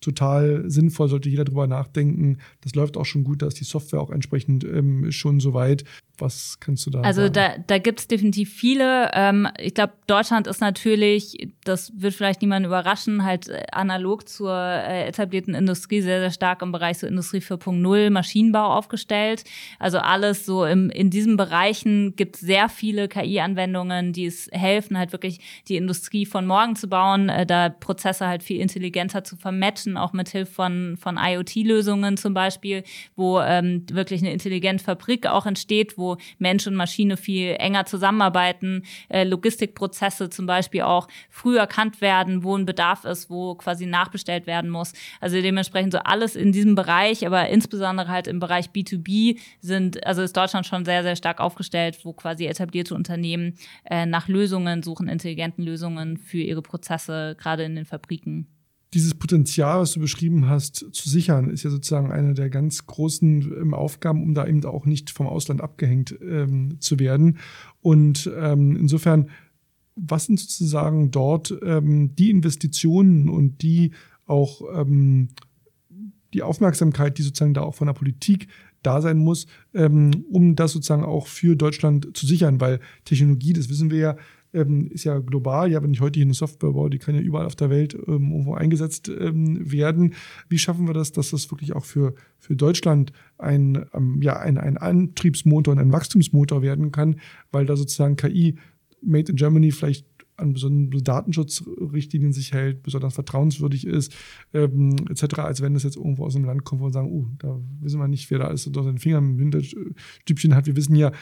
total 0.00 0.64
sinnvoll, 0.70 1.08
sollte 1.08 1.28
jeder 1.28 1.44
drüber 1.44 1.66
nachdenken. 1.66 2.38
Das 2.60 2.74
läuft 2.74 2.96
auch 2.96 3.04
schon 3.04 3.24
gut, 3.24 3.42
da 3.42 3.46
ist 3.46 3.60
die 3.60 3.64
Software 3.64 4.00
auch 4.00 4.10
entsprechend 4.10 4.64
ähm, 4.64 5.10
schon 5.10 5.40
so 5.40 5.54
weit. 5.54 5.84
Was 6.18 6.58
kannst 6.58 6.84
du 6.84 6.90
da 6.90 7.00
Also 7.02 7.22
sagen? 7.22 7.32
da, 7.34 7.58
da 7.64 7.78
gibt 7.78 8.00
es 8.00 8.08
definitiv 8.08 8.52
viele. 8.52 9.10
Ähm, 9.14 9.46
ich 9.58 9.74
glaube, 9.74 9.92
Deutschland 10.08 10.48
ist 10.48 10.60
natürlich, 10.60 11.48
das 11.64 11.92
wird 11.96 12.14
vielleicht 12.14 12.42
niemanden 12.42 12.66
überraschen, 12.66 13.24
halt 13.24 13.48
äh, 13.48 13.62
analog 13.70 14.28
zur 14.28 14.52
äh, 14.52 15.06
etablierten 15.06 15.54
Industrie 15.54 16.00
sehr, 16.00 16.18
sehr 16.18 16.32
stark 16.32 16.62
im 16.62 16.72
Bereich 16.72 16.98
so 16.98 17.06
Industrie 17.06 17.38
4.0, 17.38 18.10
Maschinenbau 18.10 18.66
aufgestellt. 18.74 19.44
Also 19.78 19.98
alles 19.98 20.44
so 20.44 20.64
im, 20.64 20.90
in 20.90 21.10
diesen 21.10 21.36
Bereichen 21.36 22.16
gibt 22.16 22.36
es 22.36 22.40
sehr 22.40 22.68
viele 22.68 23.06
KI-Anwendungen, 23.08 24.12
die 24.12 24.26
es 24.26 24.48
helfen, 24.50 24.98
halt 24.98 25.12
wirklich 25.12 25.40
die 25.68 25.76
Industrie 25.76 26.26
von 26.26 26.46
morgen 26.46 26.74
zu 26.74 26.88
bauen, 26.88 27.28
äh, 27.28 27.46
da 27.46 27.68
Prozesse 27.68 28.26
halt 28.26 28.42
viel 28.42 28.60
intelligenter 28.60 29.22
zu 29.22 29.36
vermatchen, 29.36 29.87
auch 29.96 30.12
mit 30.12 30.28
Hilfe 30.28 30.52
von, 30.52 30.96
von 30.98 31.18
IoT-Lösungen 31.18 32.16
zum 32.16 32.34
Beispiel, 32.34 32.84
wo 33.16 33.40
ähm, 33.40 33.84
wirklich 33.90 34.20
eine 34.20 34.32
intelligente 34.32 34.84
Fabrik 34.84 35.26
auch 35.26 35.46
entsteht, 35.46 35.96
wo 35.96 36.16
Mensch 36.38 36.66
und 36.66 36.74
Maschine 36.74 37.16
viel 37.16 37.56
enger 37.58 37.86
zusammenarbeiten, 37.86 38.84
äh, 39.08 39.24
Logistikprozesse 39.24 40.30
zum 40.30 40.46
Beispiel 40.46 40.82
auch 40.82 41.08
früh 41.30 41.58
erkannt 41.58 42.00
werden, 42.00 42.42
wo 42.42 42.56
ein 42.56 42.66
Bedarf 42.66 43.04
ist, 43.04 43.30
wo 43.30 43.54
quasi 43.54 43.86
nachbestellt 43.86 44.46
werden 44.46 44.70
muss. 44.70 44.92
Also 45.20 45.40
dementsprechend 45.40 45.92
so 45.92 45.98
alles 45.98 46.36
in 46.36 46.52
diesem 46.52 46.74
Bereich, 46.74 47.26
aber 47.26 47.48
insbesondere 47.48 48.08
halt 48.08 48.26
im 48.26 48.40
Bereich 48.40 48.66
B2B 48.66 49.38
sind, 49.60 50.04
also 50.06 50.22
ist 50.22 50.36
Deutschland 50.36 50.66
schon 50.66 50.84
sehr, 50.84 51.02
sehr 51.02 51.16
stark 51.16 51.40
aufgestellt, 51.40 51.98
wo 52.04 52.12
quasi 52.12 52.46
etablierte 52.46 52.94
Unternehmen 52.94 53.54
äh, 53.84 54.06
nach 54.06 54.28
Lösungen 54.28 54.82
suchen, 54.82 55.08
intelligenten 55.08 55.64
Lösungen 55.64 56.16
für 56.16 56.38
ihre 56.38 56.62
Prozesse, 56.62 57.36
gerade 57.38 57.64
in 57.64 57.76
den 57.76 57.84
Fabriken 57.84 58.46
dieses 58.94 59.14
Potenzial, 59.14 59.80
was 59.80 59.92
du 59.92 60.00
beschrieben 60.00 60.48
hast, 60.48 60.86
zu 60.92 61.08
sichern, 61.08 61.50
ist 61.50 61.62
ja 61.62 61.70
sozusagen 61.70 62.10
eine 62.10 62.34
der 62.34 62.48
ganz 62.48 62.86
großen 62.86 63.42
ähm, 63.60 63.74
Aufgaben, 63.74 64.22
um 64.22 64.34
da 64.34 64.46
eben 64.46 64.64
auch 64.64 64.86
nicht 64.86 65.10
vom 65.10 65.26
Ausland 65.26 65.60
abgehängt 65.60 66.18
ähm, 66.22 66.80
zu 66.80 66.98
werden. 66.98 67.38
Und 67.80 68.30
ähm, 68.34 68.76
insofern, 68.76 69.28
was 69.94 70.26
sind 70.26 70.40
sozusagen 70.40 71.10
dort 71.10 71.54
ähm, 71.62 72.14
die 72.16 72.30
Investitionen 72.30 73.28
und 73.28 73.62
die 73.62 73.92
auch 74.26 74.62
ähm, 74.74 75.28
die 76.34 76.42
Aufmerksamkeit, 76.42 77.18
die 77.18 77.22
sozusagen 77.22 77.54
da 77.54 77.62
auch 77.62 77.74
von 77.74 77.86
der 77.86 77.94
Politik 77.94 78.48
da 78.82 79.00
sein 79.00 79.18
muss, 79.18 79.46
ähm, 79.74 80.24
um 80.30 80.54
das 80.54 80.72
sozusagen 80.72 81.04
auch 81.04 81.26
für 81.26 81.56
Deutschland 81.56 82.16
zu 82.16 82.26
sichern, 82.26 82.60
weil 82.60 82.80
Technologie, 83.04 83.52
das 83.52 83.68
wissen 83.68 83.90
wir 83.90 83.98
ja, 83.98 84.16
ähm, 84.58 84.88
ist 84.90 85.04
ja 85.04 85.18
global. 85.18 85.70
Ja, 85.70 85.82
wenn 85.82 85.92
ich 85.92 86.00
heute 86.00 86.18
hier 86.18 86.26
eine 86.26 86.34
Software 86.34 86.72
baue, 86.72 86.90
die 86.90 86.98
kann 86.98 87.14
ja 87.14 87.20
überall 87.20 87.46
auf 87.46 87.56
der 87.56 87.70
Welt 87.70 87.94
ähm, 87.94 88.30
irgendwo 88.32 88.54
eingesetzt 88.54 89.08
ähm, 89.08 89.70
werden. 89.70 90.14
Wie 90.48 90.58
schaffen 90.58 90.86
wir 90.86 90.94
das, 90.94 91.12
dass 91.12 91.30
das 91.30 91.50
wirklich 91.50 91.74
auch 91.74 91.84
für, 91.84 92.14
für 92.38 92.56
Deutschland 92.56 93.12
ein, 93.38 93.86
ähm, 93.94 94.20
ja, 94.22 94.38
ein, 94.38 94.58
ein 94.58 94.76
Antriebsmotor 94.76 95.72
und 95.72 95.78
ein 95.78 95.92
Wachstumsmotor 95.92 96.62
werden 96.62 96.92
kann, 96.92 97.16
weil 97.50 97.66
da 97.66 97.76
sozusagen 97.76 98.16
KI 98.16 98.56
Made 99.00 99.30
in 99.30 99.36
Germany 99.36 99.70
vielleicht 99.70 100.06
an 100.38 100.52
besondere 100.52 101.02
Datenschutzrichtlinien 101.02 102.32
sich 102.32 102.52
hält, 102.52 102.82
besonders 102.82 103.14
vertrauenswürdig 103.14 103.86
ist, 103.86 104.14
ähm, 104.54 104.96
etc., 105.10 105.40
als 105.40 105.60
wenn 105.60 105.74
es 105.74 105.82
jetzt 105.82 105.96
irgendwo 105.96 106.24
aus 106.24 106.36
einem 106.36 106.44
Land 106.44 106.64
kommt, 106.64 106.80
wo 106.80 106.86
wir 106.86 106.92
sagen, 106.92 107.10
uh, 107.10 107.26
da 107.38 107.60
wissen 107.80 108.00
wir 108.00 108.08
nicht, 108.08 108.30
wer 108.30 108.38
da 108.38 108.44
alles 108.46 108.66
unter 108.66 108.82
seinen 108.82 108.98
Fingern 108.98 109.32
im 109.32 109.38
Hinterstübchen 109.38 110.54
hat. 110.54 110.66
Wir 110.66 110.76
wissen 110.76 110.94
ja 110.94 111.12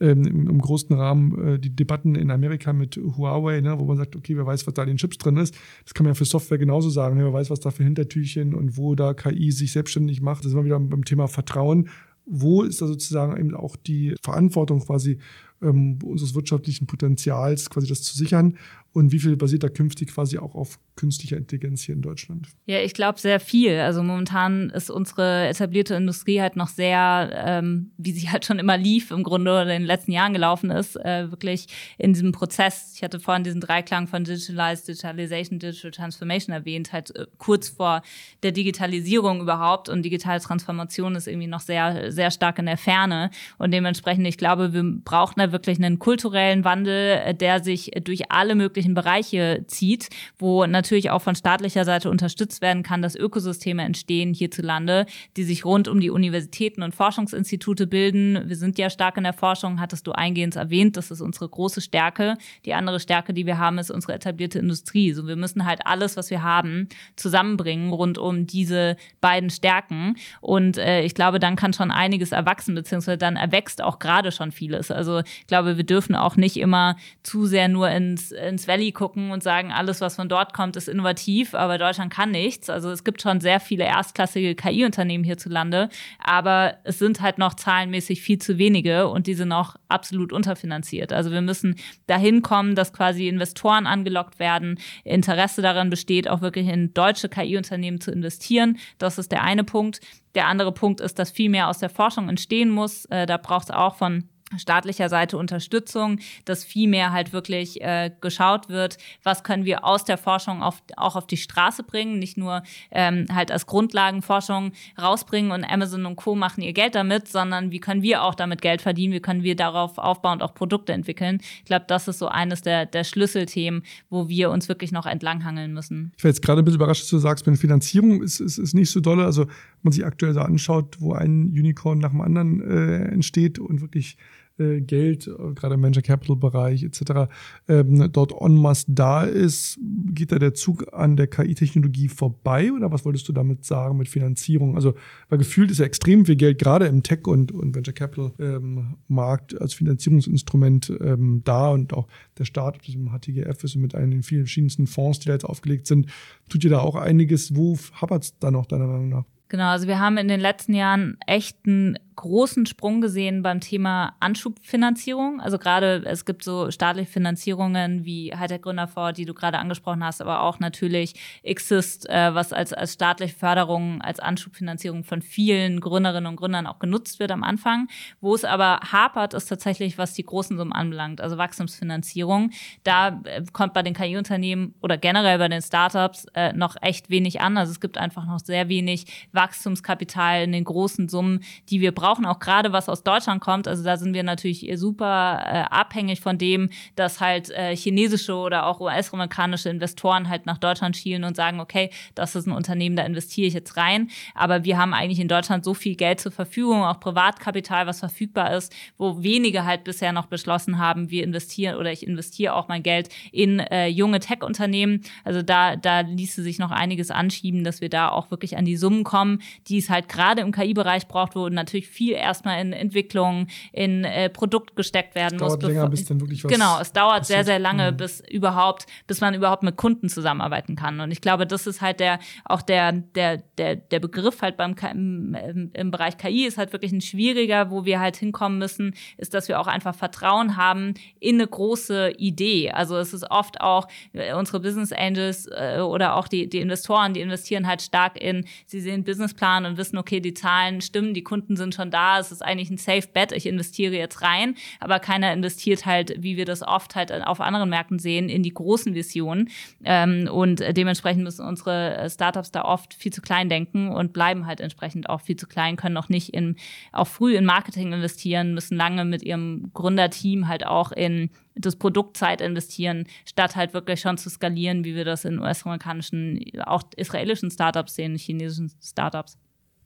ähm, 0.00 0.24
im, 0.24 0.48
im, 0.48 0.58
großen 0.58 0.94
Rahmen 0.94 1.38
äh, 1.46 1.58
die 1.58 1.74
Debatten 1.74 2.14
in 2.14 2.30
Amerika 2.30 2.72
mit 2.72 2.96
Huawei, 2.96 3.60
ne, 3.60 3.78
wo 3.78 3.84
man 3.84 3.96
sagt, 3.96 4.14
okay, 4.14 4.36
wer 4.36 4.46
weiß, 4.46 4.66
was 4.66 4.74
da 4.74 4.82
in 4.82 4.88
den 4.88 4.96
Chips 4.98 5.18
drin 5.18 5.36
ist. 5.36 5.56
Das 5.84 5.94
kann 5.94 6.04
man 6.04 6.10
ja 6.10 6.14
für 6.14 6.24
Software 6.24 6.58
genauso 6.58 6.90
sagen. 6.90 7.16
Ne? 7.16 7.24
Wer 7.24 7.32
weiß, 7.32 7.50
was 7.50 7.60
da 7.60 7.70
für 7.70 7.84
Hintertürchen 7.84 8.54
und 8.54 8.76
wo 8.76 8.94
da 8.94 9.14
KI 9.14 9.50
sich 9.52 9.72
selbstständig 9.72 10.20
macht. 10.20 10.40
Das 10.40 10.46
ist 10.46 10.52
immer 10.52 10.64
wieder 10.64 10.78
beim 10.78 11.04
Thema 11.04 11.28
Vertrauen 11.28 11.88
wo 12.26 12.62
ist 12.62 12.82
da 12.82 12.86
sozusagen 12.86 13.36
eben 13.38 13.54
auch 13.54 13.76
die 13.76 14.14
Verantwortung 14.20 14.80
quasi 14.80 15.18
ähm, 15.62 15.98
unseres 16.02 16.34
wirtschaftlichen 16.34 16.86
Potenzials, 16.86 17.70
quasi 17.70 17.86
das 17.86 18.02
zu 18.02 18.16
sichern 18.16 18.56
und 18.96 19.12
wie 19.12 19.18
viel 19.18 19.36
basiert 19.36 19.62
da 19.62 19.68
künftig 19.68 20.14
quasi 20.14 20.38
auch 20.38 20.54
auf 20.54 20.78
künstlicher 20.96 21.36
Intelligenz 21.36 21.82
hier 21.82 21.94
in 21.94 22.00
Deutschland? 22.00 22.48
Ja, 22.64 22.80
ich 22.80 22.94
glaube 22.94 23.20
sehr 23.20 23.40
viel. 23.40 23.78
Also 23.78 24.02
momentan 24.02 24.70
ist 24.70 24.90
unsere 24.90 25.48
etablierte 25.48 25.94
Industrie 25.94 26.40
halt 26.40 26.56
noch 26.56 26.68
sehr, 26.68 27.30
ähm, 27.46 27.90
wie 27.98 28.12
sie 28.12 28.30
halt 28.30 28.46
schon 28.46 28.58
immer 28.58 28.78
lief, 28.78 29.10
im 29.10 29.22
Grunde 29.22 29.60
in 29.60 29.68
den 29.68 29.84
letzten 29.84 30.12
Jahren 30.12 30.32
gelaufen 30.32 30.70
ist, 30.70 30.96
äh, 30.96 31.30
wirklich 31.30 31.66
in 31.98 32.14
diesem 32.14 32.32
Prozess. 32.32 32.94
Ich 32.94 33.02
hatte 33.02 33.20
vorhin 33.20 33.44
diesen 33.44 33.60
Dreiklang 33.60 34.06
von 34.06 34.24
Digitalize, 34.24 34.86
Digitalization, 34.86 35.58
Digital 35.58 35.90
Transformation 35.90 36.54
erwähnt, 36.54 36.94
halt 36.94 37.14
äh, 37.16 37.26
kurz 37.36 37.68
vor 37.68 38.00
der 38.42 38.52
Digitalisierung 38.52 39.42
überhaupt. 39.42 39.90
Und 39.90 40.04
digitale 40.04 40.40
Transformation 40.40 41.16
ist 41.16 41.28
irgendwie 41.28 41.48
noch 41.48 41.60
sehr, 41.60 42.10
sehr 42.10 42.30
stark 42.30 42.58
in 42.58 42.64
der 42.64 42.78
Ferne. 42.78 43.28
Und 43.58 43.72
dementsprechend, 43.72 44.26
ich 44.26 44.38
glaube, 44.38 44.72
wir 44.72 44.82
brauchen 45.04 45.34
da 45.38 45.52
wirklich 45.52 45.76
einen 45.76 45.98
kulturellen 45.98 46.64
Wandel, 46.64 47.20
äh, 47.22 47.34
der 47.34 47.62
sich 47.62 47.90
durch 48.02 48.30
alle 48.32 48.54
möglichen 48.54 48.85
unterschiedlichen 48.86 48.94
Bereiche 48.94 49.64
zieht, 49.66 50.08
wo 50.38 50.66
natürlich 50.66 51.10
auch 51.10 51.22
von 51.22 51.34
staatlicher 51.34 51.84
Seite 51.84 52.10
unterstützt 52.10 52.62
werden 52.62 52.82
kann, 52.82 53.02
dass 53.02 53.16
Ökosysteme 53.16 53.82
entstehen 53.82 54.32
hierzulande, 54.32 55.06
die 55.36 55.44
sich 55.44 55.64
rund 55.64 55.88
um 55.88 56.00
die 56.00 56.10
Universitäten 56.10 56.82
und 56.82 56.94
Forschungsinstitute 56.94 57.86
bilden. 57.86 58.48
Wir 58.48 58.56
sind 58.56 58.78
ja 58.78 58.90
stark 58.90 59.16
in 59.16 59.24
der 59.24 59.32
Forschung, 59.32 59.80
hattest 59.80 60.06
du 60.06 60.12
eingehend 60.12 60.56
erwähnt, 60.56 60.96
das 60.96 61.10
ist 61.10 61.20
unsere 61.20 61.48
große 61.48 61.80
Stärke. 61.80 62.34
Die 62.64 62.74
andere 62.74 63.00
Stärke, 63.00 63.32
die 63.32 63.46
wir 63.46 63.58
haben, 63.58 63.78
ist 63.78 63.90
unsere 63.90 64.14
etablierte 64.14 64.58
Industrie. 64.58 65.12
So, 65.12 65.26
wir 65.26 65.36
müssen 65.36 65.66
halt 65.66 65.80
alles, 65.84 66.16
was 66.16 66.30
wir 66.30 66.42
haben, 66.42 66.88
zusammenbringen 67.16 67.92
rund 67.92 68.18
um 68.18 68.46
diese 68.46 68.96
beiden 69.20 69.50
Stärken. 69.50 70.16
Und 70.40 70.78
äh, 70.78 71.02
ich 71.02 71.14
glaube, 71.14 71.38
dann 71.38 71.56
kann 71.56 71.72
schon 71.72 71.90
einiges 71.90 72.32
erwachsen, 72.32 72.74
beziehungsweise 72.74 73.18
dann 73.18 73.36
erwächst 73.36 73.82
auch 73.82 73.98
gerade 73.98 74.32
schon 74.32 74.52
vieles. 74.52 74.90
Also 74.90 75.20
ich 75.20 75.46
glaube, 75.46 75.76
wir 75.76 75.84
dürfen 75.84 76.14
auch 76.14 76.36
nicht 76.36 76.56
immer 76.56 76.96
zu 77.22 77.46
sehr 77.46 77.68
nur 77.68 77.90
ins, 77.90 78.32
ins 78.32 78.68
Valley 78.76 78.92
gucken 78.92 79.30
und 79.30 79.42
sagen, 79.42 79.72
alles, 79.72 80.00
was 80.00 80.16
von 80.16 80.28
dort 80.28 80.52
kommt, 80.52 80.76
ist 80.76 80.88
innovativ, 80.88 81.54
aber 81.54 81.78
Deutschland 81.78 82.12
kann 82.12 82.30
nichts. 82.30 82.68
Also 82.68 82.90
es 82.90 83.04
gibt 83.04 83.22
schon 83.22 83.40
sehr 83.40 83.58
viele 83.58 83.84
erstklassige 83.84 84.54
KI-Unternehmen 84.54 85.24
hierzulande, 85.24 85.88
aber 86.22 86.76
es 86.84 86.98
sind 86.98 87.22
halt 87.22 87.38
noch 87.38 87.54
zahlenmäßig 87.54 88.20
viel 88.20 88.38
zu 88.38 88.58
wenige 88.58 89.08
und 89.08 89.26
die 89.26 89.34
sind 89.34 89.48
noch 89.48 89.76
absolut 89.88 90.32
unterfinanziert. 90.32 91.12
Also 91.12 91.30
wir 91.30 91.40
müssen 91.40 91.76
dahin 92.06 92.42
kommen, 92.42 92.74
dass 92.74 92.92
quasi 92.92 93.28
Investoren 93.28 93.86
angelockt 93.86 94.38
werden, 94.38 94.78
Interesse 95.04 95.62
daran 95.62 95.88
besteht, 95.88 96.28
auch 96.28 96.42
wirklich 96.42 96.68
in 96.68 96.92
deutsche 96.92 97.30
KI-Unternehmen 97.30 98.00
zu 98.00 98.10
investieren. 98.10 98.78
Das 98.98 99.16
ist 99.16 99.32
der 99.32 99.42
eine 99.42 99.64
Punkt. 99.64 100.00
Der 100.34 100.48
andere 100.48 100.72
Punkt 100.72 101.00
ist, 101.00 101.18
dass 101.18 101.30
viel 101.30 101.48
mehr 101.48 101.68
aus 101.68 101.78
der 101.78 101.88
Forschung 101.88 102.28
entstehen 102.28 102.68
muss. 102.68 103.06
Äh, 103.06 103.24
da 103.24 103.38
braucht 103.38 103.64
es 103.64 103.70
auch 103.70 103.94
von 103.94 104.28
staatlicher 104.58 105.08
Seite 105.08 105.36
Unterstützung, 105.36 106.20
dass 106.44 106.64
viel 106.64 106.88
mehr 106.88 107.12
halt 107.12 107.32
wirklich 107.32 107.80
äh, 107.80 108.12
geschaut 108.20 108.68
wird, 108.68 108.96
was 109.24 109.42
können 109.42 109.64
wir 109.64 109.84
aus 109.84 110.04
der 110.04 110.18
Forschung 110.18 110.62
auf, 110.62 110.82
auch 110.96 111.16
auf 111.16 111.26
die 111.26 111.36
Straße 111.36 111.82
bringen, 111.82 112.18
nicht 112.18 112.36
nur 112.36 112.62
ähm, 112.92 113.26
halt 113.32 113.50
als 113.50 113.66
Grundlagenforschung 113.66 114.72
rausbringen 115.00 115.50
und 115.50 115.64
Amazon 115.64 116.06
und 116.06 116.16
Co. 116.16 116.36
machen 116.36 116.62
ihr 116.62 116.72
Geld 116.72 116.94
damit, 116.94 117.26
sondern 117.26 117.72
wie 117.72 117.80
können 117.80 118.02
wir 118.02 118.22
auch 118.22 118.36
damit 118.36 118.62
Geld 118.62 118.82
verdienen, 118.82 119.12
wie 119.12 119.20
können 119.20 119.42
wir 119.42 119.56
darauf 119.56 119.98
aufbauend 119.98 120.42
auch 120.42 120.54
Produkte 120.54 120.92
entwickeln. 120.92 121.40
Ich 121.58 121.64
glaube, 121.64 121.86
das 121.88 122.06
ist 122.06 122.20
so 122.20 122.28
eines 122.28 122.62
der, 122.62 122.86
der 122.86 123.02
Schlüsselthemen, 123.02 123.82
wo 124.10 124.28
wir 124.28 124.50
uns 124.50 124.68
wirklich 124.68 124.92
noch 124.92 125.06
entlanghangeln 125.06 125.72
müssen. 125.72 126.12
Ich 126.16 126.22
war 126.22 126.28
jetzt 126.28 126.42
gerade 126.42 126.62
ein 126.62 126.64
bisschen 126.64 126.80
überrascht, 126.80 127.02
dass 127.02 127.10
du 127.10 127.18
sagst, 127.18 127.46
meine 127.46 127.58
Finanzierung 127.58 128.22
ist, 128.22 128.38
ist, 128.38 128.58
ist 128.58 128.74
nicht 128.74 128.90
so 128.90 129.00
dolle. 129.00 129.24
Also 129.24 129.46
wenn 129.46 129.54
man 129.82 129.92
sich 129.92 130.06
aktuell 130.06 130.34
so 130.34 130.40
anschaut, 130.40 131.00
wo 131.00 131.14
ein 131.14 131.46
Unicorn 131.46 131.98
nach 131.98 132.10
dem 132.10 132.20
anderen 132.20 132.60
äh, 132.60 133.08
entsteht 133.08 133.58
und 133.58 133.80
wirklich 133.80 134.16
äh, 134.58 134.80
Geld, 134.80 135.26
äh, 135.26 135.52
gerade 135.54 135.74
im 135.74 135.82
Venture 135.82 136.02
Capital 136.02 136.36
Bereich 136.36 136.82
etc., 136.82 137.30
ähm, 137.68 138.10
dort 138.12 138.32
en 138.40 138.56
masse 138.56 138.86
da 138.88 139.22
ist, 139.22 139.78
geht 140.14 140.32
da 140.32 140.38
der 140.38 140.54
Zug 140.54 140.92
an 140.92 141.16
der 141.16 141.26
KI-Technologie 141.26 142.08
vorbei 142.08 142.72
oder 142.72 142.90
was 142.90 143.04
wolltest 143.04 143.28
du 143.28 143.32
damit 143.32 143.64
sagen 143.64 143.96
mit 143.96 144.08
Finanzierung? 144.08 144.76
Also, 144.76 144.94
weil 145.28 145.38
gefühlt 145.38 145.70
ist 145.70 145.78
ja 145.78 145.86
extrem 145.86 146.26
viel 146.26 146.36
Geld 146.36 146.58
gerade 146.58 146.86
im 146.86 147.02
Tech- 147.02 147.26
und, 147.26 147.52
und 147.52 147.74
Venture 147.74 147.94
Capital-Markt 147.94 149.52
ähm, 149.52 149.58
als 149.60 149.74
Finanzierungsinstrument 149.74 150.92
ähm, 151.00 151.42
da 151.44 151.70
und 151.70 151.92
auch 151.92 152.06
der 152.38 152.44
Staat, 152.44 152.78
das 152.86 152.94
im 152.94 153.10
HTGF 153.10 153.64
ist 153.64 153.76
und 153.76 153.82
mit 153.82 153.94
einen 153.94 154.22
vielen 154.22 154.42
verschiedensten 154.42 154.86
Fonds, 154.86 155.20
die 155.20 155.26
da 155.26 155.32
jetzt 155.32 155.44
aufgelegt 155.44 155.86
sind, 155.86 156.06
tut 156.48 156.64
ihr 156.64 156.70
da 156.70 156.80
auch 156.80 156.96
einiges. 156.96 157.54
Wo 157.56 157.76
hapert 157.92 158.24
es 158.24 158.38
da 158.38 158.50
noch 158.50 158.66
deiner 158.66 158.86
Meinung 158.86 159.08
nach? 159.08 159.24
Genau, 159.48 159.68
also 159.68 159.86
wir 159.86 160.00
haben 160.00 160.16
in 160.18 160.28
den 160.28 160.40
letzten 160.40 160.74
Jahren 160.74 161.18
echt 161.26 161.58
einen 161.66 161.98
großen 162.16 162.64
Sprung 162.66 163.00
gesehen 163.00 163.42
beim 163.42 163.60
Thema 163.60 164.16
Anschubfinanzierung. 164.20 165.40
Also 165.40 165.58
gerade 165.58 166.02
es 166.06 166.24
gibt 166.24 166.42
so 166.42 166.70
staatliche 166.70 167.10
Finanzierungen 167.10 168.04
wie 168.04 168.34
Hightech 168.34 168.62
Gründerfonds, 168.62 169.16
die 169.16 169.26
du 169.26 169.34
gerade 169.34 169.58
angesprochen 169.58 170.02
hast, 170.02 170.22
aber 170.22 170.40
auch 170.40 170.58
natürlich 170.58 171.14
Exist, 171.42 172.08
äh, 172.08 172.34
was 172.34 172.52
als, 172.52 172.72
als 172.72 172.94
staatliche 172.94 173.36
Förderung, 173.36 174.00
als 174.00 174.18
Anschubfinanzierung 174.18 175.04
von 175.04 175.20
vielen 175.20 175.80
Gründerinnen 175.80 176.26
und 176.26 176.36
Gründern 176.36 176.66
auch 176.66 176.78
genutzt 176.78 177.20
wird 177.20 177.30
am 177.30 177.44
Anfang. 177.44 177.88
Wo 178.20 178.34
es 178.34 178.44
aber 178.44 178.80
hapert, 178.90 179.34
ist 179.34 179.46
tatsächlich, 179.46 179.98
was 179.98 180.14
die 180.14 180.24
großen 180.24 180.56
Summen 180.56 180.72
anbelangt, 180.72 181.20
also 181.20 181.36
Wachstumsfinanzierung. 181.36 182.50
Da 182.82 183.20
äh, 183.24 183.44
kommt 183.52 183.74
bei 183.74 183.82
den 183.82 183.94
KI-Unternehmen 183.94 184.74
oder 184.80 184.96
generell 184.96 185.38
bei 185.38 185.48
den 185.48 185.60
Startups 185.60 186.26
äh, 186.34 186.54
noch 186.54 186.76
echt 186.80 187.10
wenig 187.10 187.42
an. 187.42 187.58
Also 187.58 187.72
es 187.72 187.80
gibt 187.80 187.98
einfach 187.98 188.24
noch 188.24 188.40
sehr 188.40 188.70
wenig 188.70 189.28
Wachstumskapital 189.32 190.42
in 190.44 190.52
den 190.52 190.64
großen 190.64 191.10
Summen, 191.10 191.40
die 191.68 191.82
wir 191.82 191.92
brauchen 191.92 192.05
brauchen 192.06 192.24
auch 192.24 192.38
gerade 192.38 192.72
was 192.72 192.88
aus 192.88 193.02
Deutschland 193.02 193.40
kommt. 193.40 193.66
Also 193.66 193.82
da 193.82 193.96
sind 193.96 194.14
wir 194.14 194.22
natürlich 194.22 194.70
super 194.76 195.42
äh, 195.44 195.74
abhängig 195.74 196.20
von 196.20 196.38
dem, 196.38 196.70
dass 196.94 197.20
halt 197.20 197.50
äh, 197.50 197.74
chinesische 197.74 198.36
oder 198.36 198.66
auch 198.66 198.78
US-amerikanische 198.78 199.70
Investoren 199.70 200.28
halt 200.28 200.46
nach 200.46 200.58
Deutschland 200.58 200.96
schielen 200.96 201.24
und 201.24 201.34
sagen, 201.34 201.58
okay, 201.58 201.90
das 202.14 202.36
ist 202.36 202.46
ein 202.46 202.52
Unternehmen, 202.52 202.94
da 202.94 203.02
investiere 203.02 203.48
ich 203.48 203.54
jetzt 203.54 203.76
rein. 203.76 204.08
Aber 204.36 204.62
wir 204.62 204.78
haben 204.78 204.94
eigentlich 204.94 205.18
in 205.18 205.26
Deutschland 205.26 205.64
so 205.64 205.74
viel 205.74 205.96
Geld 205.96 206.20
zur 206.20 206.30
Verfügung, 206.30 206.84
auch 206.84 207.00
Privatkapital, 207.00 207.88
was 207.88 207.98
verfügbar 207.98 208.54
ist, 208.54 208.72
wo 208.98 209.24
wenige 209.24 209.64
halt 209.64 209.82
bisher 209.82 210.12
noch 210.12 210.26
beschlossen 210.26 210.78
haben, 210.78 211.10
wir 211.10 211.24
investieren 211.24 211.74
oder 211.74 211.90
ich 211.90 212.06
investiere 212.06 212.54
auch 212.54 212.68
mein 212.68 212.84
Geld 212.84 213.08
in 213.32 213.58
äh, 213.58 213.88
junge 213.88 214.20
Tech-Unternehmen. 214.20 215.02
Also 215.24 215.42
da, 215.42 215.74
da 215.74 216.02
ließe 216.02 216.44
sich 216.44 216.60
noch 216.60 216.70
einiges 216.70 217.10
anschieben, 217.10 217.64
dass 217.64 217.80
wir 217.80 217.88
da 217.88 218.10
auch 218.10 218.30
wirklich 218.30 218.56
an 218.56 218.64
die 218.64 218.76
Summen 218.76 219.02
kommen, 219.02 219.42
die 219.66 219.78
es 219.78 219.90
halt 219.90 220.08
gerade 220.08 220.42
im 220.42 220.52
KI-Bereich 220.52 221.08
braucht, 221.08 221.34
wo 221.34 221.48
natürlich 221.48 221.95
viel 221.96 222.12
erstmal 222.12 222.60
in 222.60 222.72
Entwicklung, 222.72 223.46
in 223.72 224.04
äh, 224.04 224.28
Produkt 224.28 224.76
gesteckt 224.76 225.14
werden 225.14 225.36
es 225.36 225.40
dauert 225.40 225.62
muss. 225.62 225.70
Länger, 225.70 225.88
bis 225.88 226.04
dann 226.04 226.20
wirklich 226.20 226.44
was 226.44 226.52
genau, 226.52 226.80
es 226.80 226.92
dauert 226.92 227.20
passiert. 227.20 227.38
sehr, 227.38 227.44
sehr 227.44 227.58
lange, 227.58 227.92
mhm. 227.92 227.96
bis 227.96 228.20
überhaupt, 228.30 228.86
bis 229.06 229.20
man 229.20 229.34
überhaupt 229.34 229.62
mit 229.62 229.76
Kunden 229.76 230.08
zusammenarbeiten 230.08 230.76
kann. 230.76 231.00
Und 231.00 231.10
ich 231.10 231.20
glaube, 231.20 231.46
das 231.46 231.66
ist 231.66 231.80
halt 231.80 232.00
der, 232.00 232.18
auch 232.44 232.62
der, 232.62 232.92
der, 232.92 233.38
der, 233.58 233.76
der 233.76 234.00
Begriff 234.00 234.42
halt 234.42 234.56
beim 234.56 234.74
im, 234.92 235.70
im 235.72 235.90
Bereich 235.90 236.18
KI 236.18 236.44
ist 236.44 236.58
halt 236.58 236.72
wirklich 236.72 236.92
ein 236.92 237.00
schwieriger, 237.00 237.70
wo 237.70 237.84
wir 237.84 237.98
halt 237.98 238.16
hinkommen 238.16 238.58
müssen, 238.58 238.94
ist, 239.16 239.34
dass 239.34 239.48
wir 239.48 239.58
auch 239.58 239.66
einfach 239.66 239.94
Vertrauen 239.94 240.56
haben 240.56 240.94
in 241.18 241.36
eine 241.36 241.46
große 241.46 242.12
Idee. 242.18 242.70
Also 242.70 242.96
es 242.96 243.14
ist 243.14 243.30
oft 243.30 243.60
auch 243.60 243.88
äh, 244.12 244.34
unsere 244.34 244.60
Business 244.60 244.92
Angels 244.92 245.46
äh, 245.46 245.80
oder 245.80 246.16
auch 246.16 246.28
die, 246.28 246.48
die 246.48 246.58
Investoren, 246.58 247.14
die 247.14 247.20
investieren 247.20 247.66
halt 247.66 247.82
stark 247.82 248.20
in, 248.20 248.44
sie 248.66 248.80
sehen 248.80 249.04
Businessplan 249.04 249.64
und 249.64 249.76
wissen, 249.76 249.96
okay, 249.98 250.20
die 250.20 250.34
Zahlen 250.34 250.80
stimmen, 250.80 251.14
die 251.14 251.22
Kunden 251.22 251.56
sind 251.56 251.74
schon 251.74 251.85
von 251.86 251.92
da 251.92 252.18
ist 252.18 252.32
es 252.32 252.42
eigentlich 252.42 252.68
ein 252.70 252.78
Safe 252.78 253.06
Bet, 253.12 253.30
ich 253.30 253.46
investiere 253.46 253.94
jetzt 253.94 254.20
rein, 254.20 254.56
aber 254.80 254.98
keiner 254.98 255.32
investiert 255.32 255.86
halt, 255.86 256.20
wie 256.20 256.36
wir 256.36 256.44
das 256.44 256.62
oft 256.62 256.96
halt 256.96 257.12
auf 257.12 257.40
anderen 257.40 257.70
Märkten 257.70 258.00
sehen, 258.00 258.28
in 258.28 258.42
die 258.42 258.52
großen 258.52 258.94
Visionen. 258.94 259.50
Ähm, 259.84 260.28
und 260.28 260.64
dementsprechend 260.76 261.22
müssen 261.22 261.46
unsere 261.46 262.08
Startups 262.10 262.50
da 262.50 262.64
oft 262.64 262.94
viel 262.94 263.12
zu 263.12 263.22
klein 263.22 263.48
denken 263.48 263.90
und 263.90 264.12
bleiben 264.12 264.46
halt 264.46 264.60
entsprechend 264.60 265.08
auch 265.08 265.20
viel 265.20 265.36
zu 265.36 265.46
klein, 265.46 265.76
können 265.76 265.94
noch 265.94 266.08
nicht 266.08 266.34
in, 266.34 266.56
auch 266.90 267.06
früh 267.06 267.36
in 267.36 267.44
Marketing 267.44 267.92
investieren, 267.92 268.54
müssen 268.54 268.76
lange 268.76 269.04
mit 269.04 269.22
ihrem 269.22 269.70
Gründerteam 269.72 270.48
halt 270.48 270.66
auch 270.66 270.90
in 270.90 271.30
das 271.54 271.76
Produkt 271.76 272.16
Zeit 272.16 272.40
investieren, 272.40 273.06
statt 273.24 273.54
halt 273.54 273.74
wirklich 273.74 274.00
schon 274.00 274.18
zu 274.18 274.28
skalieren, 274.28 274.84
wie 274.84 274.96
wir 274.96 275.04
das 275.04 275.24
in 275.24 275.38
US-amerikanischen, 275.38 276.40
auch 276.64 276.82
israelischen 276.96 277.52
Startups 277.52 277.94
sehen, 277.94 278.16
chinesischen 278.16 278.72
Startups. 278.82 279.38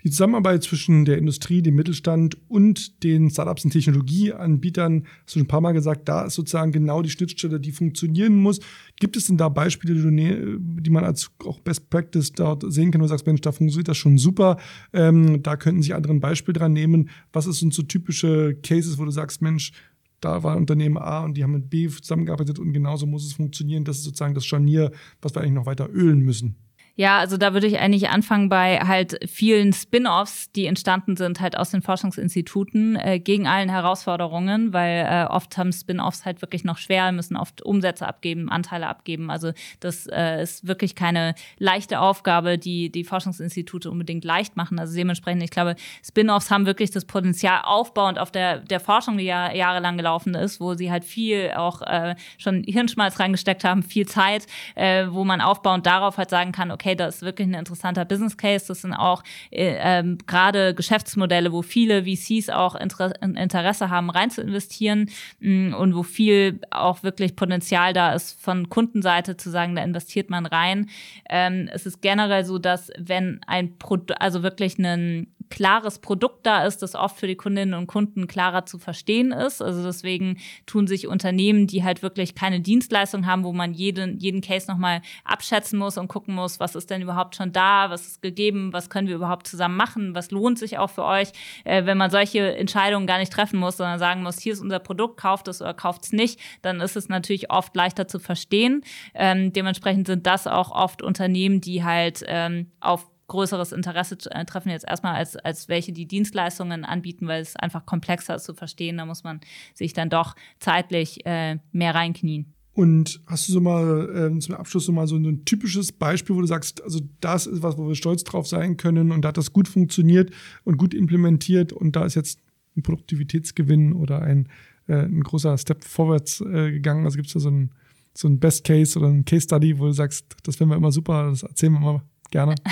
Die 0.04 0.10
Zusammenarbeit 0.10 0.62
zwischen 0.62 1.04
der 1.04 1.18
Industrie, 1.18 1.62
dem 1.62 1.74
Mittelstand 1.74 2.36
und 2.48 3.02
den 3.02 3.30
Startups 3.30 3.64
und 3.64 3.70
Technologieanbietern, 3.70 5.04
hast 5.04 5.34
du 5.34 5.38
schon 5.38 5.42
ein 5.42 5.48
paar 5.48 5.60
Mal 5.60 5.72
gesagt, 5.72 6.08
da 6.08 6.22
ist 6.22 6.34
sozusagen 6.34 6.72
genau 6.72 7.02
die 7.02 7.10
Schnittstelle, 7.10 7.60
die 7.60 7.72
funktionieren 7.72 8.36
muss. 8.36 8.60
Gibt 8.98 9.16
es 9.16 9.26
denn 9.26 9.36
da 9.36 9.48
Beispiele, 9.48 9.94
die, 9.94 10.90
man 10.90 11.04
als 11.04 11.30
auch 11.44 11.60
Best 11.60 11.90
Practice 11.90 12.32
dort 12.32 12.64
sehen 12.72 12.90
kann, 12.90 13.00
wo 13.00 13.04
du 13.04 13.08
sagst, 13.08 13.26
Mensch, 13.26 13.40
da 13.40 13.52
funktioniert 13.52 13.88
das 13.88 13.96
schon 13.96 14.18
super, 14.18 14.56
ähm, 14.92 15.42
da 15.42 15.56
könnten 15.56 15.82
sich 15.82 15.94
andere 15.94 16.12
ein 16.12 16.20
Beispiel 16.20 16.54
dran 16.54 16.72
nehmen. 16.72 17.10
Was 17.32 17.44
sind 17.44 17.74
so 17.74 17.82
typische 17.82 18.56
Cases, 18.62 18.98
wo 18.98 19.04
du 19.04 19.10
sagst, 19.10 19.42
Mensch, 19.42 19.72
da 20.20 20.42
war 20.42 20.56
Unternehmen 20.56 20.98
A 20.98 21.24
und 21.24 21.36
die 21.36 21.42
haben 21.42 21.52
mit 21.52 21.70
B 21.70 21.88
zusammengearbeitet 21.88 22.58
und 22.58 22.72
genauso 22.72 23.06
muss 23.06 23.26
es 23.26 23.32
funktionieren. 23.32 23.84
Das 23.84 23.98
ist 23.98 24.04
sozusagen 24.04 24.34
das 24.34 24.44
Scharnier, 24.44 24.92
was 25.22 25.34
wir 25.34 25.40
eigentlich 25.40 25.54
noch 25.54 25.66
weiter 25.66 25.88
ölen 25.90 26.20
müssen. 26.20 26.56
Ja, 26.96 27.18
also 27.18 27.36
da 27.36 27.54
würde 27.54 27.66
ich 27.66 27.78
eigentlich 27.78 28.10
anfangen 28.10 28.48
bei 28.48 28.78
halt 28.80 29.18
vielen 29.28 29.72
Spin-offs, 29.72 30.52
die 30.52 30.66
entstanden 30.66 31.16
sind 31.16 31.40
halt 31.40 31.56
aus 31.56 31.70
den 31.70 31.82
Forschungsinstituten 31.82 32.96
äh, 32.96 33.18
gegen 33.18 33.46
allen 33.46 33.68
Herausforderungen, 33.68 34.72
weil 34.72 35.06
äh, 35.08 35.24
oft 35.30 35.56
haben 35.56 35.72
Spin-offs 35.72 36.24
halt 36.24 36.42
wirklich 36.42 36.64
noch 36.64 36.78
schwer, 36.78 37.10
müssen 37.12 37.36
oft 37.36 37.62
Umsätze 37.62 38.06
abgeben, 38.06 38.50
Anteile 38.50 38.86
abgeben. 38.86 39.30
Also 39.30 39.52
das 39.80 40.06
äh, 40.06 40.42
ist 40.42 40.66
wirklich 40.66 40.94
keine 40.94 41.34
leichte 41.58 42.00
Aufgabe, 42.00 42.58
die 42.58 42.90
die 42.90 43.04
Forschungsinstitute 43.04 43.90
unbedingt 43.90 44.24
leicht 44.24 44.56
machen. 44.56 44.78
Also 44.78 44.94
dementsprechend, 44.94 45.42
ich 45.42 45.50
glaube, 45.50 45.76
Spin-offs 46.04 46.50
haben 46.50 46.66
wirklich 46.66 46.90
das 46.90 47.04
Potenzial 47.04 47.62
aufbauend 47.64 48.18
auf 48.18 48.30
der 48.30 48.58
der 48.58 48.80
Forschung, 48.80 49.18
die 49.18 49.24
ja 49.24 49.52
jahrelang 49.52 49.96
gelaufen 49.96 50.34
ist, 50.34 50.60
wo 50.60 50.74
sie 50.74 50.90
halt 50.90 51.04
viel 51.04 51.52
auch 51.56 51.82
äh, 51.82 52.14
schon 52.38 52.62
Hirnschmalz 52.64 53.18
reingesteckt 53.20 53.64
haben, 53.64 53.82
viel 53.82 54.06
Zeit, 54.06 54.46
äh, 54.74 55.06
wo 55.08 55.24
man 55.24 55.40
aufbauend 55.40 55.86
darauf 55.86 56.18
halt 56.18 56.30
sagen 56.30 56.52
kann, 56.52 56.70
okay, 56.80 56.94
das 56.94 57.16
ist 57.16 57.22
wirklich 57.22 57.46
ein 57.46 57.54
interessanter 57.54 58.04
Business 58.04 58.36
Case. 58.36 58.66
Das 58.68 58.82
sind 58.82 58.94
auch 58.94 59.22
äh, 59.50 59.76
ähm, 59.78 60.18
gerade 60.26 60.74
Geschäftsmodelle, 60.74 61.52
wo 61.52 61.62
viele 61.62 62.04
VCs 62.04 62.48
auch 62.48 62.74
Inter 62.74 63.20
Interesse 63.22 63.90
haben, 63.90 64.10
rein 64.10 64.30
zu 64.30 64.40
investieren 64.40 65.10
mh, 65.40 65.70
mm, 65.70 65.74
und 65.74 65.94
wo 65.94 66.02
viel 66.02 66.60
auch 66.70 67.02
wirklich 67.02 67.36
Potenzial 67.36 67.92
da 67.92 68.12
ist 68.14 68.40
von 68.40 68.68
Kundenseite 68.68 69.36
zu 69.36 69.50
sagen, 69.50 69.76
da 69.76 69.82
investiert 69.82 70.30
man 70.30 70.46
rein. 70.46 70.88
Ähm, 71.28 71.68
es 71.72 71.86
ist 71.86 72.00
generell 72.00 72.44
so, 72.44 72.58
dass 72.58 72.90
wenn 72.98 73.40
ein 73.46 73.78
Produkt, 73.78 74.20
also 74.20 74.42
wirklich 74.42 74.78
ein 74.78 75.26
klares 75.50 75.98
Produkt 75.98 76.46
da 76.46 76.64
ist, 76.64 76.78
das 76.78 76.94
oft 76.94 77.18
für 77.18 77.26
die 77.26 77.34
Kundinnen 77.34 77.74
und 77.74 77.88
Kunden 77.88 78.26
klarer 78.28 78.64
zu 78.66 78.78
verstehen 78.78 79.32
ist. 79.32 79.60
Also 79.60 79.82
deswegen 79.82 80.38
tun 80.64 80.86
sich 80.86 81.08
Unternehmen, 81.08 81.66
die 81.66 81.84
halt 81.84 82.02
wirklich 82.02 82.34
keine 82.34 82.60
Dienstleistung 82.60 83.26
haben, 83.26 83.44
wo 83.44 83.52
man 83.52 83.74
jeden, 83.74 84.18
jeden 84.18 84.40
Case 84.40 84.70
nochmal 84.70 85.02
abschätzen 85.24 85.78
muss 85.78 85.98
und 85.98 86.08
gucken 86.08 86.34
muss, 86.34 86.60
was 86.60 86.76
ist 86.76 86.88
denn 86.88 87.02
überhaupt 87.02 87.34
schon 87.34 87.52
da, 87.52 87.90
was 87.90 88.06
ist 88.06 88.22
gegeben, 88.22 88.72
was 88.72 88.88
können 88.88 89.08
wir 89.08 89.16
überhaupt 89.16 89.46
zusammen 89.48 89.76
machen, 89.76 90.14
was 90.14 90.30
lohnt 90.30 90.58
sich 90.58 90.78
auch 90.78 90.90
für 90.90 91.04
euch, 91.04 91.28
äh, 91.64 91.84
wenn 91.84 91.98
man 91.98 92.10
solche 92.10 92.56
Entscheidungen 92.56 93.08
gar 93.08 93.18
nicht 93.18 93.32
treffen 93.32 93.58
muss, 93.58 93.76
sondern 93.76 93.98
sagen 93.98 94.22
muss, 94.22 94.38
hier 94.38 94.52
ist 94.52 94.60
unser 94.60 94.78
Produkt, 94.78 95.18
kauft 95.18 95.48
es 95.48 95.60
oder 95.60 95.74
kauft 95.74 96.04
es 96.04 96.12
nicht, 96.12 96.38
dann 96.62 96.80
ist 96.80 96.96
es 96.96 97.08
natürlich 97.08 97.50
oft 97.50 97.74
leichter 97.74 98.06
zu 98.06 98.20
verstehen. 98.20 98.82
Ähm, 99.14 99.52
dementsprechend 99.52 100.06
sind 100.06 100.26
das 100.26 100.46
auch 100.46 100.70
oft 100.70 101.02
Unternehmen, 101.02 101.60
die 101.60 101.82
halt 101.82 102.22
ähm, 102.26 102.70
auf 102.78 103.06
größeres 103.30 103.72
Interesse 103.72 104.18
äh, 104.30 104.44
treffen 104.44 104.70
jetzt 104.70 104.86
erstmal 104.86 105.14
als, 105.14 105.36
als 105.36 105.68
welche, 105.68 105.92
die 105.92 106.06
Dienstleistungen 106.06 106.84
anbieten, 106.84 107.26
weil 107.26 107.40
es 107.40 107.56
einfach 107.56 107.86
komplexer 107.86 108.34
ist 108.34 108.44
zu 108.44 108.54
verstehen. 108.54 108.98
Da 108.98 109.06
muss 109.06 109.24
man 109.24 109.40
sich 109.72 109.94
dann 109.94 110.10
doch 110.10 110.36
zeitlich 110.58 111.24
äh, 111.24 111.58
mehr 111.72 111.94
reinknien. 111.94 112.52
Und 112.72 113.20
hast 113.26 113.48
du 113.48 113.52
so 113.52 113.60
mal 113.60 114.10
ähm, 114.14 114.40
zum 114.40 114.54
Abschluss 114.54 114.86
so 114.86 114.92
mal 114.92 115.06
so 115.06 115.16
ein 115.16 115.44
typisches 115.44 115.92
Beispiel, 115.92 116.36
wo 116.36 116.40
du 116.40 116.46
sagst, 116.46 116.82
also 116.82 117.00
das 117.20 117.46
ist 117.46 117.62
was, 117.62 117.76
wo 117.78 117.88
wir 117.88 117.94
stolz 117.94 118.24
drauf 118.24 118.46
sein 118.46 118.76
können 118.76 119.12
und 119.12 119.22
da 119.22 119.28
hat 119.28 119.36
das 119.36 119.52
gut 119.52 119.68
funktioniert 119.68 120.30
und 120.64 120.76
gut 120.76 120.94
implementiert 120.94 121.72
und 121.72 121.96
da 121.96 122.04
ist 122.04 122.14
jetzt 122.14 122.40
ein 122.76 122.82
Produktivitätsgewinn 122.82 123.92
oder 123.92 124.22
ein, 124.22 124.48
äh, 124.86 124.94
ein 124.94 125.22
großer 125.22 125.58
Step 125.58 125.84
vorwärts 125.84 126.40
äh, 126.40 126.70
gegangen. 126.70 127.04
Also 127.04 127.16
gibt 127.16 127.26
es 127.26 127.34
da 127.34 127.40
so 127.40 127.50
ein, 127.50 127.70
so 128.14 128.28
ein 128.28 128.38
Best 128.38 128.64
Case 128.64 128.98
oder 128.98 129.08
ein 129.08 129.24
Case 129.24 129.44
Study, 129.44 129.78
wo 129.78 129.86
du 129.86 129.92
sagst, 129.92 130.36
das 130.44 130.56
finden 130.56 130.72
wir 130.72 130.76
immer 130.76 130.92
super, 130.92 131.28
das 131.30 131.42
erzählen 131.42 131.72
wir 131.72 131.80
mal 131.80 132.02
Gerne. 132.30 132.54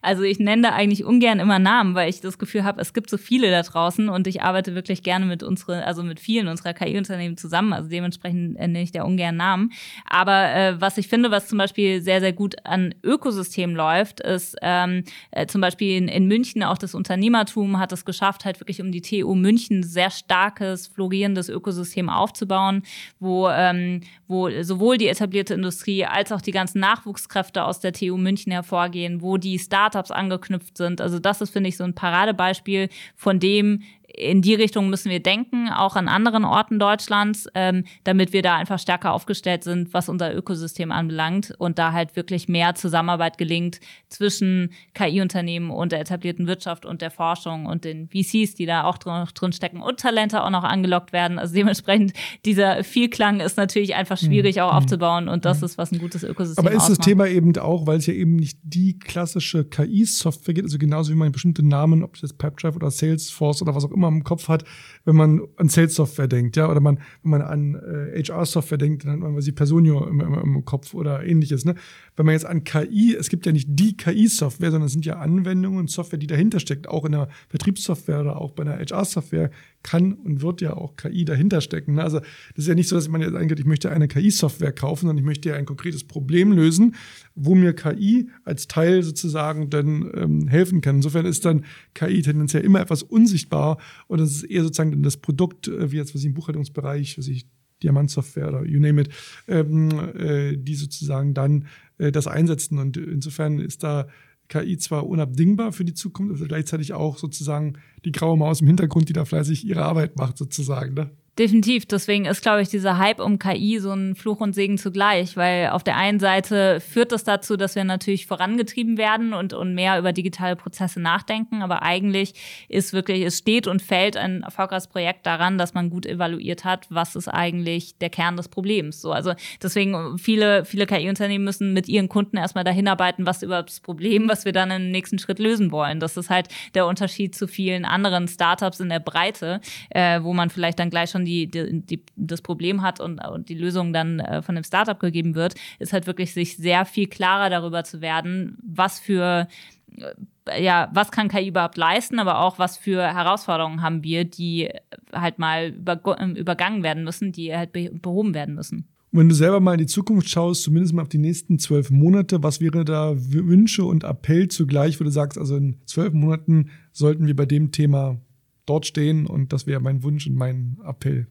Also 0.00 0.22
ich 0.22 0.38
nenne 0.38 0.62
da 0.62 0.70
eigentlich 0.70 1.04
ungern 1.04 1.38
immer 1.38 1.58
Namen, 1.58 1.94
weil 1.94 2.08
ich 2.08 2.20
das 2.20 2.38
Gefühl 2.38 2.64
habe, 2.64 2.80
es 2.80 2.92
gibt 2.92 3.08
so 3.08 3.16
viele 3.16 3.50
da 3.50 3.62
draußen 3.62 4.08
und 4.08 4.26
ich 4.26 4.42
arbeite 4.42 4.74
wirklich 4.74 5.02
gerne 5.02 5.26
mit 5.26 5.42
unsere, 5.42 5.84
also 5.84 6.02
mit 6.02 6.18
vielen 6.18 6.48
unserer 6.48 6.74
KI-Unternehmen 6.74 7.36
zusammen. 7.36 7.72
Also 7.72 7.88
dementsprechend 7.88 8.54
nenne 8.54 8.82
ich 8.82 8.90
da 8.90 9.04
ungern 9.04 9.36
Namen. 9.36 9.70
Aber 10.08 10.52
äh, 10.52 10.80
was 10.80 10.98
ich 10.98 11.06
finde, 11.06 11.30
was 11.30 11.46
zum 11.46 11.58
Beispiel 11.58 12.02
sehr, 12.02 12.20
sehr 12.20 12.32
gut 12.32 12.56
an 12.64 12.94
Ökosystemen 13.04 13.76
läuft, 13.76 14.20
ist 14.20 14.56
ähm, 14.62 15.04
äh, 15.30 15.46
zum 15.46 15.60
Beispiel 15.60 15.96
in, 15.96 16.08
in 16.08 16.26
München 16.26 16.62
auch 16.62 16.78
das 16.78 16.94
Unternehmertum 16.94 17.78
hat 17.78 17.92
es 17.92 18.04
geschafft, 18.04 18.44
halt 18.44 18.58
wirklich 18.60 18.80
um 18.80 18.90
die 18.90 19.02
TU 19.02 19.34
München 19.34 19.82
sehr 19.82 20.10
starkes, 20.10 20.88
florierendes 20.88 21.48
Ökosystem 21.48 22.08
aufzubauen, 22.08 22.82
wo, 23.20 23.48
ähm, 23.48 24.00
wo 24.26 24.50
sowohl 24.62 24.98
die 24.98 25.08
etablierte 25.08 25.54
Industrie 25.54 26.04
als 26.04 26.32
auch 26.32 26.40
die 26.40 26.50
ganzen 26.50 26.80
Nachwuchskräfte 26.80 27.64
aus 27.64 27.78
der 27.80 27.92
TU 27.92 28.16
München 28.16 28.50
hervor 28.50 28.81
vorgehen, 28.82 29.22
wo 29.22 29.36
die 29.36 29.58
Startups 29.58 30.10
angeknüpft 30.10 30.76
sind. 30.76 31.00
Also 31.00 31.18
das 31.18 31.40
ist, 31.40 31.50
finde 31.50 31.68
ich, 31.68 31.76
so 31.76 31.84
ein 31.84 31.94
Paradebeispiel 31.94 32.88
von 33.14 33.38
dem, 33.38 33.82
in 34.14 34.42
die 34.42 34.54
Richtung 34.54 34.90
müssen 34.90 35.10
wir 35.10 35.20
denken, 35.20 35.68
auch 35.68 35.96
an 35.96 36.08
anderen 36.08 36.44
Orten 36.44 36.78
Deutschlands, 36.78 37.48
ähm, 37.54 37.84
damit 38.04 38.32
wir 38.32 38.42
da 38.42 38.56
einfach 38.56 38.78
stärker 38.78 39.12
aufgestellt 39.12 39.64
sind, 39.64 39.94
was 39.94 40.08
unser 40.08 40.34
Ökosystem 40.34 40.92
anbelangt 40.92 41.54
und 41.58 41.78
da 41.78 41.92
halt 41.92 42.14
wirklich 42.16 42.48
mehr 42.48 42.74
Zusammenarbeit 42.74 43.38
gelingt 43.38 43.80
zwischen 44.08 44.70
KI-Unternehmen 44.94 45.70
und 45.70 45.92
der 45.92 46.00
etablierten 46.00 46.46
Wirtschaft 46.46 46.84
und 46.84 47.00
der 47.00 47.10
Forschung 47.10 47.66
und 47.66 47.84
den 47.84 48.08
VCs, 48.08 48.54
die 48.54 48.66
da 48.66 48.84
auch 48.84 48.98
drin, 48.98 49.24
drin 49.34 49.52
stecken 49.52 49.80
und 49.80 50.00
Talente 50.00 50.42
auch 50.42 50.50
noch 50.50 50.64
angelockt 50.64 51.12
werden. 51.12 51.38
Also 51.38 51.54
dementsprechend 51.54 52.12
dieser 52.44 52.84
Vielklang 52.84 53.40
ist 53.40 53.56
natürlich 53.56 53.94
einfach 53.94 54.18
schwierig 54.18 54.56
mhm. 54.56 54.62
auch 54.62 54.74
aufzubauen 54.74 55.28
und 55.28 55.44
das 55.44 55.60
mhm. 55.60 55.64
ist, 55.64 55.78
was 55.78 55.90
ein 55.90 55.98
gutes 55.98 56.22
Ökosystem 56.22 56.64
Aber 56.64 56.74
ist 56.74 56.82
ausmacht. 56.82 56.98
das 56.98 57.04
Thema 57.06 57.28
eben 57.28 57.56
auch, 57.56 57.86
weil 57.86 57.98
es 57.98 58.06
ja 58.06 58.14
eben 58.14 58.36
nicht 58.36 58.58
die 58.62 58.98
klassische 58.98 59.64
KI-Software 59.64 60.54
gibt, 60.54 60.66
also 60.66 60.78
genauso 60.78 61.12
wie 61.12 61.16
man 61.16 61.32
bestimmte 61.32 61.66
Namen, 61.66 62.02
ob 62.02 62.16
es 62.16 62.22
jetzt 62.22 62.38
PepDrive 62.38 62.76
oder 62.76 62.90
Salesforce 62.90 63.62
oder 63.62 63.74
was 63.74 63.84
auch 63.84 63.90
immer 63.90 64.01
immer 64.02 64.16
im 64.16 64.24
Kopf 64.24 64.48
hat, 64.48 64.64
wenn 65.04 65.16
man 65.16 65.42
an 65.56 65.68
Sales-Software 65.68 66.28
denkt, 66.28 66.56
ja, 66.56 66.68
oder 66.68 66.80
man, 66.80 66.98
wenn 67.22 67.30
man 67.30 67.42
an 67.42 67.74
äh, 67.74 68.22
HR-Software 68.22 68.78
denkt, 68.78 69.04
dann 69.04 69.12
hat 69.12 69.18
man 69.20 69.38
die 69.38 69.52
Personio 69.52 70.06
im, 70.06 70.20
im, 70.20 70.34
im, 70.34 70.64
Kopf 70.64 70.94
oder 70.94 71.24
ähnliches. 71.24 71.64
Ne? 71.64 71.74
Wenn 72.16 72.26
man 72.26 72.34
jetzt 72.34 72.46
an 72.46 72.64
KI, 72.64 73.16
es 73.18 73.28
gibt 73.28 73.46
ja 73.46 73.52
nicht 73.52 73.68
die 73.70 73.96
KI-Software, 73.96 74.70
sondern 74.70 74.86
es 74.86 74.92
sind 74.92 75.06
ja 75.06 75.18
Anwendungen 75.18 75.78
und 75.78 75.90
Software, 75.90 76.18
die 76.18 76.26
dahinter 76.26 76.60
steckt, 76.60 76.88
auch 76.88 77.04
in 77.04 77.12
der 77.12 77.28
Vertriebssoftware 77.48 78.20
oder 78.20 78.40
auch 78.40 78.52
bei 78.52 78.62
einer 78.64 78.78
HR-Software 78.78 79.50
kann 79.82 80.12
und 80.12 80.42
wird 80.42 80.60
ja 80.60 80.74
auch 80.74 80.96
KI 80.96 81.24
dahinter 81.24 81.60
stecken. 81.60 81.94
Ne? 81.94 82.02
Also 82.02 82.18
das 82.20 82.64
ist 82.64 82.68
ja 82.68 82.74
nicht 82.74 82.88
so, 82.88 82.96
dass 82.96 83.08
man 83.08 83.20
jetzt 83.20 83.34
eigentlich, 83.34 83.60
ich 83.60 83.66
möchte 83.66 83.90
eine 83.90 84.08
KI-Software 84.08 84.72
kaufen, 84.72 85.06
sondern 85.06 85.18
ich 85.18 85.24
möchte 85.24 85.48
ja 85.48 85.56
ein 85.56 85.66
konkretes 85.66 86.04
Problem 86.04 86.52
lösen, 86.52 86.94
wo 87.34 87.54
mir 87.54 87.72
KI 87.74 88.30
als 88.44 88.68
Teil 88.68 89.02
sozusagen 89.02 89.70
dann 89.70 90.10
ähm, 90.14 90.48
helfen 90.48 90.80
kann. 90.80 90.96
Insofern 90.96 91.26
ist 91.26 91.44
dann 91.44 91.64
KI 91.94 92.22
tendenziell 92.22 92.64
immer 92.64 92.80
etwas 92.80 93.02
unsichtbar 93.02 93.78
und 94.06 94.20
das 94.20 94.30
ist 94.30 94.42
eher 94.44 94.62
sozusagen 94.62 95.02
das 95.02 95.16
Produkt, 95.16 95.68
äh, 95.68 95.90
wie 95.92 95.96
jetzt 95.96 96.14
was 96.14 96.20
ich 96.20 96.26
im 96.26 96.34
Buchhaltungsbereich, 96.34 97.18
was 97.18 97.28
ich 97.28 97.46
Diamantsoftware 97.82 98.48
oder 98.48 98.64
you 98.64 98.80
name 98.80 99.00
it, 99.00 99.08
ähm, 99.48 99.90
äh, 100.16 100.56
die 100.56 100.74
sozusagen 100.74 101.34
dann 101.34 101.66
äh, 101.98 102.12
das 102.12 102.26
einsetzen. 102.26 102.78
Und 102.78 102.96
insofern 102.96 103.58
ist 103.58 103.82
da 103.82 104.06
KI 104.52 104.76
zwar 104.76 105.06
unabdingbar 105.06 105.72
für 105.72 105.84
die 105.84 105.94
Zukunft, 105.94 106.36
aber 106.36 106.46
gleichzeitig 106.46 106.92
auch 106.92 107.16
sozusagen 107.16 107.78
die 108.04 108.12
graue 108.12 108.36
Maus 108.36 108.60
im 108.60 108.66
Hintergrund, 108.66 109.08
die 109.08 109.14
da 109.14 109.24
fleißig 109.24 109.66
ihre 109.66 109.82
Arbeit 109.82 110.18
macht, 110.18 110.36
sozusagen. 110.36 110.92
Ne? 110.92 111.10
Definitiv. 111.38 111.86
Deswegen 111.86 112.26
ist, 112.26 112.42
glaube 112.42 112.60
ich, 112.60 112.68
dieser 112.68 112.98
Hype 112.98 113.18
um 113.18 113.38
KI 113.38 113.78
so 113.78 113.90
ein 113.90 114.14
Fluch 114.14 114.40
und 114.40 114.54
Segen 114.54 114.76
zugleich, 114.76 115.34
weil 115.34 115.70
auf 115.70 115.82
der 115.82 115.96
einen 115.96 116.20
Seite 116.20 116.78
führt 116.80 117.10
das 117.10 117.24
dazu, 117.24 117.56
dass 117.56 117.74
wir 117.74 117.84
natürlich 117.84 118.26
vorangetrieben 118.26 118.98
werden 118.98 119.32
und, 119.32 119.54
und 119.54 119.74
mehr 119.74 119.98
über 119.98 120.12
digitale 120.12 120.56
Prozesse 120.56 121.00
nachdenken. 121.00 121.62
Aber 121.62 121.80
eigentlich 121.80 122.34
ist 122.68 122.92
wirklich, 122.92 123.22
es 123.22 123.38
steht 123.38 123.66
und 123.66 123.80
fällt 123.80 124.18
ein 124.18 124.42
erfolgreiches 124.42 124.88
Projekt 124.88 125.24
daran, 125.24 125.56
dass 125.56 125.72
man 125.72 125.88
gut 125.88 126.04
evaluiert 126.04 126.66
hat, 126.66 126.86
was 126.90 127.16
ist 127.16 127.28
eigentlich 127.28 127.96
der 127.96 128.10
Kern 128.10 128.36
des 128.36 128.48
Problems. 128.48 129.00
So, 129.00 129.12
also 129.12 129.32
deswegen 129.62 130.18
viele, 130.18 130.66
viele 130.66 130.84
KI-Unternehmen 130.84 131.44
müssen 131.44 131.72
mit 131.72 131.88
ihren 131.88 132.10
Kunden 132.10 132.36
erstmal 132.36 132.64
dahin 132.64 132.88
arbeiten, 132.88 133.24
was 133.24 133.42
über 133.42 133.62
das 133.62 133.80
Problem, 133.80 134.28
was 134.28 134.44
wir 134.44 134.52
dann 134.52 134.70
im 134.70 134.90
nächsten 134.90 135.18
Schritt 135.18 135.38
lösen 135.38 135.72
wollen. 135.72 135.98
Das 135.98 136.18
ist 136.18 136.28
halt 136.28 136.48
der 136.74 136.86
Unterschied 136.86 137.34
zu 137.34 137.48
vielen 137.48 137.86
anderen 137.86 138.28
Startups 138.28 138.80
in 138.80 138.90
der 138.90 139.00
Breite, 139.00 139.62
äh, 139.88 140.22
wo 140.22 140.34
man 140.34 140.50
vielleicht 140.50 140.78
dann 140.78 140.90
gleich 140.90 141.08
schon 141.08 141.21
die, 141.24 141.50
die, 141.50 141.80
die, 141.80 142.02
das 142.16 142.42
Problem 142.42 142.82
hat 142.82 143.00
und, 143.00 143.18
und 143.18 143.48
die 143.48 143.54
Lösung 143.54 143.92
dann 143.92 144.20
äh, 144.20 144.42
von 144.42 144.54
dem 144.54 144.64
Startup 144.64 144.98
gegeben 144.98 145.34
wird, 145.34 145.54
ist 145.78 145.92
halt 145.92 146.06
wirklich 146.06 146.32
sich 146.32 146.56
sehr 146.56 146.84
viel 146.84 147.06
klarer 147.06 147.50
darüber 147.50 147.84
zu 147.84 148.00
werden, 148.00 148.58
was 148.62 149.00
für 149.00 149.48
äh, 149.96 150.14
ja, 150.60 150.90
was 150.92 151.12
kann 151.12 151.28
KI 151.28 151.48
überhaupt 151.48 151.76
leisten, 151.76 152.18
aber 152.18 152.40
auch 152.40 152.58
was 152.58 152.76
für 152.76 153.00
Herausforderungen 153.02 153.80
haben 153.80 154.02
wir, 154.02 154.24
die 154.24 154.70
halt 155.12 155.38
mal 155.38 155.68
über, 155.68 156.00
übergangen 156.36 156.82
werden 156.82 157.04
müssen, 157.04 157.30
die 157.30 157.54
halt 157.54 157.72
behoben 157.72 158.34
werden 158.34 158.56
müssen. 158.56 158.88
Und 159.12 159.18
wenn 159.18 159.28
du 159.28 159.34
selber 159.34 159.60
mal 159.60 159.74
in 159.74 159.78
die 159.78 159.86
Zukunft 159.86 160.28
schaust, 160.30 160.62
zumindest 160.62 160.94
mal 160.94 161.02
auf 161.02 161.08
die 161.08 161.18
nächsten 161.18 161.58
zwölf 161.58 161.90
Monate, 161.90 162.42
was 162.42 162.60
wäre 162.62 162.84
da 162.84 163.12
Wünsche 163.14 163.84
und 163.84 164.04
Appell 164.04 164.48
zugleich, 164.48 164.98
wo 164.98 165.04
du 165.04 165.10
sagst, 165.10 165.38
also 165.38 165.56
in 165.56 165.76
zwölf 165.84 166.14
Monaten 166.14 166.70
sollten 166.92 167.26
wir 167.26 167.36
bei 167.36 167.44
dem 167.44 167.72
Thema 167.72 168.18
dort 168.66 168.86
stehen 168.86 169.26
und 169.26 169.52
das 169.52 169.66
wäre 169.66 169.80
mein 169.80 170.02
Wunsch 170.02 170.26
und 170.26 170.36
mein 170.36 170.78
Appell. 170.84 171.26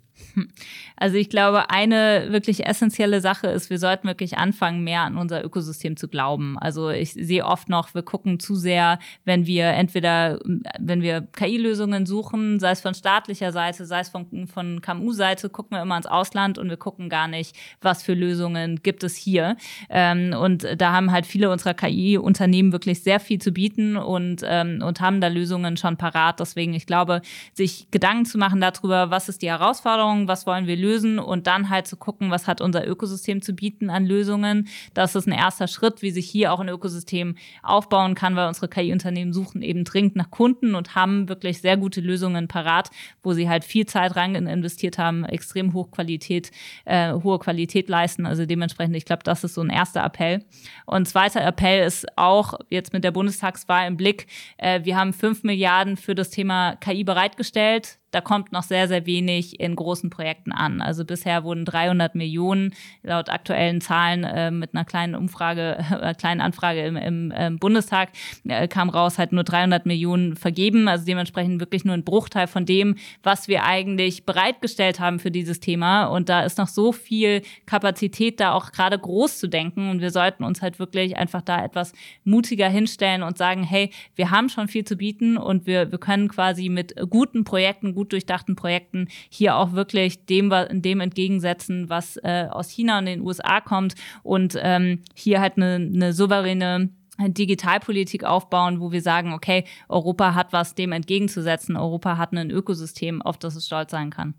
Also 1.02 1.18
ich 1.18 1.30
glaube, 1.30 1.72
eine 1.72 2.28
wirklich 2.30 2.68
essentielle 2.68 3.22
Sache 3.22 3.48
ist, 3.48 3.72
wir 3.72 3.80
sollten 3.80 4.08
wirklich 4.08 4.38
anfangen, 4.38 4.84
mehr 4.84 5.02
an 5.02 5.18
unser 5.18 5.44
Ökosystem 5.44 5.98
zu 5.98 6.08
glauben. 6.08 6.60
Also 6.60 6.92
ich 6.92 7.14
sehe 7.14 7.44
oft 7.44 7.70
noch, 7.70 7.96
wir 7.96 8.04
gucken 8.04 8.40
zu 8.40 8.54
sehr, 8.54 9.00
wenn 9.26 9.48
wir 9.48 9.70
entweder, 9.70 10.40
wenn 10.80 11.02
wir 11.02 11.22
KI-Lösungen 11.22 12.06
suchen, 12.06 12.60
sei 12.60 12.70
es 12.70 12.82
von 12.82 12.94
staatlicher 12.94 13.52
Seite, 13.52 13.88
sei 13.88 14.02
es 14.02 14.10
von, 14.10 14.48
von 14.48 14.82
KMU-Seite, 14.82 15.50
gucken 15.50 15.76
wir 15.78 15.82
immer 15.82 15.98
ins 15.98 16.06
Ausland 16.06 16.60
und 16.60 16.70
wir 16.70 16.78
gucken 16.78 17.10
gar 17.10 17.28
nicht, 17.28 17.56
was 17.82 18.04
für 18.04 18.14
Lösungen 18.14 18.84
gibt 18.84 19.04
es 19.04 19.16
hier. 19.16 19.58
Ähm, 19.90 20.36
und 20.40 20.68
da 20.78 20.92
haben 20.92 21.12
halt 21.12 21.26
viele 21.26 21.50
unserer 21.50 21.74
KI-Unternehmen 21.74 22.74
wirklich 22.74 23.02
sehr 23.02 23.20
viel 23.20 23.40
zu 23.40 23.52
bieten 23.52 23.98
und, 23.98 24.42
ähm, 24.46 24.84
und 24.86 25.02
haben 25.02 25.20
da 25.20 25.30
Lösungen 25.30 25.78
schon 25.78 25.98
parat. 25.98 26.40
Deswegen, 26.40 26.76
ich 26.76 26.86
glaube, 26.86 27.22
sich 27.54 27.88
Gedanken 27.90 28.26
zu 28.26 28.38
machen 28.38 28.62
darüber, 28.62 29.10
was 29.10 29.30
ist 29.30 29.42
die 29.42 29.50
Herausforderung, 29.50 30.11
Herausforderungen, 30.12 30.28
was 30.28 30.46
wollen 30.46 30.68
wir 30.68 30.76
lösen 30.76 31.20
und 31.20 31.48
dann 31.48 31.70
halt 31.70 31.88
zu 31.88 31.98
gucken, 31.98 32.32
was 32.32 32.48
hat 32.48 32.62
unser 32.62 32.88
Ökosystem 32.88 33.42
zu 33.42 33.54
bieten 33.54 33.90
an 33.90 34.06
Lösungen. 34.06 34.68
Das 34.94 35.16
ist 35.16 35.28
ein 35.28 35.34
erster 35.34 35.68
Schritt, 35.68 36.02
wie 36.02 36.12
sich 36.12 36.30
hier 36.30 36.54
auch 36.54 36.60
ein 36.60 36.70
Ökosystem 36.70 37.36
aufbauen 37.64 38.16
kann, 38.16 38.36
weil 38.36 38.48
unsere 38.48 38.68
KI-Unternehmen 38.68 39.34
suchen 39.34 39.62
eben 39.62 39.84
dringend 39.84 40.16
nach 40.16 40.32
Kunden 40.32 40.76
und 40.76 40.96
haben 40.96 41.30
wirklich 41.30 41.62
sehr 41.62 41.78
gute 41.78 42.02
Lösungen 42.02 42.48
parat, 42.48 42.90
wo 43.24 43.34
sie 43.34 43.50
halt 43.50 43.64
viel 43.64 43.86
Zeit 43.86 44.16
rein 44.16 44.36
investiert 44.36 44.98
haben, 44.98 45.26
extrem 45.26 45.74
hohe 45.74 45.88
Qualität, 45.90 46.52
äh, 46.86 47.14
hohe 47.14 47.40
Qualität 47.40 47.90
leisten. 47.90 48.26
Also 48.26 48.46
dementsprechend, 48.46 48.96
ich 48.96 49.06
glaube, 49.06 49.24
das 49.24 49.44
ist 49.44 49.56
so 49.56 49.62
ein 49.62 49.70
erster 49.70 50.04
Appell. 50.04 50.44
Und 50.86 51.08
zweiter 51.08 51.42
Appell 51.46 51.86
ist 51.86 52.06
auch 52.18 52.60
jetzt 52.70 52.94
mit 52.94 53.04
der 53.04 53.12
Bundestagswahl 53.12 53.88
im 53.88 53.98
Blick. 53.98 54.28
Äh, 54.58 54.84
wir 54.84 54.98
haben 54.98 55.14
fünf 55.14 55.44
Milliarden 55.44 55.98
für 55.98 56.16
das 56.16 56.30
Thema 56.30 56.76
KI 56.78 57.04
bereitgestellt 57.04 58.01
da 58.12 58.22
kommt 58.22 58.52
noch 58.52 58.64
sehr, 58.64 58.88
sehr 58.88 59.06
wenig 59.06 59.60
in 59.60 59.76
großen 59.76 60.10
Projekten 60.10 60.52
an. 60.52 60.82
Also 60.82 61.06
bisher 61.06 61.44
wurden 61.44 61.66
300 61.66 62.14
Millionen 62.14 62.74
laut 63.04 63.30
aktuellen 63.30 63.80
Zahlen 63.82 64.24
äh, 64.24 64.52
mit 64.52 64.76
einer 64.76 64.86
kleinen 64.86 65.16
Umfrage, 65.16 65.78
äh, 66.02 66.14
kleinen 66.14 66.42
Anfrage 66.42 66.82
im, 66.86 66.98
im 66.98 67.32
äh, 67.32 67.50
Bundestag 67.52 68.10
äh, 68.44 68.68
kam 68.68 68.90
raus, 68.90 69.18
halt 69.18 69.32
nur 69.32 69.44
300 69.44 69.86
Millionen 69.86 70.36
vergeben. 70.36 70.88
Also 70.88 71.06
dementsprechend 71.06 71.62
wirklich 71.62 71.86
nur 71.86 71.94
ein 71.94 72.04
Bruchteil 72.04 72.48
von 72.48 72.66
dem, 72.66 72.96
was 73.24 73.48
wir 73.48 73.64
eigentlich 73.64 74.26
bereitgestellt 74.26 75.00
haben 75.00 75.20
für 75.20 75.32
dieses 75.32 75.62
Thema. 75.62 76.06
Und 76.06 76.28
da 76.28 76.42
ist 76.42 76.58
noch 76.58 76.68
so 76.68 76.92
viel 76.92 77.42
Kapazität 77.66 78.40
da 78.40 78.54
auch 78.54 78.72
gerade 78.74 79.00
groß 79.00 79.40
zu 79.40 79.48
denken. 79.48 79.90
Und 79.90 80.02
wir 80.02 80.12
sollten 80.12 80.44
uns 80.44 80.62
halt 80.62 80.80
wirklich 80.80 81.16
einfach 81.16 81.42
da 81.42 81.64
etwas 81.64 81.94
mutiger 82.26 82.68
hinstellen 82.68 83.24
und 83.24 83.38
sagen, 83.38 83.64
hey, 83.64 83.90
wir 84.16 84.32
haben 84.32 84.50
schon 84.50 84.68
viel 84.68 84.84
zu 84.84 84.98
bieten 84.98 85.38
und 85.38 85.66
wir, 85.66 85.92
wir 85.92 86.00
können 86.00 86.28
quasi 86.28 86.68
mit 86.68 86.94
guten 87.10 87.46
Projekten, 87.46 87.96
gut 88.02 88.14
durchdachten 88.14 88.56
Projekten 88.56 89.08
hier 89.30 89.56
auch 89.56 89.74
wirklich 89.74 90.26
dem, 90.26 90.52
dem 90.72 91.02
entgegensetzen, 91.02 91.88
was 91.88 92.18
äh, 92.18 92.48
aus 92.50 92.72
China 92.72 92.98
und 92.98 93.06
den 93.06 93.22
USA 93.22 93.62
kommt 93.62 93.94
und 94.24 94.58
ähm, 94.60 95.04
hier 95.14 95.40
halt 95.40 95.58
eine, 95.58 95.76
eine 95.76 96.14
souveräne 96.14 96.90
Digitalpolitik 97.20 98.24
aufbauen, 98.24 98.80
wo 98.80 98.92
wir 98.92 99.04
sagen, 99.04 99.34
okay, 99.34 99.66
Europa 99.88 100.34
hat 100.34 100.52
was 100.52 100.74
dem 100.74 100.92
entgegenzusetzen. 100.92 101.78
Europa 101.78 102.18
hat 102.18 102.34
ein 102.34 102.50
Ökosystem, 102.50 103.22
auf 103.22 103.38
das 103.38 103.56
es 103.56 103.68
stolz 103.68 103.92
sein 103.92 104.10
kann. 104.10 104.34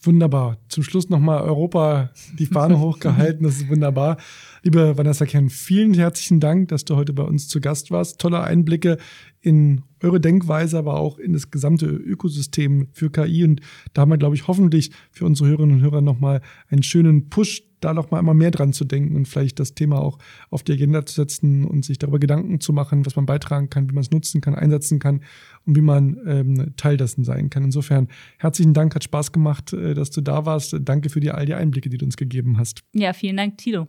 Wunderbar. 0.00 0.56
Zum 0.68 0.82
Schluss 0.82 1.10
nochmal 1.10 1.42
Europa 1.42 2.10
die 2.38 2.46
Fahne 2.46 2.78
hochgehalten. 2.80 3.44
Das 3.44 3.56
ist 3.56 3.68
wunderbar. 3.68 4.16
Liebe 4.64 4.96
Vanessa 4.96 5.26
Kern, 5.26 5.48
vielen 5.48 5.92
herzlichen 5.92 6.38
Dank, 6.38 6.68
dass 6.68 6.84
du 6.84 6.94
heute 6.94 7.12
bei 7.12 7.24
uns 7.24 7.48
zu 7.48 7.60
Gast 7.60 7.90
warst. 7.90 8.20
Tolle 8.20 8.44
Einblicke 8.44 8.96
in 9.40 9.82
eure 10.00 10.20
Denkweise, 10.20 10.78
aber 10.78 11.00
auch 11.00 11.18
in 11.18 11.32
das 11.32 11.50
gesamte 11.50 11.86
Ökosystem 11.86 12.86
für 12.92 13.10
KI. 13.10 13.42
Und 13.42 13.60
da 13.92 14.02
haben 14.02 14.12
wir, 14.12 14.18
glaube 14.18 14.36
ich, 14.36 14.46
hoffentlich 14.46 14.92
für 15.10 15.24
unsere 15.24 15.48
Hörerinnen 15.48 15.76
und 15.76 15.82
Hörer 15.82 16.00
nochmal 16.00 16.42
einen 16.68 16.84
schönen 16.84 17.28
Push, 17.28 17.64
da 17.80 17.92
noch 17.92 18.12
mal 18.12 18.20
einmal 18.20 18.36
mehr 18.36 18.52
dran 18.52 18.72
zu 18.72 18.84
denken 18.84 19.16
und 19.16 19.26
vielleicht 19.26 19.58
das 19.58 19.74
Thema 19.74 20.00
auch 20.00 20.18
auf 20.50 20.62
die 20.62 20.74
Agenda 20.74 21.04
zu 21.04 21.16
setzen 21.16 21.64
und 21.64 21.84
sich 21.84 21.98
darüber 21.98 22.20
Gedanken 22.20 22.60
zu 22.60 22.72
machen, 22.72 23.04
was 23.04 23.16
man 23.16 23.26
beitragen 23.26 23.68
kann, 23.68 23.90
wie 23.90 23.94
man 23.94 24.02
es 24.02 24.12
nutzen 24.12 24.40
kann, 24.40 24.54
einsetzen 24.54 25.00
kann 25.00 25.22
und 25.66 25.76
wie 25.76 25.80
man 25.80 26.20
ähm, 26.24 26.74
Teil 26.76 26.96
dessen 26.96 27.24
sein 27.24 27.50
kann. 27.50 27.64
Insofern 27.64 28.06
herzlichen 28.38 28.74
Dank, 28.74 28.94
hat 28.94 29.02
Spaß 29.02 29.32
gemacht, 29.32 29.72
äh, 29.72 29.94
dass 29.94 30.12
du 30.12 30.20
da 30.20 30.46
warst. 30.46 30.76
Danke 30.82 31.10
für 31.10 31.18
die, 31.18 31.32
all 31.32 31.46
die 31.46 31.54
Einblicke, 31.54 31.88
die 31.88 31.98
du 31.98 32.04
uns 32.04 32.16
gegeben 32.16 32.58
hast. 32.58 32.84
Ja, 32.92 33.12
vielen 33.12 33.36
Dank, 33.36 33.58
Tilo. 33.58 33.88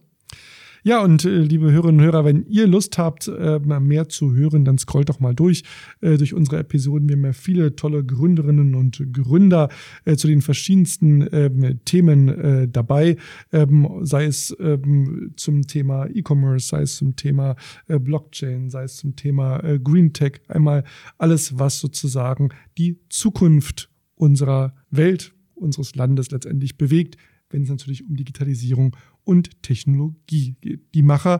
Ja, 0.85 1.01
und 1.01 1.23
äh, 1.23 1.29
liebe 1.29 1.71
Hörerinnen 1.71 2.01
und 2.01 2.05
Hörer, 2.05 2.25
wenn 2.25 2.45
ihr 2.47 2.67
Lust 2.67 2.97
habt, 2.97 3.29
äh, 3.29 3.59
mehr 3.59 4.09
zu 4.09 4.33
hören, 4.33 4.65
dann 4.65 4.77
scrollt 4.77 5.07
doch 5.07 5.21
mal 5.21 5.33
durch, 5.33 5.63
äh, 6.01 6.17
durch 6.17 6.33
unsere 6.33 6.57
Episoden. 6.57 7.07
Wir 7.07 7.15
haben 7.15 7.23
ja 7.23 7.31
viele 7.31 7.77
tolle 7.77 8.03
Gründerinnen 8.03 8.75
und 8.75 9.01
Gründer 9.13 9.69
äh, 10.03 10.17
zu 10.17 10.27
den 10.27 10.41
verschiedensten 10.41 11.25
ähm, 11.31 11.79
Themen 11.85 12.27
äh, 12.27 12.67
dabei, 12.67 13.15
ähm, 13.53 13.99
sei 14.01 14.25
es 14.25 14.53
ähm, 14.59 15.31
zum 15.37 15.61
Thema 15.61 16.07
E-Commerce, 16.13 16.67
sei 16.67 16.81
es 16.81 16.97
zum 16.97 17.15
Thema 17.15 17.55
äh, 17.87 17.97
Blockchain, 17.97 18.69
sei 18.69 18.83
es 18.83 18.97
zum 18.97 19.15
Thema 19.15 19.63
äh, 19.63 19.79
Green 19.79 20.11
Tech, 20.11 20.41
einmal 20.49 20.83
alles, 21.17 21.57
was 21.57 21.79
sozusagen 21.79 22.49
die 22.77 22.99
Zukunft 23.07 23.89
unserer 24.15 24.75
Welt, 24.91 25.33
unseres 25.55 25.95
Landes 25.95 26.29
letztendlich 26.31 26.77
bewegt, 26.77 27.15
wenn 27.53 27.63
es 27.63 27.69
natürlich 27.69 28.05
um 28.05 28.15
Digitalisierung 28.15 28.95
und 29.23 29.61
Technologie 29.63 30.55
geht. 30.59 30.81
Die 30.93 31.03
Macher, 31.03 31.39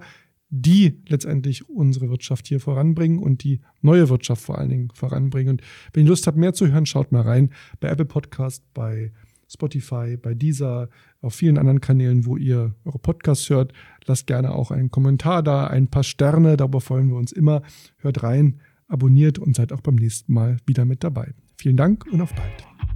die 0.49 1.01
letztendlich 1.07 1.67
unsere 1.67 2.09
Wirtschaft 2.09 2.47
hier 2.47 2.59
voranbringen 2.59 3.17
und 3.17 3.43
die 3.43 3.59
neue 3.81 4.07
Wirtschaft 4.09 4.43
vor 4.43 4.59
allen 4.59 4.69
Dingen 4.69 4.89
voranbringen. 4.93 5.53
Und 5.53 5.61
wenn 5.93 6.03
ihr 6.03 6.09
Lust 6.09 6.27
habt, 6.27 6.37
mehr 6.37 6.53
zu 6.53 6.67
hören, 6.67 6.85
schaut 6.85 7.11
mal 7.11 7.23
rein 7.23 7.49
bei 7.79 7.89
Apple 7.89 8.05
Podcast, 8.05 8.63
bei 8.73 9.11
Spotify, 9.47 10.15
bei 10.15 10.33
dieser, 10.33 10.89
auf 11.21 11.35
vielen 11.35 11.57
anderen 11.57 11.81
Kanälen, 11.81 12.25
wo 12.25 12.37
ihr 12.37 12.75
eure 12.85 12.99
Podcasts 12.99 13.49
hört. 13.49 13.73
Lasst 14.05 14.27
gerne 14.27 14.53
auch 14.53 14.71
einen 14.71 14.91
Kommentar 14.91 15.41
da, 15.41 15.67
ein 15.67 15.87
paar 15.87 16.03
Sterne, 16.03 16.55
darüber 16.55 16.81
freuen 16.81 17.09
wir 17.09 17.17
uns 17.17 17.31
immer. 17.31 17.63
Hört 17.97 18.23
rein, 18.23 18.59
abonniert 18.87 19.39
und 19.39 19.55
seid 19.55 19.73
auch 19.73 19.81
beim 19.81 19.95
nächsten 19.95 20.33
Mal 20.33 20.57
wieder 20.65 20.85
mit 20.85 21.03
dabei. 21.03 21.33
Vielen 21.57 21.77
Dank 21.77 22.05
und 22.11 22.21
auf 22.21 22.33
bald. 22.33 22.92